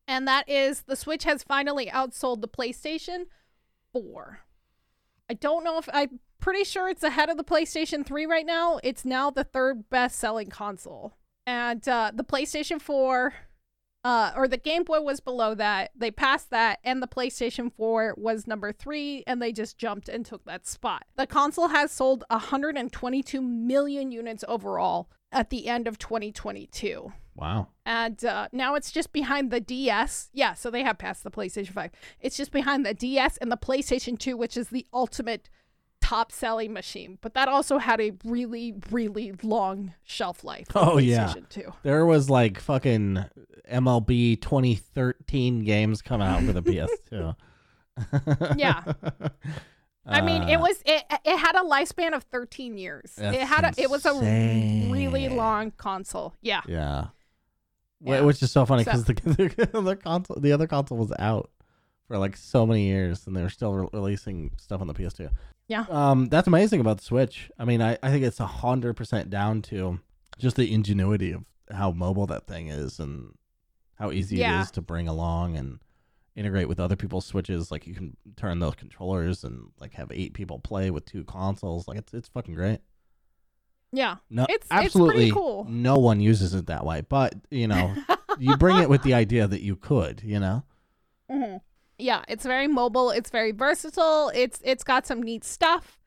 And 0.06 0.26
that 0.28 0.48
is 0.48 0.82
the 0.82 0.96
Switch 0.96 1.24
has 1.24 1.42
finally 1.42 1.86
outsold 1.86 2.40
the 2.40 2.48
PlayStation 2.48 3.26
4. 3.92 4.40
I 5.30 5.34
don't 5.34 5.64
know 5.64 5.78
if 5.78 5.88
I'm 5.92 6.20
pretty 6.40 6.64
sure 6.64 6.88
it's 6.88 7.02
ahead 7.02 7.28
of 7.28 7.36
the 7.36 7.44
PlayStation 7.44 8.04
3 8.04 8.26
right 8.26 8.46
now. 8.46 8.80
It's 8.82 9.04
now 9.04 9.30
the 9.30 9.44
third 9.44 9.90
best 9.90 10.18
selling 10.18 10.48
console. 10.48 11.16
And 11.46 11.86
uh, 11.88 12.12
the 12.14 12.24
PlayStation 12.24 12.80
4 12.80 13.34
uh, 14.04 14.32
or 14.36 14.48
the 14.48 14.56
Game 14.56 14.84
Boy 14.84 15.00
was 15.00 15.20
below 15.20 15.54
that. 15.54 15.90
They 15.96 16.10
passed 16.10 16.50
that, 16.50 16.78
and 16.84 17.02
the 17.02 17.08
PlayStation 17.08 17.72
4 17.72 18.14
was 18.16 18.46
number 18.46 18.72
three, 18.72 19.24
and 19.26 19.42
they 19.42 19.52
just 19.52 19.76
jumped 19.76 20.08
and 20.08 20.24
took 20.24 20.44
that 20.44 20.66
spot. 20.66 21.04
The 21.16 21.26
console 21.26 21.68
has 21.68 21.90
sold 21.90 22.24
122 22.30 23.42
million 23.42 24.12
units 24.12 24.44
overall 24.46 25.10
at 25.32 25.50
the 25.50 25.66
end 25.66 25.88
of 25.88 25.98
2022. 25.98 27.12
Wow. 27.38 27.68
And 27.86 28.22
uh, 28.24 28.48
now 28.52 28.74
it's 28.74 28.90
just 28.90 29.12
behind 29.12 29.50
the 29.50 29.60
DS. 29.60 30.28
Yeah, 30.32 30.54
so 30.54 30.70
they 30.70 30.82
have 30.82 30.98
passed 30.98 31.22
the 31.22 31.30
PlayStation 31.30 31.70
5. 31.72 31.90
It's 32.20 32.36
just 32.36 32.50
behind 32.50 32.84
the 32.84 32.94
DS 32.94 33.36
and 33.36 33.50
the 33.52 33.56
PlayStation 33.56 34.18
2, 34.18 34.36
which 34.36 34.56
is 34.56 34.70
the 34.70 34.84
ultimate 34.92 35.48
top 36.00 36.32
selling 36.32 36.72
machine. 36.72 37.18
But 37.20 37.34
that 37.34 37.48
also 37.48 37.78
had 37.78 38.00
a 38.00 38.12
really, 38.24 38.74
really 38.90 39.32
long 39.42 39.94
shelf 40.04 40.42
life. 40.42 40.66
Oh, 40.74 40.98
yeah. 40.98 41.32
2. 41.48 41.72
There 41.84 42.04
was 42.04 42.28
like 42.28 42.58
fucking 42.60 43.24
MLB 43.70 44.40
2013 44.40 45.64
games 45.64 46.02
coming 46.02 46.26
out 46.26 46.42
for 46.42 46.52
the 46.52 46.62
PS2. 46.62 47.36
Yeah. 48.56 48.82
I 50.06 50.20
mean, 50.22 50.44
it 50.44 50.54
Uh, 50.54 50.60
was 50.60 50.80
it. 50.86 51.02
It 51.24 51.36
had 51.36 51.54
a 51.56 51.64
lifespan 51.64 52.14
of 52.14 52.22
13 52.24 52.78
years. 52.78 53.12
It 53.18 53.34
had 53.42 53.64
a. 53.64 53.72
It 53.76 53.90
was 53.90 54.06
a 54.06 54.14
really 54.14 55.28
long 55.28 55.72
console. 55.72 56.34
Yeah. 56.40 56.62
Yeah. 56.66 57.08
Yeah. 58.00 58.20
Which 58.20 58.42
is 58.42 58.50
so 58.50 58.64
funny 58.66 58.84
So- 58.84 58.92
because 58.92 59.04
the, 59.06 59.14
the 59.56 59.70
other 59.78 59.96
console, 59.96 60.36
the 60.40 60.52
other 60.52 60.66
console 60.66 60.98
was 60.98 61.12
out 61.18 61.50
for 62.06 62.16
like 62.18 62.36
so 62.36 62.66
many 62.66 62.84
years, 62.86 63.26
and 63.26 63.36
they 63.36 63.42
were 63.42 63.50
still 63.50 63.72
re- 63.74 63.88
releasing 63.92 64.52
stuff 64.58 64.80
on 64.80 64.86
the 64.86 64.94
PS2. 64.94 65.30
Yeah. 65.66 65.84
Um, 65.90 66.28
that's 66.28 66.46
amazing 66.48 66.80
about 66.80 66.98
the 66.98 67.04
Switch. 67.04 67.50
I 67.58 67.64
mean, 67.64 67.82
I, 67.82 67.98
I 68.02 68.10
think 68.10 68.24
it's 68.24 68.40
a 68.40 68.46
hundred 68.46 68.94
percent 68.94 69.28
down 69.30 69.60
to 69.62 69.98
just 70.38 70.56
the 70.56 70.72
ingenuity 70.72 71.32
of 71.32 71.44
how 71.70 71.90
mobile 71.90 72.26
that 72.28 72.46
thing 72.46 72.68
is 72.68 72.98
and 72.98 73.34
how 73.96 74.10
easy 74.12 74.36
Yeah. 74.36 74.58
it 74.58 74.62
is 74.62 74.70
to 74.72 74.80
bring 74.80 75.08
along 75.08 75.56
and 75.56 75.80
integrate 76.36 76.68
with 76.68 76.78
other 76.80 76.96
people's 76.96 77.26
switches. 77.26 77.70
Like 77.70 77.86
you 77.86 77.94
can 77.94 78.16
turn 78.36 78.60
those 78.60 78.76
controllers 78.76 79.42
and 79.44 79.70
like 79.80 79.92
have 79.94 80.10
eight 80.12 80.32
people 80.34 80.58
play 80.60 80.90
with 80.90 81.04
two 81.04 81.24
consoles. 81.24 81.86
Like 81.88 81.98
it's 81.98 82.14
it's 82.14 82.28
fucking 82.28 82.54
great. 82.54 82.78
Yeah. 83.92 84.16
No, 84.30 84.42
It's- 84.44 84.56
it's 84.60 84.68
pretty 84.68 84.86
absolutely 84.86 85.30
cool. 85.32 85.66
no 85.68 85.96
one 85.96 86.20
uses 86.20 86.54
it 86.54 86.66
that 86.66 86.84
way. 86.84 87.00
But 87.08 87.34
you 87.50 87.66
know, 87.68 87.94
you 88.38 88.56
bring 88.56 88.78
it 88.78 88.88
with 88.90 89.02
the 89.02 89.14
idea 89.14 89.46
that 89.46 89.62
you 89.62 89.76
could. 89.76 90.22
You 90.22 90.40
know, 90.40 90.62
Mhm. 91.30 91.60
Yeah, 91.98 92.22
it's 92.28 92.44
very 92.44 92.68
mobile. 92.68 93.10
It's 93.10 93.30
very 93.30 93.52
versatile. 93.52 94.30
It's 94.34 94.60
it's 94.64 94.84
got 94.84 95.06
some 95.06 95.20
neat 95.22 95.42
stuff, 95.44 95.98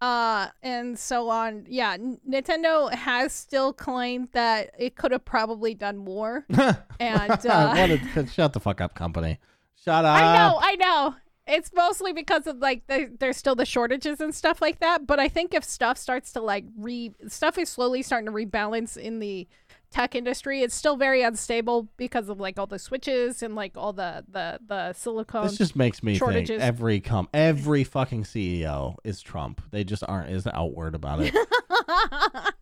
uh, 0.00 0.48
and 0.62 0.98
so 0.98 1.28
on. 1.28 1.64
Yeah, 1.68 1.96
Nintendo 1.96 2.92
has 2.92 3.32
still 3.32 3.72
claimed 3.72 4.28
that 4.32 4.70
it 4.78 4.96
could 4.96 5.12
have 5.12 5.24
probably 5.24 5.74
done 5.74 5.96
more. 5.98 6.44
And 7.00 7.46
uh, 7.46 7.74
what 7.76 7.90
a, 7.90 8.26
shut 8.26 8.52
the 8.52 8.58
fuck 8.60 8.80
up, 8.80 8.94
company. 8.96 9.38
Shut 9.84 10.04
up. 10.04 10.20
I 10.20 10.36
know, 10.36 10.58
I 10.60 10.74
know. 10.76 11.14
It's 11.48 11.72
mostly 11.72 12.12
because 12.12 12.46
of 12.46 12.58
like 12.58 12.86
the, 12.86 13.10
there's 13.18 13.36
still 13.36 13.54
the 13.54 13.64
shortages 13.64 14.20
and 14.20 14.34
stuff 14.34 14.60
like 14.60 14.80
that. 14.80 15.06
But 15.06 15.18
I 15.18 15.28
think 15.28 15.54
if 15.54 15.64
stuff 15.64 15.96
starts 15.96 16.32
to 16.32 16.40
like 16.40 16.64
re 16.76 17.12
stuff 17.26 17.58
is 17.58 17.68
slowly 17.68 18.02
starting 18.02 18.26
to 18.26 18.32
rebalance 18.32 18.96
in 18.96 19.18
the 19.18 19.48
tech 19.90 20.14
industry, 20.14 20.62
it's 20.62 20.74
still 20.74 20.96
very 20.96 21.22
unstable 21.22 21.88
because 21.96 22.28
of 22.28 22.38
like 22.38 22.58
all 22.58 22.66
the 22.66 22.78
switches 22.78 23.42
and 23.42 23.54
like 23.54 23.76
all 23.76 23.92
the 23.92 24.24
the 24.30 24.60
the 24.66 24.92
silicone. 24.92 25.44
This 25.46 25.56
just 25.56 25.76
makes 25.76 26.02
me 26.02 26.16
shortages. 26.16 26.48
think 26.48 26.62
every 26.62 27.00
com 27.00 27.28
every 27.32 27.84
fucking 27.84 28.24
CEO 28.24 28.96
is 29.04 29.22
Trump. 29.22 29.62
They 29.70 29.84
just 29.84 30.04
aren't 30.06 30.30
as 30.30 30.46
outward 30.46 30.94
about 30.94 31.20
it. 31.22 31.34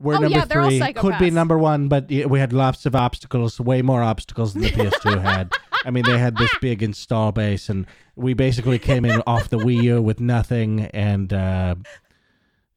We're 0.00 0.14
Oh, 0.14 0.20
number 0.20 0.38
yeah, 0.38 0.44
they're 0.44 0.62
all 0.62 0.70
three. 0.70 0.92
Could 0.92 1.18
be 1.18 1.30
number 1.30 1.58
one, 1.58 1.88
but 1.88 2.08
we 2.08 2.38
had 2.38 2.52
lots 2.52 2.86
of 2.86 2.94
obstacles, 2.94 3.60
way 3.60 3.82
more 3.82 4.00
obstacles 4.00 4.54
than 4.54 4.62
the 4.62 4.68
PS2 4.68 5.20
had. 5.20 5.52
I 5.84 5.90
mean, 5.90 6.04
they 6.04 6.18
had 6.18 6.36
this 6.36 6.50
big 6.60 6.82
install 6.82 7.32
base, 7.32 7.68
and 7.68 7.86
we 8.16 8.34
basically 8.34 8.78
came 8.78 9.04
in 9.04 9.22
off 9.26 9.48
the 9.48 9.58
Wii 9.58 9.82
U 9.84 10.02
with 10.02 10.20
nothing, 10.20 10.82
and 10.86 11.32
uh, 11.32 11.74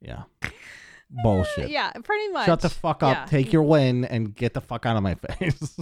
yeah, 0.02 0.24
bullshit. 1.24 1.70
yeah, 1.70 1.92
pretty 2.04 2.28
much. 2.30 2.46
Shut 2.46 2.62
the 2.62 2.70
fuck 2.70 3.04
up, 3.04 3.16
Yeah. 3.18 3.26
take 3.26 3.52
your 3.54 3.64
win, 3.64 4.06
and 4.06 4.36
get 4.36 4.54
the 4.54 4.62
fuck 4.62 4.86
out 4.86 4.96
of 4.98 5.04
my 5.04 5.16
face. 5.38 5.78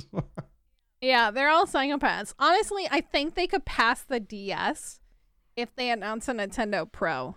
Yeah, 1.01 1.31
they're 1.31 1.49
all 1.49 1.65
psychopaths. 1.65 2.33
Honestly, 2.39 2.87
I 2.91 3.01
think 3.01 3.35
they 3.35 3.47
could 3.47 3.65
pass 3.65 4.01
the 4.01 4.19
DS 4.19 4.99
if 5.55 5.73
they 5.75 5.89
announce 5.89 6.27
a 6.27 6.33
Nintendo 6.33 6.89
Pro 6.91 7.35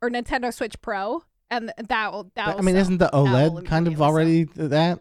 or 0.00 0.08
Nintendo 0.10 0.52
Switch 0.52 0.80
Pro, 0.80 1.22
and 1.50 1.72
that 1.76 2.12
will 2.12 2.30
that. 2.34 2.58
I 2.58 2.60
mean, 2.62 2.76
isn't 2.76 2.98
the 2.98 3.10
OLED 3.12 3.66
kind 3.66 3.86
of 3.86 4.00
already 4.00 4.44
that? 4.56 5.00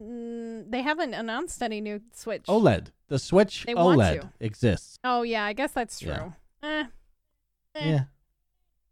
Mm, 0.00 0.70
they 0.70 0.82
haven't 0.82 1.14
announced 1.14 1.60
any 1.62 1.80
new 1.80 2.00
Switch. 2.12 2.44
OLED. 2.46 2.92
The 3.08 3.18
Switch 3.18 3.64
They 3.66 3.74
OLED 3.74 4.30
exists. 4.40 4.98
Oh 5.02 5.22
yeah, 5.22 5.44
I 5.44 5.52
guess 5.54 5.72
that's 5.72 5.98
true. 6.00 6.10
Yeah. 6.10 6.32
Eh, 6.62 6.84
Eh. 7.74 7.88
Yeah. 7.90 8.00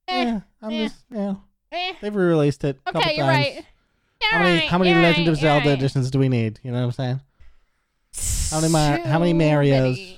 eh, 0.08 0.24
Yeah. 0.24 0.40
I'm 0.62 0.70
eh. 0.72 0.84
just, 0.88 1.04
yeah. 1.10 1.34
They've 2.00 2.14
re-released 2.14 2.64
it 2.64 2.78
a 2.86 2.92
couple 2.92 3.00
Okay, 3.02 3.16
you're 3.16 3.26
times. 3.26 3.46
right. 3.56 3.64
You're 4.22 4.30
How 4.30 4.38
many 4.38 4.58
right, 4.60 4.68
how 4.68 4.78
many 4.78 4.94
Legend 4.94 5.26
right, 5.26 5.32
of 5.32 5.38
Zelda 5.38 5.68
right. 5.68 5.78
editions 5.78 6.10
do 6.10 6.18
we 6.18 6.28
need? 6.30 6.58
You 6.62 6.70
know 6.72 6.78
what 6.86 6.86
I'm 6.86 6.92
saying? 6.92 7.20
How 8.50 8.60
many 8.60 8.72
Mar- 8.72 9.00
how 9.06 9.18
many 9.18 9.34
Marios? 9.34 10.16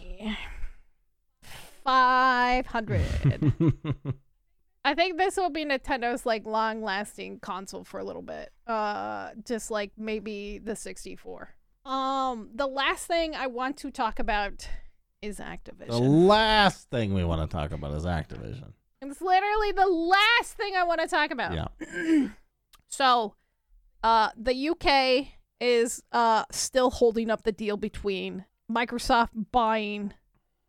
Five 1.84 2.66
hundred. 2.66 3.03
I 4.84 4.94
think 4.94 5.18
this 5.18 5.36
will 5.36 5.51
be 5.51 5.64
Nintendo's 5.64 6.24
like 6.24 6.46
long-lasting 6.46 7.40
console 7.40 7.84
for 7.84 7.99
a 7.99 8.05
little 8.05 8.22
bit. 8.22 8.51
Uh, 8.66 9.30
just 9.44 9.70
like 9.70 9.90
maybe 9.99 10.59
the 10.59 10.76
64. 10.76 11.55
Um, 11.84 12.50
the 12.54 12.66
last 12.66 13.06
thing 13.06 13.34
I 13.34 13.46
want 13.46 13.76
to 13.78 13.90
talk 13.90 14.18
about 14.18 14.68
is 15.22 15.38
Activision. 15.38 15.88
the 15.88 15.98
last 15.98 16.90
thing 16.90 17.14
we 17.14 17.24
want 17.24 17.48
to 17.48 17.54
talk 17.56 17.72
about 17.72 17.92
is 17.92 18.04
Activision. 18.04 18.72
It's 19.00 19.20
literally 19.20 19.72
the 19.72 19.86
last 19.86 20.54
thing 20.56 20.74
I 20.76 20.84
want 20.84 21.00
to 21.00 21.08
talk 21.08 21.30
about. 21.30 21.54
Yeah. 21.54 22.28
So, 22.90 23.34
uh, 24.02 24.30
the 24.34 24.70
UK 24.70 25.26
is 25.60 26.02
uh 26.10 26.44
still 26.50 26.88
holding 26.90 27.30
up 27.30 27.42
the 27.42 27.52
deal 27.52 27.76
between 27.76 28.46
Microsoft 28.70 29.28
buying 29.52 30.14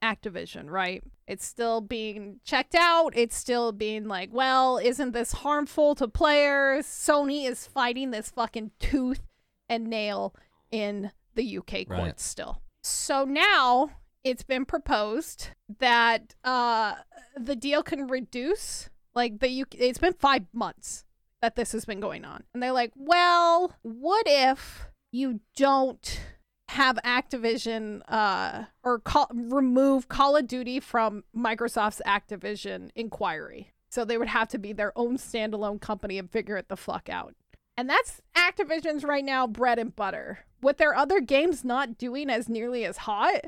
Activision, 0.04 0.70
right? 0.70 1.02
It's 1.28 1.46
still 1.46 1.80
being 1.80 2.40
checked 2.44 2.76
out. 2.76 3.14
It's 3.16 3.36
still 3.38 3.72
being 3.72 4.08
like, 4.08 4.30
well, 4.34 4.78
isn't 4.80 5.12
this 5.14 5.32
harmful 5.32 5.96
to 5.96 6.08
players? 6.08 6.86
Sony 6.86 7.48
is 7.48 7.68
fighting 7.68 8.12
this 8.12 8.30
fucking 8.32 8.72
tooth 8.80 9.22
and 9.70 9.88
nail 9.88 10.34
in 10.72 11.12
the 11.36 11.58
UK 11.58 11.88
courts 11.88 11.90
Right. 11.90 12.20
still. 12.20 12.62
So 12.84 13.26
now 13.26 13.92
it's 14.24 14.44
been 14.44 14.66
proposed 14.66 15.50
that 15.80 16.36
uh 16.44 16.96
the 17.38 17.56
deal 17.56 17.82
can 17.84 18.08
reduce 18.08 18.90
like 19.16 19.40
the 19.40 19.62
UK 19.62 19.76
it's 19.76 20.00
been 20.00 20.14
5 20.14 20.46
months 20.54 21.06
that 21.42 21.56
this 21.56 21.72
has 21.72 21.86
been 21.86 22.00
going 22.00 22.26
on. 22.26 22.44
And 22.54 22.62
they're 22.62 22.72
like, 22.74 22.92
well, 22.96 23.74
what 23.82 24.26
if 24.28 24.88
you 25.12 25.40
don't 25.56 26.20
have 26.68 26.98
Activision 27.06 28.02
uh, 28.10 28.66
or 28.84 29.00
call, 29.00 29.28
remove 29.34 30.10
Call 30.10 30.36
of 30.36 30.48
Duty 30.48 30.80
from 30.82 31.24
Microsoft's 31.36 32.02
Activision 32.06 32.90
inquiry? 32.96 33.72
So 33.90 34.04
they 34.06 34.18
would 34.18 34.28
have 34.28 34.50
to 34.50 34.58
be 34.60 34.74
their 34.74 34.92
own 34.98 35.18
standalone 35.18 35.80
company 35.82 36.18
and 36.20 36.30
figure 36.30 36.58
it 36.58 36.68
the 36.68 36.78
fuck 36.78 37.08
out. 37.10 37.36
And 37.80 37.90
that's 37.90 38.20
Activision's 38.36 39.06
right 39.06 39.24
now 39.24 39.48
bread 39.48 39.80
and 39.80 39.96
butter. 39.96 40.40
With 40.62 40.80
their 40.80 40.94
other 40.94 41.22
games 41.22 41.64
not 41.64 41.98
doing 41.98 42.30
as 42.30 42.50
nearly 42.50 42.84
as 42.84 42.98
hot, 42.98 43.46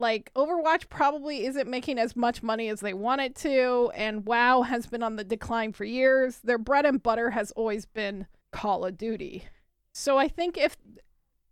like 0.00 0.32
Overwatch 0.34 0.88
probably 0.88 1.46
isn't 1.46 1.70
making 1.70 2.00
as 2.00 2.16
much 2.16 2.42
money 2.42 2.68
as 2.68 2.80
they 2.80 2.94
want 2.94 3.20
it 3.20 3.36
to, 3.36 3.92
and 3.94 4.26
WoW 4.26 4.62
has 4.62 4.88
been 4.88 5.04
on 5.04 5.14
the 5.14 5.22
decline 5.22 5.72
for 5.72 5.84
years. 5.84 6.40
Their 6.42 6.58
bread 6.58 6.84
and 6.84 7.00
butter 7.00 7.30
has 7.30 7.52
always 7.52 7.86
been 7.86 8.26
Call 8.50 8.84
of 8.84 8.98
Duty. 8.98 9.44
So 9.92 10.18
I 10.18 10.26
think 10.26 10.58
if 10.58 10.76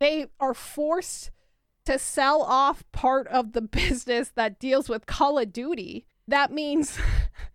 they 0.00 0.26
are 0.40 0.54
forced 0.54 1.30
to 1.84 2.00
sell 2.00 2.42
off 2.42 2.82
part 2.90 3.28
of 3.28 3.52
the 3.52 3.62
business 3.62 4.32
that 4.34 4.58
deals 4.58 4.88
with 4.88 5.06
Call 5.06 5.38
of 5.38 5.52
Duty, 5.52 6.06
that 6.26 6.50
means 6.50 6.98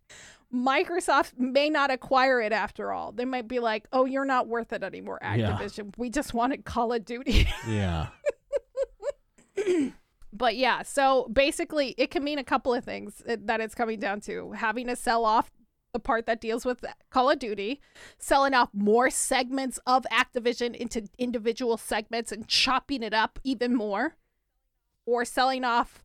Microsoft 0.53 1.37
may 1.37 1.69
not 1.69 1.91
acquire 1.91 2.39
it 2.41 2.53
after 2.53 2.91
all. 2.93 3.11
They 3.11 3.25
might 3.25 3.47
be 3.47 3.59
like, 3.59 3.87
"Oh, 3.91 4.05
you're 4.05 4.25
not 4.25 4.47
worth 4.47 4.71
it 4.71 4.81
anymore, 4.83 5.19
Yeah. 5.21 5.57
Activision. 5.59 5.93
We 5.97 6.09
just 6.09 6.33
wanted 6.33 6.63
Call 6.65 6.93
of 6.93 7.03
Duty." 7.05 7.47
Yeah. 7.67 8.07
But 10.33 10.55
yeah, 10.55 10.83
so 10.83 11.27
basically, 11.33 11.95
it 11.97 12.11
can 12.11 12.23
mean 12.23 12.37
a 12.37 12.43
couple 12.43 12.73
of 12.73 12.83
things 12.83 13.23
uh, 13.27 13.37
that 13.45 13.59
it's 13.59 13.73
coming 13.73 13.99
down 13.99 14.21
to 14.21 14.51
having 14.51 14.85
to 14.87 14.95
sell 14.95 15.25
off 15.25 15.49
the 15.93 15.99
part 15.99 16.27
that 16.27 16.39
deals 16.41 16.63
with 16.63 16.85
Call 17.09 17.31
of 17.31 17.39
Duty, 17.39 17.81
selling 18.19 18.53
off 18.53 18.69
more 18.73 19.09
segments 19.09 19.79
of 19.87 20.05
Activision 20.11 20.75
into 20.75 21.07
individual 21.17 21.75
segments 21.77 22.31
and 22.31 22.47
chopping 22.47 23.01
it 23.01 23.13
up 23.13 23.39
even 23.43 23.73
more, 23.73 24.15
or 25.05 25.25
selling 25.25 25.63
off 25.63 26.03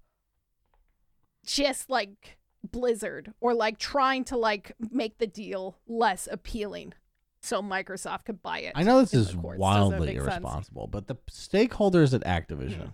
just 1.44 1.90
like 1.90 2.38
Blizzard, 2.70 3.32
or 3.40 3.54
like 3.54 3.78
trying 3.78 4.24
to 4.24 4.36
like 4.36 4.72
make 4.90 5.18
the 5.18 5.26
deal 5.26 5.76
less 5.86 6.28
appealing 6.30 6.94
so 7.40 7.60
Microsoft 7.60 8.24
could 8.24 8.42
buy 8.42 8.60
it. 8.60 8.72
I 8.74 8.84
know 8.84 9.00
this 9.00 9.14
is 9.14 9.34
courts. 9.34 9.58
Wildly 9.58 10.06
make 10.06 10.18
sense? 10.18 10.28
irresponsible, 10.28 10.86
but 10.86 11.08
the 11.08 11.16
stakeholders 11.30 12.14
at 12.14 12.22
Activision, 12.24 12.92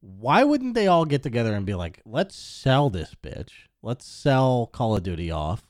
why 0.00 0.42
wouldn't 0.44 0.74
they 0.74 0.86
all 0.86 1.04
get 1.04 1.22
together 1.22 1.54
and 1.54 1.66
be 1.66 1.74
like, 1.74 2.00
let's 2.04 2.34
sell 2.34 2.90
this 2.90 3.14
bitch. 3.22 3.50
Let's 3.82 4.06
sell 4.06 4.66
Call 4.72 4.96
of 4.96 5.02
Duty 5.02 5.30
off 5.30 5.64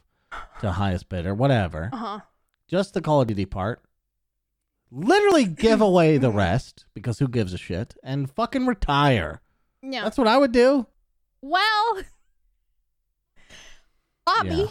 to 0.61 0.73
highest 0.73 1.09
bidder, 1.09 1.35
whatever. 1.35 1.91
Uh 1.93 1.97
huh. 1.97 2.21
Just 2.69 2.95
the 2.95 3.01
Call 3.01 3.21
of 3.21 3.27
Duty 3.27 3.47
part. 3.47 3.83
Literally 4.91 5.45
give 5.45 5.81
away 5.81 6.19
the 6.19 6.31
rest 6.31 6.87
because 6.95 7.19
who 7.19 7.27
gives 7.29 7.53
a 7.53 7.59
shit 7.59 7.97
and 8.05 8.31
fucking 8.31 8.67
retire. 8.67 9.41
Yeah. 9.83 10.05
That's 10.05 10.17
what 10.19 10.29
I 10.29 10.39
would 10.39 10.53
do. 10.53 10.87
Well, 11.41 12.03
Bobby 14.27 14.49
Yeah. 14.57 14.67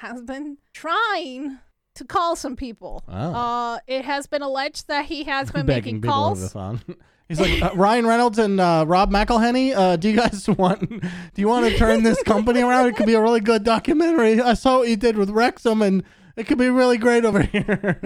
has 0.00 0.22
been 0.22 0.58
trying 0.72 1.58
to 1.94 2.04
call 2.04 2.36
some 2.36 2.56
people. 2.56 3.04
Oh. 3.08 3.12
Uh, 3.12 3.78
it 3.86 4.04
has 4.04 4.26
been 4.26 4.42
alleged 4.42 4.88
that 4.88 5.06
he 5.06 5.24
has 5.24 5.50
been 5.52 5.66
making 5.66 6.00
people 6.02 6.24
over 6.24 6.40
the 6.40 6.48
calls. 6.48 6.80
He's 7.28 7.40
like 7.40 7.60
uh, 7.60 7.72
Ryan 7.74 8.06
Reynolds 8.06 8.38
and 8.38 8.60
uh, 8.60 8.84
Rob 8.86 9.10
McElhenney. 9.10 9.74
Uh, 9.74 9.96
do 9.96 10.08
you 10.08 10.16
guys 10.16 10.46
want? 10.58 10.88
Do 10.88 11.00
you 11.36 11.48
want 11.48 11.66
to 11.68 11.76
turn 11.76 12.04
this 12.04 12.22
company 12.22 12.62
around? 12.62 12.86
It 12.86 12.96
could 12.96 13.06
be 13.06 13.14
a 13.14 13.20
really 13.20 13.40
good 13.40 13.64
documentary. 13.64 14.40
I 14.40 14.54
saw 14.54 14.78
what 14.78 14.88
you 14.88 14.94
did 14.96 15.16
with 15.18 15.30
Wrexham, 15.30 15.82
and 15.82 16.04
it 16.36 16.46
could 16.46 16.58
be 16.58 16.68
really 16.70 16.98
great 16.98 17.24
over 17.24 17.42
here. 17.42 18.00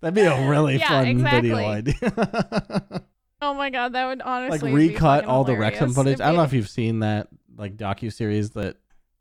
That'd 0.00 0.14
be 0.14 0.20
a 0.20 0.48
really 0.48 0.76
Yeah, 0.76 0.88
fun 0.88 1.06
exactly. 1.06 1.50
video 1.50 1.66
idea. 1.68 3.02
Oh 3.40 3.54
my 3.54 3.70
god, 3.70 3.92
that 3.92 4.06
would 4.06 4.22
honestly 4.22 4.70
like 4.70 4.76
recut 4.76 5.24
all 5.24 5.44
the. 5.44 5.56
Wrexham 5.56 5.92
footage. 5.92 6.20
I 6.20 6.26
don't 6.26 6.36
know 6.36 6.42
if 6.42 6.52
you've 6.52 6.68
seen 6.68 7.00
that 7.00 7.28
like 7.56 7.76
docu 7.76 8.12
series 8.12 8.50
that 8.50 8.76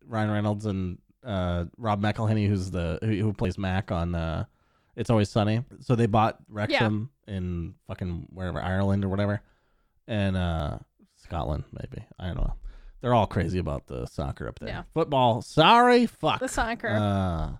Ryan 0.06 0.32
Reynolds 0.32 0.66
and 0.66 0.98
uh, 1.24 1.66
Rob 1.78 2.02
McElhenney, 2.02 2.48
who's 2.48 2.72
the 2.72 3.00
who, 3.02 3.16
who 3.16 3.34
plays 3.34 3.58
Mac 3.58 3.92
on 3.92 4.16
uh, 4.16 4.46
It's 4.96 5.10
Always 5.10 5.30
Sunny. 5.30 5.64
So 5.82 5.96
they 5.96 6.08
bought 6.08 6.40
Wrexham 6.50 7.10
in 7.28 7.76
fucking 7.88 8.28
wherever 8.34 8.60
Ireland 8.62 9.06
or 9.06 9.10
whatever, 9.10 9.42
and 10.08 10.36
uh, 10.36 10.80
Scotland 11.16 11.66
maybe. 11.72 12.04
I 12.18 12.28
don't 12.28 12.38
know. 12.38 12.54
They're 13.02 13.14
all 13.14 13.28
crazy 13.28 13.60
about 13.60 13.86
the 13.86 14.08
soccer 14.08 14.48
up 14.48 14.58
there. 14.60 14.70
Yeah. 14.70 14.84
Football. 14.94 15.44
Sorry, 15.44 16.08
fuck. 16.08 16.40
the 16.40 16.48
soccer. 16.48 16.90
Uh, 16.90 17.52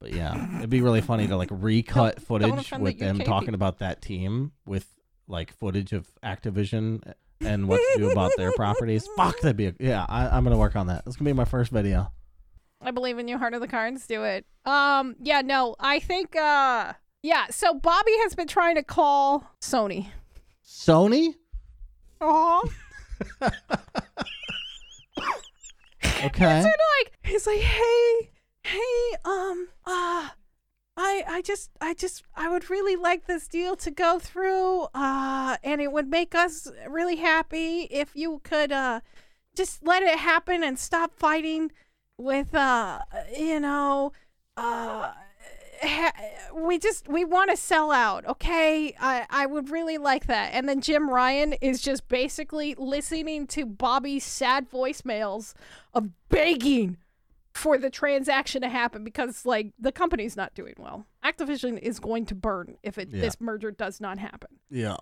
but 0.00 0.12
yeah, 0.12 0.58
it'd 0.58 0.70
be 0.70 0.80
really 0.80 1.00
funny 1.00 1.26
to 1.26 1.36
like 1.36 1.48
recut 1.50 2.20
footage 2.20 2.48
offend 2.48 2.80
the 2.80 2.84
with 2.84 2.98
them 2.98 3.20
UK 3.20 3.26
talking 3.26 3.46
people. 3.48 3.54
about 3.56 3.78
that 3.78 4.00
team 4.00 4.52
with 4.64 4.86
like 5.28 5.52
footage 5.52 5.92
of 5.92 6.08
Activision 6.24 7.02
and 7.40 7.68
what 7.68 7.80
to 7.94 7.98
do 7.98 8.10
about 8.10 8.32
their 8.36 8.52
properties. 8.52 9.06
Fuck, 9.16 9.40
that'd 9.40 9.56
be 9.56 9.66
a, 9.66 9.74
yeah. 9.78 10.06
I, 10.08 10.28
I'm 10.28 10.44
gonna 10.44 10.58
work 10.58 10.76
on 10.76 10.86
that. 10.88 11.04
That's 11.04 11.16
gonna 11.16 11.28
be 11.30 11.34
my 11.34 11.44
first 11.44 11.70
video. 11.70 12.12
I 12.80 12.90
believe 12.90 13.18
in 13.18 13.26
you, 13.28 13.38
heart 13.38 13.54
of 13.54 13.60
the 13.60 13.68
cards. 13.68 14.06
Do 14.06 14.24
it. 14.24 14.46
Um, 14.64 15.16
yeah, 15.20 15.40
no, 15.42 15.76
I 15.80 15.98
think, 15.98 16.36
uh, 16.36 16.92
yeah. 17.22 17.46
So 17.50 17.74
Bobby 17.74 18.12
has 18.22 18.34
been 18.34 18.48
trying 18.48 18.76
to 18.76 18.82
call 18.82 19.50
Sony. 19.62 20.08
Sony. 20.64 21.34
Oh, 22.20 22.68
Okay. 26.24 26.62
sort 26.62 26.74
of 26.74 26.80
like 27.04 27.12
he's 27.24 27.46
like, 27.46 27.60
hey, 27.60 28.30
hey, 28.62 29.16
um, 29.24 29.68
uh, 29.84 30.28
I, 30.96 31.24
I 31.28 31.42
just, 31.42 31.70
I 31.80 31.94
just, 31.94 32.22
I 32.34 32.48
would 32.48 32.70
really 32.70 32.96
like 32.96 33.26
this 33.26 33.48
deal 33.48 33.76
to 33.76 33.90
go 33.90 34.18
through, 34.18 34.88
uh, 34.94 35.56
and 35.62 35.80
it 35.80 35.92
would 35.92 36.08
make 36.08 36.34
us 36.34 36.68
really 36.88 37.16
happy 37.16 37.82
if 37.90 38.12
you 38.14 38.40
could, 38.44 38.72
uh, 38.72 39.00
just 39.54 39.84
let 39.86 40.02
it 40.02 40.18
happen 40.18 40.62
and 40.62 40.78
stop 40.78 41.12
fighting 41.18 41.72
with, 42.18 42.54
uh, 42.54 43.00
you 43.36 43.60
know, 43.60 44.12
uh. 44.56 45.12
ha- 45.82 46.12
We 46.54 46.78
just 46.78 47.06
we 47.08 47.24
want 47.24 47.50
to 47.50 47.56
sell 47.56 47.90
out, 47.92 48.26
okay? 48.26 48.94
I 48.98 49.26
I 49.28 49.44
would 49.46 49.68
really 49.70 49.98
like 49.98 50.26
that. 50.26 50.54
And 50.54 50.66
then 50.66 50.80
Jim 50.80 51.10
Ryan 51.10 51.52
is 51.60 51.82
just 51.82 52.08
basically 52.08 52.74
listening 52.78 53.46
to 53.48 53.66
Bobby's 53.66 54.24
sad 54.24 54.70
voicemails 54.70 55.52
of 55.92 56.08
begging 56.30 56.96
for 57.56 57.78
the 57.78 57.90
transaction 57.90 58.62
to 58.62 58.68
happen 58.68 59.02
because 59.04 59.44
like 59.46 59.72
the 59.78 59.92
company's 59.92 60.36
not 60.36 60.54
doing 60.54 60.74
well. 60.78 61.06
Activision 61.24 61.78
is 61.78 61.98
going 61.98 62.26
to 62.26 62.34
burn 62.34 62.76
if 62.82 62.98
it 62.98 63.08
Yeah. 63.10 63.20
this 63.22 63.40
merger 63.40 63.70
does 63.70 64.00
not 64.00 64.18
happen. 64.18 64.50
Yeah. 64.70 64.96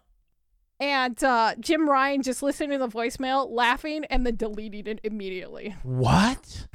And 0.80 1.22
uh, 1.22 1.54
Jim 1.60 1.88
Ryan 1.88 2.22
just 2.22 2.42
listening 2.42 2.70
to 2.70 2.78
the 2.78 2.88
voicemail, 2.88 3.48
laughing, 3.50 4.04
and 4.06 4.26
then 4.26 4.36
deleting 4.36 4.86
it 4.86 5.00
immediately. 5.04 5.74
What? 5.82 6.66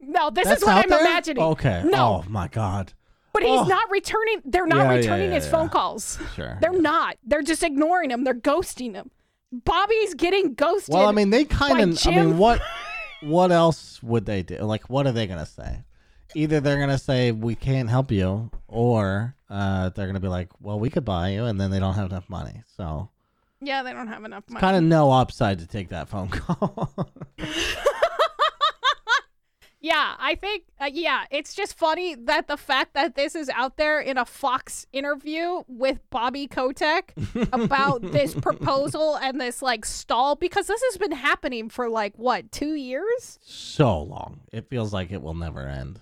No, 0.00 0.30
this 0.30 0.46
That's 0.46 0.62
is 0.62 0.66
what 0.66 0.84
I'm 0.84 0.88
there? 0.90 1.00
imagining. 1.00 1.42
Okay. 1.42 1.82
No. 1.84 2.22
Oh 2.24 2.30
my 2.30 2.46
god. 2.48 2.92
But 3.32 3.42
he's 3.42 3.60
Oh. 3.60 3.64
not 3.64 3.90
returning. 3.90 4.42
They're 4.44 4.66
not 4.66 4.84
Yeah, 4.86 4.94
returning 4.96 5.28
yeah, 5.30 5.34
his 5.36 5.48
phone 5.48 5.68
calls. 5.68 6.18
Sure. 6.34 6.58
They're 6.60 6.72
not. 6.80 7.16
They're 7.24 7.42
just 7.42 7.62
ignoring 7.62 8.10
him. 8.10 8.24
They're 8.24 8.34
ghosting 8.34 8.94
him. 8.94 9.10
Bobby's 9.52 10.14
getting 10.14 10.54
ghosted. 10.54 10.94
Well, 10.94 11.08
I 11.08 11.12
mean, 11.12 11.30
they 11.30 11.44
kind 11.44 11.80
of. 11.80 12.06
I 12.06 12.10
mean, 12.10 12.38
what? 12.38 12.60
What 13.20 13.50
else 13.52 14.02
would 14.02 14.26
they 14.26 14.42
do? 14.42 14.58
Like, 14.58 14.88
what 14.88 15.06
are 15.06 15.12
they 15.12 15.26
gonna 15.26 15.46
say? 15.46 15.84
Either 16.34 16.60
they're 16.60 16.78
gonna 16.78 16.98
say 16.98 17.32
we 17.32 17.54
can't 17.54 17.88
help 17.88 18.10
you, 18.10 18.50
or 18.68 19.34
uh, 19.50 19.88
they're 19.90 20.06
gonna 20.06 20.20
be 20.20 20.28
like, 20.28 20.50
"Well, 20.60 20.78
we 20.78 20.90
could 20.90 21.04
buy 21.04 21.30
you," 21.30 21.44
and 21.44 21.60
then 21.60 21.70
they 21.70 21.80
don't 21.80 21.94
have 21.94 22.10
enough 22.10 22.28
money. 22.28 22.62
So, 22.76 23.08
yeah, 23.60 23.82
they 23.82 23.92
don't 23.92 24.08
have 24.08 24.24
enough 24.24 24.44
money. 24.48 24.60
kind 24.60 24.76
of 24.76 24.82
no 24.82 25.10
upside 25.10 25.58
to 25.60 25.66
take 25.66 25.88
that 25.88 26.08
phone 26.08 26.28
call. 26.30 26.94
Yeah, 29.80 30.14
I 30.18 30.34
think, 30.34 30.64
uh, 30.80 30.90
yeah, 30.92 31.24
it's 31.30 31.54
just 31.54 31.78
funny 31.78 32.16
that 32.16 32.48
the 32.48 32.56
fact 32.56 32.94
that 32.94 33.14
this 33.14 33.36
is 33.36 33.48
out 33.50 33.76
there 33.76 34.00
in 34.00 34.18
a 34.18 34.24
Fox 34.24 34.86
interview 34.92 35.62
with 35.68 36.00
Bobby 36.10 36.48
Kotick 36.48 37.14
about 37.52 38.02
this 38.02 38.34
proposal 38.40 39.16
and 39.16 39.40
this 39.40 39.62
like 39.62 39.84
stall, 39.84 40.34
because 40.34 40.66
this 40.66 40.82
has 40.90 40.96
been 40.98 41.12
happening 41.12 41.68
for 41.68 41.88
like, 41.88 42.14
what, 42.16 42.50
two 42.50 42.74
years? 42.74 43.38
so 43.42 44.02
long. 44.02 44.40
It 44.52 44.68
feels 44.68 44.92
like 44.92 45.12
it 45.12 45.22
will 45.22 45.34
never 45.34 45.68
end. 45.68 46.00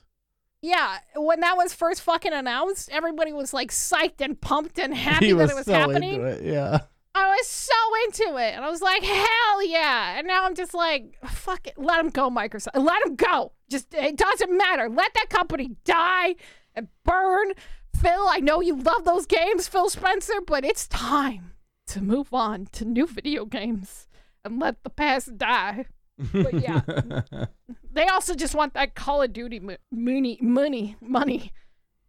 Yeah, 0.63 0.99
when 1.15 1.41
that 1.41 1.57
was 1.59 1.75
first 1.75 2.01
fucking 2.01 2.33
announced, 2.33 2.89
everybody 2.91 3.33
was 3.35 3.53
like 3.53 3.71
psyched 3.71 4.21
and 4.21 4.41
pumped 4.41 4.79
and 4.79 4.95
happy 4.97 5.27
he 5.27 5.33
that 5.33 5.39
was 5.39 5.51
it 5.51 5.57
was 5.57 5.67
so 5.67 5.73
happening. 5.75 6.15
into 6.15 6.27
it. 6.27 6.45
Yeah. 6.45 6.81
I 7.15 7.29
was 7.29 7.47
so 7.47 7.75
into 8.05 8.37
it. 8.39 8.55
And 8.55 8.65
I 8.65 8.71
was 8.71 8.83
like, 8.83 9.03
hell 9.03 9.67
yeah. 9.67 10.19
And 10.19 10.27
now 10.27 10.45
I'm 10.45 10.55
just 10.55 10.75
like, 10.75 11.15
fuck 11.27 11.67
it. 11.67 11.75
Let 11.79 12.01
him 12.01 12.11
go, 12.11 12.29
Microsoft. 12.31 12.75
Let 12.75 13.07
him 13.07 13.17
go. 13.17 13.53
Just, 13.71 13.93
it 13.95 14.17
doesn't 14.17 14.57
matter. 14.57 14.89
Let 14.89 15.15
that 15.15 15.31
company 15.31 15.77
die 15.85 16.37
and 16.75 16.89
burn. 17.05 17.53
Phil, 17.95 18.27
I 18.29 18.41
know 18.41 18.61
you 18.61 18.77
love 18.77 19.05
those 19.05 19.27
games, 19.27 19.69
Phil 19.69 19.89
Spencer, 19.89 20.41
but 20.47 20.65
it's 20.65 20.87
time 20.87 21.53
to 21.89 22.01
move 22.01 22.33
on 22.33 22.67
to 22.73 22.85
new 22.85 23.07
video 23.07 23.45
games 23.45 24.07
and 24.45 24.61
let 24.61 24.83
the 24.83 24.91
past 24.91 25.39
die. 25.39 25.87
But 26.33 26.55
yeah, 26.55 26.81
they 27.93 28.07
also 28.07 28.35
just 28.35 28.55
want 28.55 28.75
that 28.75 28.95
Call 28.95 29.23
of 29.23 29.33
Duty 29.33 29.61
mo- 29.61 29.77
money, 29.91 30.39
money, 30.41 30.97
money. 31.01 31.53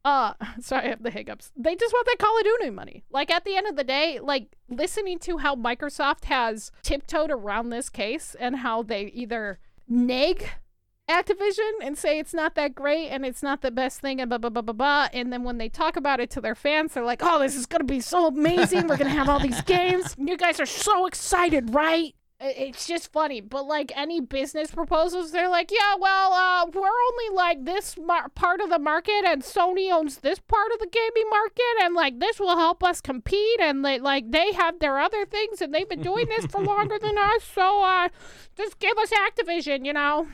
Uh, 0.06 0.34
sorry, 0.62 0.86
I 0.86 0.90
have 0.90 1.04
the 1.04 1.12
hiccups. 1.12 1.52
They 1.58 1.76
just 1.76 1.94
want 1.94 2.06
that 2.06 2.20
Call 2.20 2.38
of 2.38 2.44
Duty 2.44 2.70
money. 2.70 3.04
Like 3.10 3.30
at 3.30 3.44
the 3.44 3.58
end 3.58 3.68
of 3.68 3.76
the 3.76 3.84
day, 3.84 4.20
like 4.22 4.56
listening 4.70 5.20
to 5.20 5.38
how 5.38 5.56
Microsoft 5.56 6.26
has 6.26 6.72
tiptoed 6.84 7.32
around 7.32 7.70
this 7.70 7.90
case 7.90 8.36
and 8.40 8.58
how 8.58 8.84
they 8.84 9.08
either 9.08 9.60
neg 9.88 10.50
Activision 11.10 11.72
and 11.82 11.98
say 11.98 12.20
it's 12.20 12.34
not 12.34 12.56
that 12.56 12.76
great 12.76 13.08
and 13.08 13.26
it's 13.26 13.42
not 13.42 13.62
the 13.62 13.72
best 13.72 14.02
thing 14.02 14.20
and 14.20 14.30
blah 14.30 14.38
blah 14.38 14.50
blah 14.50 14.62
blah 14.62 14.74
blah. 14.74 15.08
And 15.14 15.32
then 15.32 15.44
when 15.44 15.58
they 15.58 15.70
talk 15.70 15.96
about 15.96 16.20
it 16.20 16.30
to 16.32 16.42
their 16.42 16.56
fans, 16.56 16.94
they're 16.94 17.04
like, 17.04 17.22
"Oh, 17.24 17.40
this 17.40 17.56
is 17.56 17.66
gonna 17.66 17.86
be 17.86 18.02
so 18.02 18.28
amazing. 18.28 18.88
We're 18.88 18.98
gonna 18.98 19.10
have 19.12 19.30
all 19.30 19.40
these 19.40 19.62
games. 19.66 20.16
You 20.18 20.36
guys 20.36 20.60
are 20.60 20.66
so 20.66 21.06
excited, 21.06 21.74
right?" 21.74 22.14
It's 22.40 22.86
just 22.86 23.12
funny, 23.12 23.42
but 23.42 23.66
like 23.66 23.92
any 23.96 24.20
business 24.20 24.70
proposals, 24.70 25.32
they're 25.32 25.50
like, 25.50 25.72
"Yeah, 25.72 25.96
well, 25.98 26.34
uh, 26.34 26.66
we're 26.72 26.82
only 26.82 27.36
like 27.36 27.66
this 27.66 27.98
mar- 27.98 28.30
part 28.30 28.60
of 28.62 28.70
the 28.70 28.78
market, 28.78 29.24
and 29.26 29.42
Sony 29.42 29.92
owns 29.92 30.18
this 30.18 30.40
part 30.40 30.72
of 30.74 30.80
the 30.80 30.88
gaming 30.88 31.30
market, 31.32 31.84
and 31.84 31.96
like 31.96 32.20
this 32.20 32.40
will 32.40 32.58
help 32.58 32.84
us 32.84 33.02
compete, 33.02 33.60
and 33.60 33.84
they 33.84 33.98
like 33.98 34.30
they 34.30 34.52
have 34.52 34.80
their 34.80 35.00
other 35.00 35.26
things, 35.26 35.62
and 35.62 35.74
they've 35.74 35.90
been 35.90 36.04
doing 36.04 36.28
this 36.28 36.46
for 36.46 36.62
longer 36.62 37.00
than 37.00 37.18
us, 37.34 37.44
so 37.44 37.82
uh, 37.82 38.10
just 38.56 38.78
give 38.78 38.98
us 38.98 39.10
Activision, 39.12 39.86
you 39.86 39.94
know." 39.94 40.28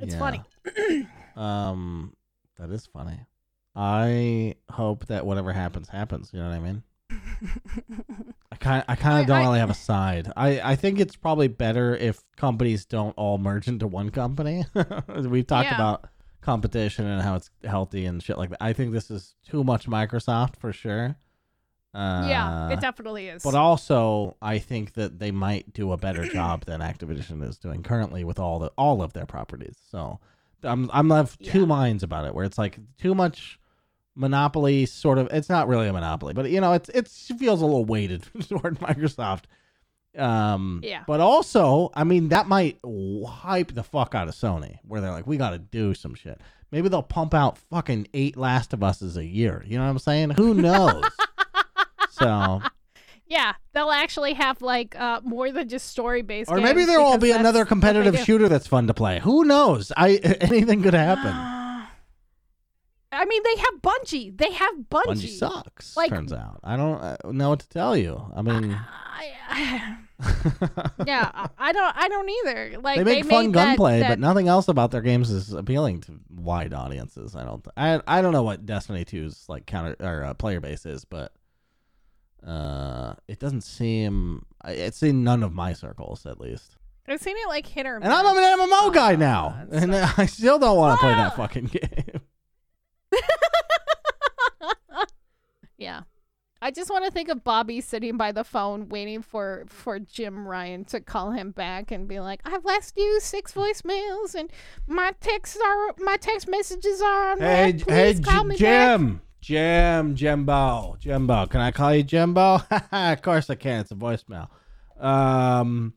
It's 0.00 0.14
Yeah. 0.14 0.18
funny. 0.18 0.42
Um, 1.36 2.14
that 2.58 2.70
is 2.70 2.86
funny. 2.86 3.20
I 3.76 4.56
hope 4.72 5.06
that 5.06 5.24
whatever 5.24 5.52
happens 5.52 5.88
happens. 5.88 6.30
You 6.32 6.40
know 6.40 6.48
what 6.48 6.56
I 6.56 6.58
mean? 6.58 6.82
I 8.50 8.56
kind 8.56 8.84
I 8.88 8.96
kind 8.96 9.20
of 9.20 9.26
don't 9.28 9.36
I- 9.38 9.42
really 9.44 9.60
have 9.60 9.70
a 9.70 9.74
side. 9.74 10.32
I 10.36 10.60
I 10.60 10.74
think 10.76 10.98
it's 10.98 11.14
probably 11.14 11.46
better 11.46 11.94
if 11.94 12.24
companies 12.36 12.84
don't 12.86 13.12
all 13.16 13.38
merge 13.38 13.68
into 13.68 13.86
one 13.86 14.10
company. 14.10 14.64
We've 15.16 15.46
talked 15.46 15.68
Yeah. 15.68 15.74
about 15.76 16.08
competition 16.40 17.06
and 17.06 17.22
how 17.22 17.36
it's 17.36 17.50
healthy 17.62 18.04
and 18.06 18.20
shit 18.20 18.36
like 18.36 18.50
that. 18.50 18.60
I 18.62 18.72
think 18.72 18.92
this 18.92 19.08
is 19.10 19.36
too 19.48 19.62
much 19.62 19.86
Microsoft 19.86 20.56
for 20.56 20.72
sure. 20.72 21.14
Uh, 21.94 22.26
yeah, 22.28 22.70
it 22.70 22.80
definitely 22.80 23.28
is. 23.28 23.42
but 23.42 23.54
also, 23.54 24.36
I 24.42 24.58
think 24.58 24.92
that 24.94 25.18
they 25.18 25.30
might 25.30 25.72
do 25.72 25.92
a 25.92 25.96
better 25.96 26.26
job 26.32 26.64
than 26.66 26.80
Activision 26.80 27.42
is 27.48 27.58
doing 27.58 27.82
currently 27.82 28.24
with 28.24 28.38
all 28.38 28.58
the 28.58 28.70
all 28.76 29.02
of 29.02 29.12
their 29.14 29.26
properties. 29.26 29.76
So 29.90 30.20
I'm 30.62 30.90
I'm 30.92 31.08
left 31.08 31.42
two 31.44 31.60
Yeah. 31.60 31.64
minds 31.66 32.02
about 32.02 32.26
it, 32.26 32.34
where 32.34 32.44
it's 32.44 32.58
like 32.58 32.78
too 32.98 33.14
much 33.14 33.58
monopoly. 34.14 34.84
Sort 34.86 35.18
of, 35.18 35.28
it's 35.32 35.48
not 35.48 35.66
really 35.68 35.88
a 35.88 35.92
monopoly, 35.92 36.34
but 36.34 36.50
you 36.50 36.60
know, 36.60 36.74
it's 36.74 36.88
it 36.90 37.08
feels 37.08 37.62
a 37.62 37.64
little 37.66 37.84
weighted 37.86 38.22
toward 38.48 38.78
Microsoft. 38.80 39.44
Um, 40.16 40.80
Yeah. 40.84 41.04
But 41.06 41.20
also, 41.20 41.90
I 41.94 42.04
mean, 42.04 42.28
that 42.30 42.48
might 42.48 42.78
hype 43.26 43.74
the 43.74 43.82
fuck 43.82 44.14
out 44.14 44.28
of 44.28 44.34
Sony, 44.34 44.78
where 44.82 45.00
they're 45.00 45.12
like, 45.12 45.26
we 45.26 45.36
got 45.36 45.50
to 45.50 45.58
do 45.58 45.94
some 45.94 46.14
shit. 46.14 46.40
Maybe 46.70 46.88
they'll 46.88 47.02
pump 47.02 47.34
out 47.34 47.56
fucking 47.56 48.08
eight 48.14 48.36
Last 48.36 48.72
of 48.72 48.82
Us's 48.82 49.16
a 49.16 49.24
year. 49.24 49.62
You 49.66 49.78
know 49.78 49.84
what 49.84 49.90
I'm 49.90 49.98
saying? 49.98 50.30
Who 50.30 50.54
knows? 50.68 51.04
So 52.18 52.62
yeah, 53.26 53.54
they'll 53.72 53.90
actually 53.90 54.34
have 54.34 54.62
like 54.62 54.98
uh, 54.98 55.20
more 55.22 55.52
than 55.52 55.68
just 55.68 55.88
story 55.88 56.22
based. 56.22 56.50
Or 56.50 56.60
maybe 56.60 56.84
there 56.84 57.00
will 57.00 57.18
be 57.18 57.30
another 57.30 57.64
competitive 57.64 58.18
shooter 58.20 58.48
that's 58.48 58.66
fun 58.66 58.86
to 58.86 58.94
play. 58.94 59.20
Who 59.20 59.44
knows? 59.44 59.92
I 59.96 60.16
anything 60.40 60.82
could 60.82 60.94
happen. 60.94 61.34
I 63.10 63.24
mean, 63.24 63.42
they 63.42 63.56
have 63.56 63.82
Bungie. 63.82 64.36
They 64.36 64.52
have 64.52 64.74
Bungie. 64.90 65.06
Bungie 65.06 65.38
sucks. 65.38 65.96
Like- 65.96 66.10
turns 66.10 66.32
out, 66.32 66.60
I 66.62 66.76
don't 66.76 67.00
uh, 67.00 67.16
know 67.32 67.50
what 67.50 67.60
to 67.60 67.68
tell 67.68 67.96
you. 67.96 68.30
I 68.34 68.42
mean, 68.42 68.74
I- 68.74 69.96
yeah, 71.06 71.30
I- 71.34 71.48
I 71.58 71.72
don't. 71.72 71.96
I 71.96 72.08
don't 72.08 72.28
either. 72.28 72.76
Like 72.82 72.98
they 72.98 73.04
make 73.04 73.24
fun 73.24 73.46
made 73.46 73.54
gunplay, 73.54 74.00
that- 74.00 74.08
but 74.10 74.18
nothing 74.18 74.48
else 74.48 74.68
about 74.68 74.90
their 74.90 75.00
games 75.00 75.30
is 75.30 75.52
appealing 75.52 76.02
to 76.02 76.20
wide 76.30 76.74
audiences. 76.74 77.34
I 77.34 77.44
don't. 77.44 77.66
I 77.76 78.00
I 78.06 78.20
don't 78.20 78.32
know 78.32 78.42
what 78.42 78.66
Destiny 78.66 79.04
2's 79.04 79.48
like 79.48 79.66
counter 79.66 79.96
or 80.00 80.24
uh, 80.24 80.34
player 80.34 80.60
base 80.60 80.84
is, 80.86 81.04
but 81.04 81.24
uh, 81.26 81.37
it 83.38 83.44
doesn't 83.44 83.60
seem. 83.62 84.44
It's 84.66 85.02
in 85.02 85.22
none 85.22 85.44
of 85.44 85.52
my 85.54 85.72
circles, 85.72 86.26
at 86.26 86.40
least. 86.40 86.76
I've 87.06 87.20
seen 87.20 87.36
it 87.38 87.48
like 87.48 87.66
hit 87.66 87.86
or 87.86 88.00
miss. 88.00 88.06
And 88.08 88.12
I'm 88.12 88.36
an 88.36 88.68
MMO 88.68 88.92
guy 88.92 89.14
now, 89.16 89.64
God, 89.70 89.82
and 89.82 89.94
I 90.18 90.26
still 90.26 90.58
don't 90.58 90.76
want 90.76 90.98
to 90.98 91.06
play 91.06 91.14
that 91.14 91.32
Ah! 91.32 91.36
fucking 91.36 91.64
game. 91.72 92.20
Yeah. 95.76 96.02
I 96.60 96.72
just 96.72 96.90
want 96.90 97.04
to 97.04 97.10
think 97.12 97.28
of 97.28 97.44
Bobby 97.44 97.80
sitting 97.80 98.16
by 98.16 98.32
the 98.32 98.42
phone 98.42 98.88
waiting 98.88 99.22
for 99.22 99.64
for 99.68 100.00
Jim 100.00 100.46
Ryan 100.46 100.84
to 100.86 100.98
call 101.00 101.30
him 101.30 101.52
back 101.52 101.92
and 101.92 102.08
be 102.08 102.18
like, 102.18 102.40
"I've 102.44 102.64
left 102.64 102.94
you 102.96 103.20
six 103.20 103.52
voicemails 103.52 104.34
and 104.34 104.50
my 104.88 105.12
texts 105.20 105.56
are 105.64 105.94
my 106.00 106.16
text 106.16 106.48
messages 106.48 107.00
are 107.00 107.30
on 107.30 107.38
Hey, 107.38 107.72
hey, 107.72 107.78
Please 108.14 108.18
call 108.20 108.42
J- 108.42 108.48
me 108.48 108.56
back." 108.56 109.00
Jim, 109.40 110.14
Jim, 110.14 110.16
Jimbo, 110.16 110.96
Jimbo. 110.98 111.46
Can 111.46 111.60
I 111.60 111.70
call 111.70 111.94
you 111.94 112.02
Jimbo? 112.02 112.60
of 112.92 113.22
course 113.22 113.48
I 113.50 113.54
can. 113.54 113.80
It's 113.80 113.90
a 113.90 113.94
voicemail. 113.94 114.48
Um, 114.98 115.94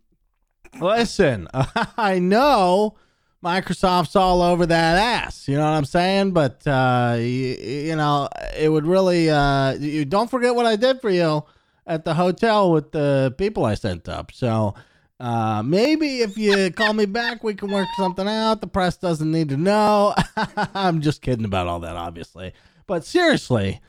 listen, 0.80 1.48
I 1.54 2.20
know 2.20 2.96
Microsoft's 3.44 4.16
all 4.16 4.42
over 4.42 4.66
that 4.66 4.98
ass. 4.98 5.48
You 5.48 5.56
know 5.56 5.64
what 5.64 5.78
I'm 5.78 5.86
saying? 5.86 6.32
But 6.32 6.66
uh, 6.68 7.16
you, 7.18 7.58
you 7.60 7.96
know, 7.96 8.30
it 8.58 8.70
would 8.70 8.86
really. 8.86 9.30
Uh, 9.30 9.74
you 9.74 10.06
don't 10.06 10.30
forget 10.30 10.56
what 10.56 10.66
I 10.66 10.76
did 10.76 11.02
for 11.02 11.10
you 11.10 11.44
at 11.88 12.06
the 12.06 12.14
hotel 12.14 12.72
with 12.72 12.92
the 12.92 13.34
people 13.38 13.66
I 13.66 13.76
sent 13.76 14.08
up. 14.08 14.32
So. 14.32 14.74
Uh, 15.20 15.62
maybe 15.62 16.22
if 16.22 16.36
you 16.36 16.72
call 16.76 16.94
me 16.94 17.06
back, 17.06 17.44
we 17.44 17.54
can 17.54 17.70
work 17.70 17.88
something 17.96 18.28
out. 18.28 18.60
The 18.60 18.66
press 18.66 18.98
doesn't 18.98 19.32
need 19.32 19.50
to 19.50 19.56
know. 19.56 20.16
I'm 20.74 21.00
just 21.02 21.22
kidding 21.22 21.46
about 21.46 21.68
all 21.68 21.80
that, 21.82 21.96
obviously. 21.96 22.54
But 22.92 23.06
seriously, 23.06 23.80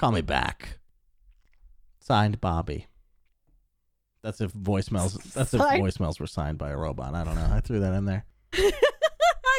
call 0.00 0.10
me 0.10 0.20
back. 0.20 0.80
Signed, 2.00 2.40
Bobby. 2.40 2.88
That's 4.24 4.40
if 4.40 4.52
voicemails. 4.52 5.12
That's 5.32 5.54
if 5.54 5.60
Signed- 5.60 5.80
voicemails 5.80 6.18
were 6.18 6.26
signed 6.26 6.58
by 6.58 6.70
a 6.70 6.76
robot. 6.76 7.14
I 7.14 7.22
don't 7.22 7.36
know. 7.36 7.48
I 7.52 7.60
threw 7.60 7.78
that 7.78 7.94
in 7.94 8.04
there. 8.04 8.24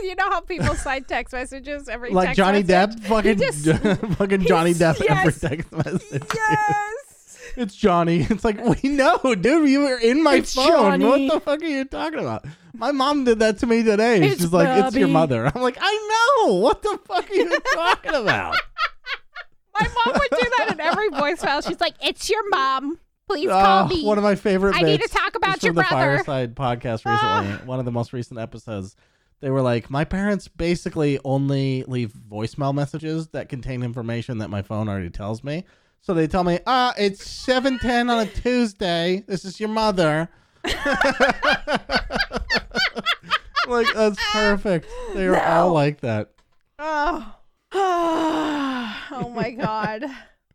you 0.03 0.15
know 0.15 0.29
how 0.29 0.41
people 0.41 0.75
sign 0.75 1.05
text 1.05 1.31
messages 1.31 1.87
every 1.87 2.09
Like 2.11 2.25
text 2.25 2.37
Johnny 2.39 2.61
message? 2.61 2.99
Depp, 2.99 3.03
fucking, 3.05 3.37
just- 3.37 4.17
fucking 4.17 4.41
Johnny 4.41 4.73
Depp 4.73 5.01
every 5.01 5.31
yes. 5.31 5.39
text 5.39 5.71
message. 5.71 6.23
Yes. 6.35 7.39
It's 7.55 7.75
Johnny. 7.77 8.27
It's 8.29 8.43
like 8.43 8.59
we 8.65 8.89
know, 8.89 9.17
dude. 9.39 9.69
You 9.69 9.83
were 9.83 9.97
in 9.97 10.21
my 10.21 10.35
It's 10.35 10.53
phone. 10.53 10.67
Johnny. 10.67 11.05
What 11.05 11.35
the 11.35 11.39
fuck 11.39 11.61
are 11.61 11.65
you 11.65 11.85
talking 11.85 12.19
about? 12.19 12.43
My 12.73 12.91
mom 12.91 13.23
did 13.23 13.39
that 13.39 13.59
to 13.59 13.67
me 13.67 13.83
today. 13.83 14.19
It's 14.27 14.41
She's 14.41 14.51
like, 14.53 14.85
"It's 14.85 14.95
your 14.95 15.07
Bobby. 15.07 15.13
mother." 15.13 15.51
I'm 15.53 15.61
like, 15.61 15.77
"I 15.79 16.37
know. 16.47 16.55
What 16.55 16.81
the 16.81 16.99
fuck 17.05 17.29
are 17.29 17.33
you 17.33 17.59
talking 17.73 18.13
about?" 18.15 18.55
My 19.79 19.87
mom 20.05 20.13
would 20.19 20.39
do 20.39 20.49
that 20.57 20.69
in 20.73 20.79
every 20.79 21.09
voicemail. 21.09 21.67
She's 21.67 21.79
like, 21.81 21.95
"It's 22.01 22.29
your 22.29 22.47
mom. 22.49 22.99
Please 23.27 23.49
Oh, 23.49 23.53
call 23.59 23.87
me." 23.87 24.03
one 24.05 24.17
of 24.17 24.23
my 24.23 24.35
favorite. 24.35 24.75
I 24.75 24.81
need 24.81 25.01
to 25.01 25.07
talk 25.07 25.35
about 25.35 25.57
is 25.57 25.63
your 25.63 25.73
from 25.73 25.83
the 25.83 25.89
brother. 25.89 26.23
Fireside 26.23 26.55
podcast 26.55 27.05
recently. 27.05 27.65
one 27.67 27.79
of 27.79 27.85
the 27.85 27.91
most 27.91 28.11
recent 28.13 28.39
episodes. 28.39 28.95
They 29.39 29.49
were 29.49 29.61
like, 29.61 29.89
my 29.89 30.05
parents 30.05 30.47
basically 30.47 31.19
only 31.25 31.83
leave 31.83 32.13
voicemail 32.13 32.73
messages 32.73 33.27
that 33.29 33.49
contain 33.49 33.83
information 33.83 34.37
that 34.37 34.49
my 34.49 34.61
phone 34.61 34.87
already 34.87 35.09
tells 35.09 35.43
me. 35.43 35.65
So 36.01 36.13
they 36.13 36.27
tell 36.27 36.43
me, 36.45 36.59
ah, 36.65 36.93
it's 36.97 37.29
seven 37.29 37.77
ten 37.79 38.09
on 38.09 38.19
a 38.19 38.25
Tuesday. 38.25 39.23
This 39.27 39.43
is 39.43 39.59
your 39.59 39.69
mother. 39.69 40.29
like 43.67 43.87
that's 43.93 44.17
perfect. 44.31 44.87
They 45.13 45.27
were 45.27 45.41
all 45.41 45.73
like 45.73 45.99
that. 46.01 46.31
Oh. 46.79 47.35
oh 47.73 49.33
my 49.35 49.51
god. 49.51 50.05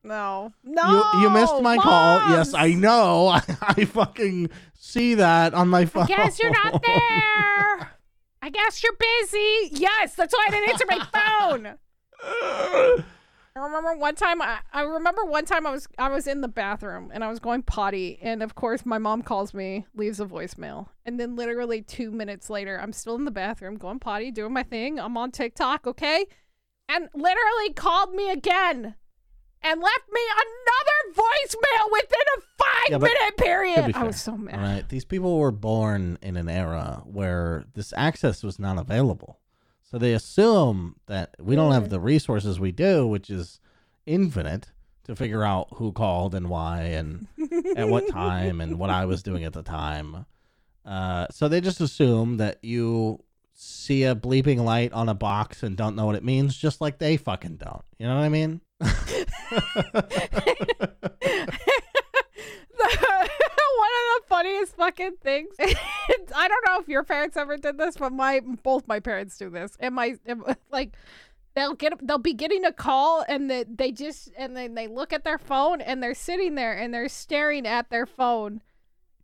No. 0.02 0.52
No. 0.64 1.04
you 1.14 1.20
you 1.22 1.30
missed 1.30 1.60
my 1.60 1.76
call. 1.76 2.30
Yes, 2.30 2.54
I 2.54 2.72
know. 2.72 3.28
I, 3.28 3.42
I 3.60 3.84
fucking 3.84 4.48
see 4.74 5.14
that 5.14 5.54
on 5.54 5.68
my 5.68 5.84
phone. 5.84 6.04
I 6.04 6.06
guess 6.06 6.40
you're 6.40 6.50
not 6.50 6.82
there. 6.82 7.92
I 8.40 8.48
guess 8.50 8.82
you're 8.82 8.96
busy. 8.98 9.68
Yes, 9.72 10.14
that's 10.14 10.32
why 10.32 10.46
I 10.48 10.50
didn't 10.50 10.70
answer 10.70 10.86
my 10.88 11.06
phone. 13.04 13.04
I 13.58 13.66
remember 13.66 13.96
one 13.96 14.14
time 14.14 14.40
I, 14.40 14.58
I 14.72 14.82
remember 14.82 15.24
one 15.24 15.44
time 15.44 15.66
I 15.66 15.72
was 15.72 15.88
I 15.98 16.08
was 16.08 16.26
in 16.26 16.40
the 16.40 16.48
bathroom 16.48 17.10
and 17.12 17.24
I 17.24 17.28
was 17.28 17.38
going 17.40 17.62
potty 17.62 18.18
and 18.22 18.42
of 18.42 18.54
course 18.54 18.86
my 18.86 18.98
mom 18.98 19.22
calls 19.22 19.52
me, 19.52 19.86
leaves 19.94 20.20
a 20.20 20.26
voicemail. 20.26 20.88
And 21.04 21.18
then 21.18 21.36
literally 21.36 21.82
2 21.82 22.10
minutes 22.10 22.48
later 22.50 22.80
I'm 22.80 22.92
still 22.92 23.16
in 23.16 23.24
the 23.24 23.30
bathroom 23.30 23.76
going 23.76 23.98
potty, 23.98 24.30
doing 24.30 24.52
my 24.52 24.62
thing. 24.62 25.00
I'm 25.00 25.16
on 25.16 25.30
TikTok, 25.30 25.86
okay? 25.86 26.26
And 26.88 27.08
literally 27.14 27.72
called 27.74 28.14
me 28.14 28.30
again 28.30 28.94
and 29.62 29.80
left 29.80 30.12
me 30.12 30.20
another 30.36 31.22
voicemail 31.22 31.92
within 31.92 32.26
a 32.36 32.40
5 32.40 32.68
Yeah, 32.90 32.98
minute 32.98 33.36
period. 33.36 33.96
I 33.96 34.04
was 34.04 34.20
so 34.20 34.36
mad. 34.36 34.54
All 34.54 34.60
right, 34.60 34.88
these 34.88 35.04
people 35.04 35.38
were 35.38 35.50
born 35.50 36.18
in 36.22 36.36
an 36.36 36.48
era 36.48 37.02
where 37.04 37.64
this 37.74 37.92
access 37.96 38.42
was 38.42 38.58
not 38.58 38.78
available, 38.78 39.40
so 39.90 39.96
they 39.96 40.12
assume 40.12 40.96
that 41.06 41.34
we 41.38 41.56
don't 41.56 41.72
have 41.72 41.88
the 41.88 42.00
resources 42.00 42.60
we 42.60 42.72
do, 42.72 43.06
which 43.06 43.30
is 43.30 43.58
infinite, 44.04 44.70
to 45.04 45.16
figure 45.16 45.42
out 45.42 45.68
who 45.76 45.92
called 45.92 46.34
and 46.34 46.50
why 46.50 46.82
and 46.82 47.26
at 47.74 47.88
what 47.88 48.06
time 48.10 48.60
and 48.60 48.78
what 48.78 48.90
I 48.90 49.06
was 49.06 49.22
doing 49.22 49.44
at 49.44 49.54
the 49.54 49.62
time. 49.62 50.26
Uh, 50.84 51.26
so 51.30 51.48
they 51.48 51.62
just 51.62 51.80
assume 51.80 52.36
that 52.36 52.58
you 52.62 53.24
see 53.54 54.04
a 54.04 54.14
bleeping 54.14 54.62
light 54.62 54.92
on 54.92 55.08
a 55.08 55.14
box 55.14 55.62
and 55.62 55.74
don't 55.76 55.96
know 55.96 56.04
what 56.04 56.16
it 56.16 56.24
means, 56.24 56.54
just 56.54 56.82
like 56.82 56.98
they 56.98 57.16
fucking 57.16 57.56
don't. 57.56 57.82
You 57.98 58.06
know 58.06 58.16
what 58.16 58.24
I 58.24 58.28
mean? 58.28 58.60
One 63.78 63.90
of 63.90 64.22
the 64.22 64.22
funniest 64.28 64.76
fucking 64.76 65.16
things. 65.22 65.54
I 65.60 66.48
don't 66.48 66.64
know 66.66 66.80
if 66.80 66.88
your 66.88 67.04
parents 67.04 67.36
ever 67.36 67.56
did 67.56 67.78
this, 67.78 67.96
but 67.96 68.12
my 68.12 68.40
both 68.62 68.86
my 68.86 69.00
parents 69.00 69.36
do 69.36 69.50
this. 69.50 69.76
And 69.80 69.94
my 69.94 70.18
like 70.70 70.94
they'll 71.54 71.74
get 71.74 71.94
they'll 72.06 72.18
be 72.18 72.34
getting 72.34 72.64
a 72.64 72.72
call 72.72 73.24
and 73.28 73.50
they, 73.50 73.64
they 73.64 73.92
just 73.92 74.30
and 74.36 74.56
then 74.56 74.74
they 74.74 74.86
look 74.86 75.12
at 75.12 75.24
their 75.24 75.38
phone 75.38 75.80
and 75.80 76.02
they're 76.02 76.14
sitting 76.14 76.54
there 76.54 76.76
and 76.76 76.92
they're 76.94 77.08
staring 77.08 77.66
at 77.66 77.90
their 77.90 78.06
phone. 78.06 78.62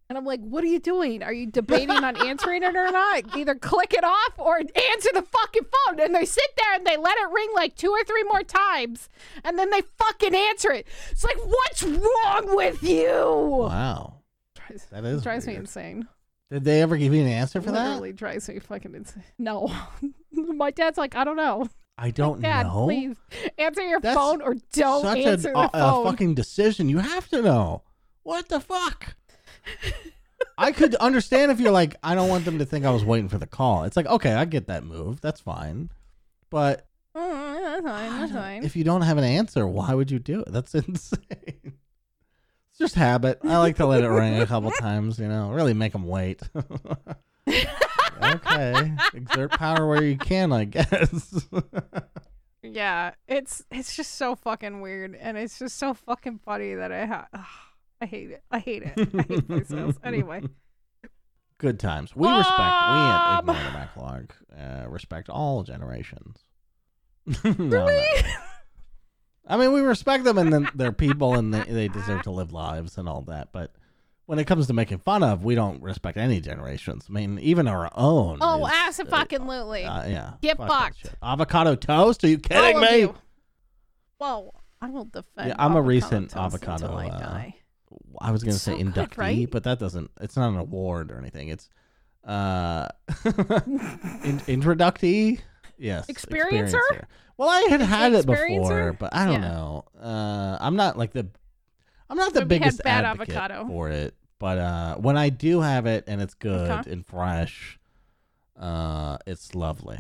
And 0.08 0.18
I'm 0.18 0.24
like, 0.26 0.40
what 0.40 0.62
are 0.62 0.68
you 0.68 0.78
doing? 0.80 1.22
Are 1.22 1.32
you 1.32 1.46
debating 1.46 1.90
on 1.90 2.16
answering 2.26 2.62
it 2.62 2.76
or 2.76 2.90
not? 2.90 3.36
Either 3.36 3.54
click 3.54 3.94
it 3.94 4.04
off 4.04 4.38
or 4.38 4.58
answer 4.58 5.08
the 5.14 5.22
fucking 5.22 5.62
phone. 5.64 6.00
And 6.00 6.14
they 6.14 6.26
sit 6.26 6.44
there 6.58 6.74
and 6.74 6.86
they 6.86 6.96
let 6.98 7.16
it 7.16 7.30
ring 7.32 7.48
like 7.54 7.74
two 7.74 7.90
or 7.90 8.04
three 8.04 8.22
more 8.24 8.42
times. 8.42 9.08
And 9.44 9.58
then 9.58 9.70
they 9.70 9.80
fucking 9.98 10.34
answer 10.34 10.70
it. 10.72 10.86
It's 11.10 11.24
like, 11.24 11.38
what's 11.38 11.82
wrong 11.82 12.54
with 12.54 12.82
you? 12.82 13.66
Wow, 13.68 14.16
Drives, 14.54 14.84
that 14.90 15.04
is 15.04 15.22
drives 15.22 15.46
me 15.46 15.54
insane. 15.54 16.06
Did 16.50 16.64
they 16.64 16.82
ever 16.82 16.96
give 16.98 17.14
you 17.14 17.22
an 17.22 17.28
answer 17.28 17.60
for 17.62 17.72
that? 17.72 17.86
Literally 17.88 18.12
drives 18.12 18.48
me 18.48 18.58
fucking 18.58 18.94
insane. 18.94 19.24
No. 19.38 19.72
My 20.32 20.70
dad's 20.70 20.98
like, 20.98 21.16
I 21.16 21.24
don't 21.24 21.36
know. 21.36 21.66
I 21.96 22.10
don't 22.10 22.42
Dad, 22.42 22.66
know. 22.66 22.84
please 22.84 23.16
answer 23.56 23.80
your 23.82 24.00
That's 24.00 24.16
phone 24.16 24.42
or 24.42 24.56
don't 24.72 25.02
Such 25.02 25.18
answer 25.18 25.48
an, 25.48 25.54
the 25.54 25.58
uh, 25.60 25.68
a, 25.72 25.78
phone. 25.78 26.06
a 26.06 26.10
fucking 26.10 26.34
decision. 26.34 26.88
You 26.88 26.98
have 26.98 27.28
to 27.28 27.40
know. 27.40 27.82
What 28.24 28.48
the 28.48 28.60
fuck? 28.60 29.14
I 30.58 30.72
could 30.72 30.94
understand 30.96 31.50
if 31.52 31.58
you're 31.60 31.72
like, 31.72 31.96
I 32.02 32.14
don't 32.14 32.28
want 32.28 32.44
them 32.44 32.58
to 32.58 32.64
think 32.64 32.84
I 32.84 32.90
was 32.90 33.04
waiting 33.04 33.28
for 33.28 33.38
the 33.38 33.46
call. 33.46 33.84
It's 33.84 33.96
like, 33.96 34.06
okay, 34.06 34.32
I 34.34 34.44
get 34.44 34.66
that 34.68 34.84
move. 34.84 35.20
That's 35.20 35.40
fine. 35.40 35.90
But 36.50 36.86
Mm, 37.16 37.62
that's 37.62 37.84
fine. 37.86 38.20
That's 38.20 38.32
fine. 38.44 38.64
if 38.64 38.74
you 38.76 38.82
don't 38.84 39.02
have 39.02 39.18
an 39.18 39.24
answer, 39.24 39.66
why 39.68 39.94
would 39.94 40.10
you 40.10 40.18
do 40.18 40.40
it? 40.40 40.52
That's 40.52 40.74
insane. 40.74 41.20
It's 41.62 42.78
just 42.78 42.94
habit. 42.96 43.38
I 43.44 43.58
like 43.58 43.76
to 43.76 43.86
let 43.86 44.02
it 44.02 44.08
ring 44.08 44.40
a 44.40 44.46
couple 44.46 44.70
times, 44.72 45.18
you 45.20 45.28
know, 45.28 45.50
really 45.50 45.74
make 45.74 45.92
them 45.92 46.08
wait. 46.08 46.42
okay. 48.22 48.92
Exert 49.14 49.52
power 49.52 49.86
where 49.86 50.02
you 50.02 50.16
can, 50.18 50.52
I 50.52 50.64
guess. 50.64 51.46
Yeah, 52.62 53.12
it's 53.28 53.62
it's 53.70 53.94
just 53.94 54.14
so 54.14 54.34
fucking 54.34 54.80
weird, 54.80 55.14
and 55.14 55.36
it's 55.36 55.58
just 55.58 55.76
so 55.76 55.94
fucking 55.94 56.40
funny 56.44 56.74
that 56.74 56.90
I 56.90 57.04
ha- 57.04 57.28
I 58.04 58.06
hate 58.06 58.30
it. 58.32 58.42
I 58.50 58.58
hate 58.58 58.82
it. 58.82 58.92
I 58.98 59.00
hate 59.22 59.48
voicemails. 59.48 59.96
Anyway, 60.04 60.42
Good 61.56 61.80
times. 61.80 62.14
We 62.14 62.28
respect. 62.28 62.58
We 62.58 62.64
at 63.00 63.38
Ignore 63.38 63.54
the 63.54 63.70
Backlog 63.72 64.32
uh, 64.54 64.84
respect 64.90 65.30
all 65.30 65.62
generations. 65.62 66.44
No? 67.58 67.88
I 69.46 69.56
mean, 69.56 69.72
we 69.72 69.80
respect 69.80 70.24
them, 70.24 70.36
and 70.36 70.52
then 70.52 70.68
they're 70.74 70.92
people, 70.92 71.34
and 71.34 71.54
they, 71.54 71.62
they 71.62 71.88
deserve 71.88 72.22
to 72.22 72.30
live 72.30 72.52
lives 72.52 72.98
and 72.98 73.08
all 73.08 73.22
that. 73.22 73.48
But 73.52 73.74
when 74.26 74.38
it 74.38 74.46
comes 74.46 74.66
to 74.66 74.74
making 74.74 74.98
fun 74.98 75.22
of, 75.22 75.42
we 75.42 75.54
don't 75.54 75.82
respect 75.82 76.18
any 76.18 76.40
generations. 76.42 77.06
I 77.08 77.12
mean, 77.12 77.38
even 77.38 77.66
our 77.68 77.90
own. 77.94 78.38
oh, 78.42 78.66
is, 78.66 78.72
absolutely. 78.74 79.84
uh, 79.84 80.06
yeah. 80.06 80.32
Get 80.42 80.58
fuck 80.58 80.68
fucked. 80.68 81.14
Avocado 81.22 81.74
toast? 81.76 82.24
Are 82.24 82.28
you 82.28 82.38
kidding 82.38 82.76
All 82.76 82.82
me? 82.82 82.98
you. 83.00 83.14
Well, 84.18 84.54
I 84.82 84.90
will 84.90 85.06
defend. 85.06 85.48
Yeah, 85.48 85.54
I'm 85.58 85.76
a 85.76 85.82
recent 85.82 86.36
avocado, 86.36 86.84
until 86.84 86.98
I 86.98 87.06
uh, 87.08 87.18
die. 87.18 87.54
I 88.20 88.30
was 88.30 88.42
gonna 88.42 88.54
It's 88.54 88.62
say 88.62 88.72
so 88.72 88.78
good, 88.78 88.94
inductee, 88.94 89.16
right? 89.18 89.50
but 89.50 89.64
that 89.64 89.78
doesn't. 89.78 90.10
It's 90.20 90.36
not 90.36 90.48
an 90.50 90.56
award 90.58 91.10
or 91.10 91.18
anything. 91.18 91.48
It's 91.48 91.68
uh, 92.24 92.88
in, 93.24 94.40
introductee. 94.48 95.40
Yes, 95.76 96.06
Experiencer? 96.06 97.04
Well, 97.36 97.48
I 97.48 97.66
had 97.68 97.80
had 97.80 98.12
it 98.12 98.26
before, 98.26 98.92
but 98.92 99.12
I 99.14 99.24
don't 99.24 99.42
Yeah. 99.42 99.48
know. 99.50 99.84
Uh, 100.00 100.56
I'm 100.60 100.76
not 100.76 100.96
like 100.96 101.12
the. 101.12 101.26
I'm 102.08 102.16
not 102.16 102.32
the 102.32 102.40
But 102.42 102.48
biggest 102.48 102.82
bad 102.84 103.04
advocate 103.04 103.34
avocado. 103.36 103.66
for 103.66 103.90
it, 103.90 104.14
but 104.38 104.58
uh, 104.58 104.94
when 104.96 105.16
I 105.16 105.30
do 105.30 105.60
have 105.62 105.86
it 105.86 106.04
and 106.06 106.20
it's 106.22 106.34
good 106.34 106.86
and 106.86 107.04
fresh, 107.04 107.78
uh, 108.58 109.18
it's 109.26 109.54
lovely. 109.54 109.98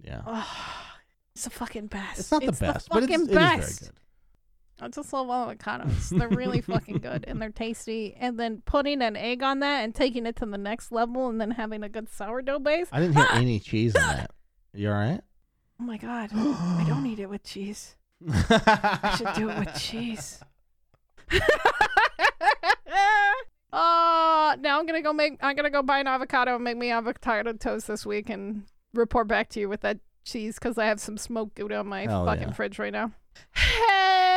Yeah, 0.00 0.20
Oh, 0.26 0.46
it's 1.34 1.44
the 1.44 1.50
fucking 1.50 1.86
best. 1.88 2.20
it's 2.20 2.30
not 2.30 2.42
the 2.42 2.48
It's 2.48 2.60
best, 2.60 2.88
but 2.88 3.02
it's, 3.02 3.12
fucking 3.12 3.26
it 3.28 3.30
is 3.30 3.36
very 3.36 3.90
good. 3.90 3.98
I 4.80 4.88
just 4.88 5.12
love 5.12 5.28
avocados. 5.28 6.10
They're 6.18 6.28
really 6.28 6.60
fucking 6.60 6.98
good 6.98 7.24
and 7.26 7.40
they're 7.40 7.50
tasty. 7.50 8.14
And 8.18 8.38
then 8.38 8.62
putting 8.66 9.00
an 9.00 9.16
egg 9.16 9.42
on 9.42 9.60
that 9.60 9.84
and 9.84 9.94
taking 9.94 10.26
it 10.26 10.36
to 10.36 10.46
the 10.46 10.58
next 10.58 10.92
level 10.92 11.28
and 11.28 11.40
then 11.40 11.52
having 11.52 11.82
a 11.82 11.88
good 11.88 12.08
sourdough 12.10 12.58
base. 12.58 12.88
I 12.92 13.00
didn't 13.00 13.16
hear 13.16 13.26
any 13.32 13.58
cheese 13.58 13.94
in 13.94 14.02
that. 14.02 14.30
You 14.74 14.90
all 14.90 14.94
right? 14.96 15.20
Oh 15.80 15.84
my 15.84 15.96
god. 15.96 16.30
I 16.34 16.84
don't 16.86 17.06
eat 17.06 17.18
it 17.20 17.30
with 17.30 17.42
cheese. 17.42 17.96
I 18.28 19.14
should 19.16 19.32
do 19.34 19.48
it 19.50 19.58
with 19.58 19.74
cheese. 19.80 20.40
uh 23.72 24.56
now 24.60 24.78
I'm 24.78 24.86
gonna 24.86 25.02
go 25.02 25.12
make 25.12 25.38
I'm 25.42 25.56
gonna 25.56 25.70
go 25.70 25.82
buy 25.82 25.98
an 25.98 26.06
avocado 26.06 26.54
and 26.54 26.64
make 26.64 26.76
me 26.76 26.90
avocado 26.90 27.52
toast 27.54 27.88
this 27.88 28.06
week 28.06 28.30
and 28.30 28.64
report 28.94 29.26
back 29.28 29.48
to 29.50 29.60
you 29.60 29.68
with 29.68 29.80
that 29.82 29.98
cheese 30.24 30.54
because 30.54 30.78
I 30.78 30.86
have 30.86 31.00
some 31.00 31.18
smoked 31.18 31.56
gouda 31.56 31.76
on 31.78 31.86
my 31.86 32.02
Hell 32.02 32.24
fucking 32.24 32.48
yeah. 32.48 32.52
fridge 32.54 32.78
right 32.78 32.92
now. 32.92 33.12
Hell 33.52 34.35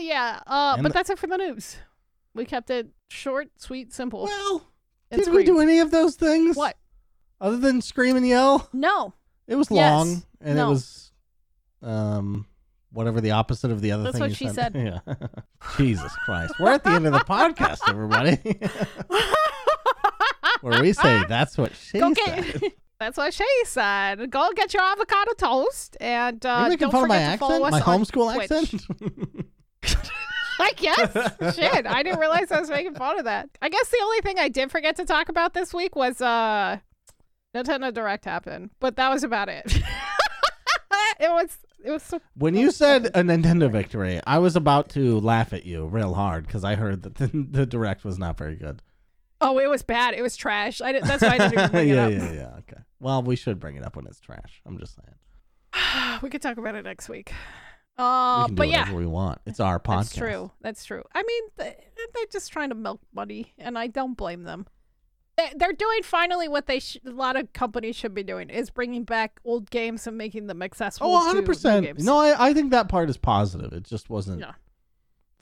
yeah. 0.00 0.40
Uh 0.46 0.74
And 0.74 0.82
but 0.82 0.90
the- 0.90 0.94
that's 0.94 1.10
it 1.10 1.18
for 1.18 1.26
the 1.26 1.36
news. 1.38 1.76
We 2.34 2.44
kept 2.44 2.70
it 2.70 2.88
short, 3.08 3.48
sweet, 3.56 3.92
simple. 3.92 4.24
Well, 4.24 4.62
did 5.10 5.28
we 5.32 5.42
do 5.44 5.58
any 5.60 5.80
of 5.80 5.90
those 5.90 6.14
things? 6.16 6.56
What? 6.56 6.76
Other 7.40 7.56
than 7.56 7.80
scream 7.82 8.16
and 8.16 8.26
yell? 8.26 8.68
No. 8.72 9.14
It 9.48 9.56
was 9.56 9.68
Yes. 9.70 9.92
long 9.92 10.22
and 10.40 10.56
No. 10.56 10.66
it 10.66 10.70
was 10.70 11.12
um 11.82 12.46
whatever 12.92 13.20
the 13.20 13.30
opposite 13.32 13.70
of 13.70 13.80
the 13.80 13.92
other 13.92 14.02
That's 14.04 14.14
thing 14.14 14.20
what 14.22 14.30
you 14.30 14.34
she 14.36 14.48
said. 14.48 14.74
yeah. 15.08 15.14
Jesus 15.76 16.12
Christ. 16.24 16.54
We're 16.60 16.72
at 16.72 16.84
the 16.84 16.90
end 16.90 17.06
of 17.06 17.12
the 17.12 17.20
podcast, 17.20 17.80
everybody. 17.88 18.38
Where 20.60 20.82
we 20.82 20.92
say 20.92 21.22
that's 21.28 21.56
what 21.56 21.74
she 21.74 21.98
Go 21.98 22.12
said. 22.14 22.60
get 22.60 22.72
That's 23.00 23.16
what 23.16 23.32
she 23.32 23.46
said. 23.64 24.30
Go 24.30 24.50
get 24.54 24.74
your 24.74 24.82
avocado 24.82 25.32
toast 25.32 25.96
and 26.02 26.44
uh, 26.44 26.68
don't 26.76 26.92
fun 26.92 27.04
of 27.04 27.08
my 27.08 27.16
forget 27.16 27.32
to 27.32 27.38
follow 27.38 27.64
accent? 27.64 27.74
us 27.74 27.86
My 27.86 27.92
on 27.94 28.00
homeschool 28.04 28.34
Twitch. 28.34 28.52
accent? 28.52 29.39
I 30.62 30.72
guess. 30.76 31.56
Shit, 31.56 31.86
I 31.86 32.02
didn't 32.02 32.20
realize 32.20 32.50
I 32.52 32.60
was 32.60 32.68
making 32.68 32.94
fun 32.94 33.18
of 33.18 33.24
that. 33.24 33.48
I 33.62 33.68
guess 33.68 33.88
the 33.88 33.98
only 34.02 34.20
thing 34.20 34.38
I 34.38 34.48
did 34.48 34.70
forget 34.70 34.96
to 34.96 35.04
talk 35.04 35.28
about 35.28 35.54
this 35.54 35.72
week 35.72 35.96
was 35.96 36.20
uh 36.20 36.78
Nintendo 37.54 37.92
Direct 37.92 38.24
happened, 38.24 38.70
but 38.78 38.96
that 38.96 39.08
was 39.10 39.24
about 39.24 39.48
it. 39.48 39.64
it 41.20 41.30
was 41.30 41.58
it 41.82 41.90
was 41.90 42.02
so 42.02 42.20
when 42.34 42.54
you 42.54 42.70
said 42.70 43.06
a 43.06 43.22
Nintendo 43.22 43.70
victory, 43.70 44.20
I 44.26 44.38
was 44.38 44.54
about 44.54 44.90
to 44.90 45.18
laugh 45.20 45.52
at 45.52 45.64
you 45.64 45.86
real 45.86 46.14
hard 46.14 46.46
because 46.46 46.62
I 46.62 46.74
heard 46.74 47.02
that 47.02 47.14
the, 47.14 47.26
the 47.50 47.66
direct 47.66 48.04
was 48.04 48.18
not 48.18 48.36
very 48.36 48.56
good. 48.56 48.82
Oh, 49.40 49.58
it 49.58 49.70
was 49.70 49.82
bad. 49.82 50.12
It 50.12 50.20
was 50.20 50.36
trash. 50.36 50.82
I 50.82 50.92
didn't, 50.92 51.08
that's 51.08 51.22
why 51.22 51.38
I 51.38 51.48
didn't 51.48 51.72
bring 51.72 51.88
yeah, 51.88 52.08
it 52.08 52.20
up. 52.20 52.22
yeah, 52.22 52.32
yeah. 52.32 52.56
Okay. 52.58 52.82
Well, 53.00 53.22
we 53.22 53.36
should 53.36 53.58
bring 53.58 53.76
it 53.76 53.84
up 53.84 53.96
when 53.96 54.06
it's 54.06 54.20
trash. 54.20 54.60
I'm 54.66 54.78
just 54.78 54.94
saying. 54.96 56.18
we 56.22 56.28
could 56.28 56.42
talk 56.42 56.58
about 56.58 56.74
it 56.74 56.82
next 56.82 57.08
week. 57.08 57.32
Uh, 58.00 58.48
but 58.48 58.68
yeah, 58.68 58.80
whatever 58.80 58.96
we 58.98 59.06
want. 59.06 59.40
It's 59.46 59.60
our 59.60 59.78
podcast. 59.78 59.96
That's 59.96 60.16
true. 60.16 60.50
That's 60.62 60.84
true. 60.84 61.02
I 61.14 61.22
mean, 61.22 61.42
they're 61.56 62.24
just 62.32 62.52
trying 62.52 62.70
to 62.70 62.74
milk 62.74 63.00
money, 63.14 63.52
and 63.58 63.78
I 63.78 63.86
don't 63.88 64.16
blame 64.16 64.44
them. 64.44 64.66
They- 65.36 65.52
They're 65.56 65.72
doing 65.72 66.02
finally 66.02 66.48
what 66.48 66.66
they 66.66 66.80
sh- 66.80 66.98
a 67.06 67.10
lot 67.10 67.36
of 67.36 67.52
companies 67.52 67.96
should 67.96 68.14
be 68.14 68.22
doing 68.22 68.50
is 68.50 68.70
bringing 68.70 69.04
back 69.04 69.40
old 69.44 69.70
games 69.70 70.06
and 70.06 70.16
making 70.18 70.46
them 70.48 70.62
accessible. 70.62 71.06
Oh, 71.08 71.10
to 71.10 71.16
100 71.16 71.40
new 71.40 71.46
percent. 71.46 71.86
games. 71.86 72.04
No, 72.04 72.18
I, 72.18 72.48
I 72.48 72.54
think 72.54 72.70
that 72.72 72.88
part 72.88 73.08
is 73.10 73.16
positive. 73.16 73.72
It 73.72 73.84
just 73.84 74.10
wasn't. 74.10 74.40
Yeah. 74.40 74.52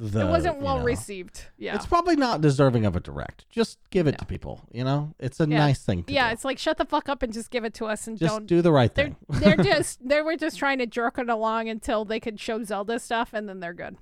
The, 0.01 0.20
it 0.20 0.30
wasn't 0.30 0.59
you 0.59 0.64
well 0.64 0.78
know. 0.78 0.84
received. 0.84 1.46
Yeah, 1.57 1.74
It's 1.74 1.86
probably 1.86 2.14
not 2.14 2.40
deserving 2.40 2.86
of 2.86 2.94
a 2.94 3.01
direct. 3.01 3.49
Just 3.51 3.78
give 3.90 4.07
it 4.07 4.12
No. 4.12 4.16
to 4.18 4.24
people. 4.26 4.62
You 4.72 4.84
know, 4.84 5.12
it's 5.18 5.40
a 5.40 5.49
Yeah. 5.49 5.59
nice 5.59 5.80
thing 5.82 6.05
to 6.05 6.12
yeah. 6.12 6.28
do. 6.28 6.34
It's 6.34 6.44
like 6.44 6.59
shut 6.59 6.76
the 6.78 6.84
fuck 6.84 7.09
up 7.09 7.22
and 7.22 7.32
just 7.32 7.51
give 7.51 7.64
it 7.64 7.74
to 7.74 7.86
us 7.86 8.07
and 8.07 8.16
just 8.16 8.32
don't. 8.32 8.46
do 8.46 8.62
the 8.62 8.70
right 8.70 8.94
They're 8.94 9.07
thing. 9.07 9.16
they're 9.28 9.57
just 9.74 10.07
they 10.09 10.22
were 10.22 10.36
just 10.36 10.57
trying 10.57 10.78
to 10.78 10.86
jerk 10.86 11.18
it 11.18 11.28
along 11.28 11.68
until 11.68 12.05
they 12.05 12.20
could 12.20 12.38
show 12.38 12.62
Zelda 12.62 13.01
stuff 13.01 13.30
and 13.32 13.49
then 13.49 13.59
they're 13.61 13.74
good. 13.74 13.96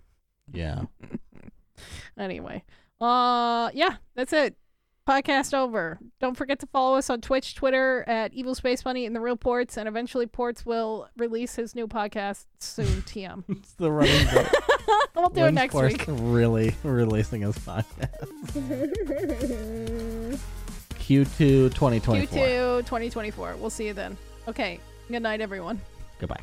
yeah. 0.52 0.82
Anyway, 2.18 2.64
uh, 3.00 3.70
yeah, 3.74 3.96
that's 4.14 4.32
it. 4.32 4.56
Podcast 5.06 5.54
over. 5.54 5.98
Don't 6.20 6.36
forget 6.36 6.58
to 6.60 6.66
follow 6.66 6.96
us 6.96 7.08
on 7.10 7.20
Twitch, 7.20 7.54
Twitter 7.54 8.02
at 8.08 8.34
Evil 8.34 8.54
Space 8.56 8.82
Bunny 8.82 9.06
and 9.06 9.14
the 9.14 9.20
Real 9.20 9.36
Ports, 9.36 9.76
and 9.76 9.88
eventually 9.88 10.26
Ports 10.26 10.66
will 10.66 11.08
release 11.16 11.54
his 11.54 11.74
new 11.76 11.86
podcast 11.86 12.46
soon. 12.58 12.86
TM. 13.02 13.44
It's 13.48 13.72
the 13.74 13.90
running 13.90 14.26
joke. 14.26 14.52
we'll 15.14 15.28
do 15.28 15.44
it 15.44 15.52
next 15.52 15.72
Forrest 15.72 16.06
week. 16.08 16.18
Really 16.20 16.74
releasing 16.82 17.42
his 17.42 17.56
podcast. 17.58 18.26
Q2 20.98 21.36
2024. 21.72 22.38
Q2 22.38 22.78
2024. 22.80 23.56
We'll 23.58 23.70
see 23.70 23.86
you 23.86 23.92
then. 23.92 24.16
Okay. 24.48 24.80
Good 25.08 25.22
night, 25.22 25.40
everyone. 25.40 25.80
Goodbye. 26.18 26.40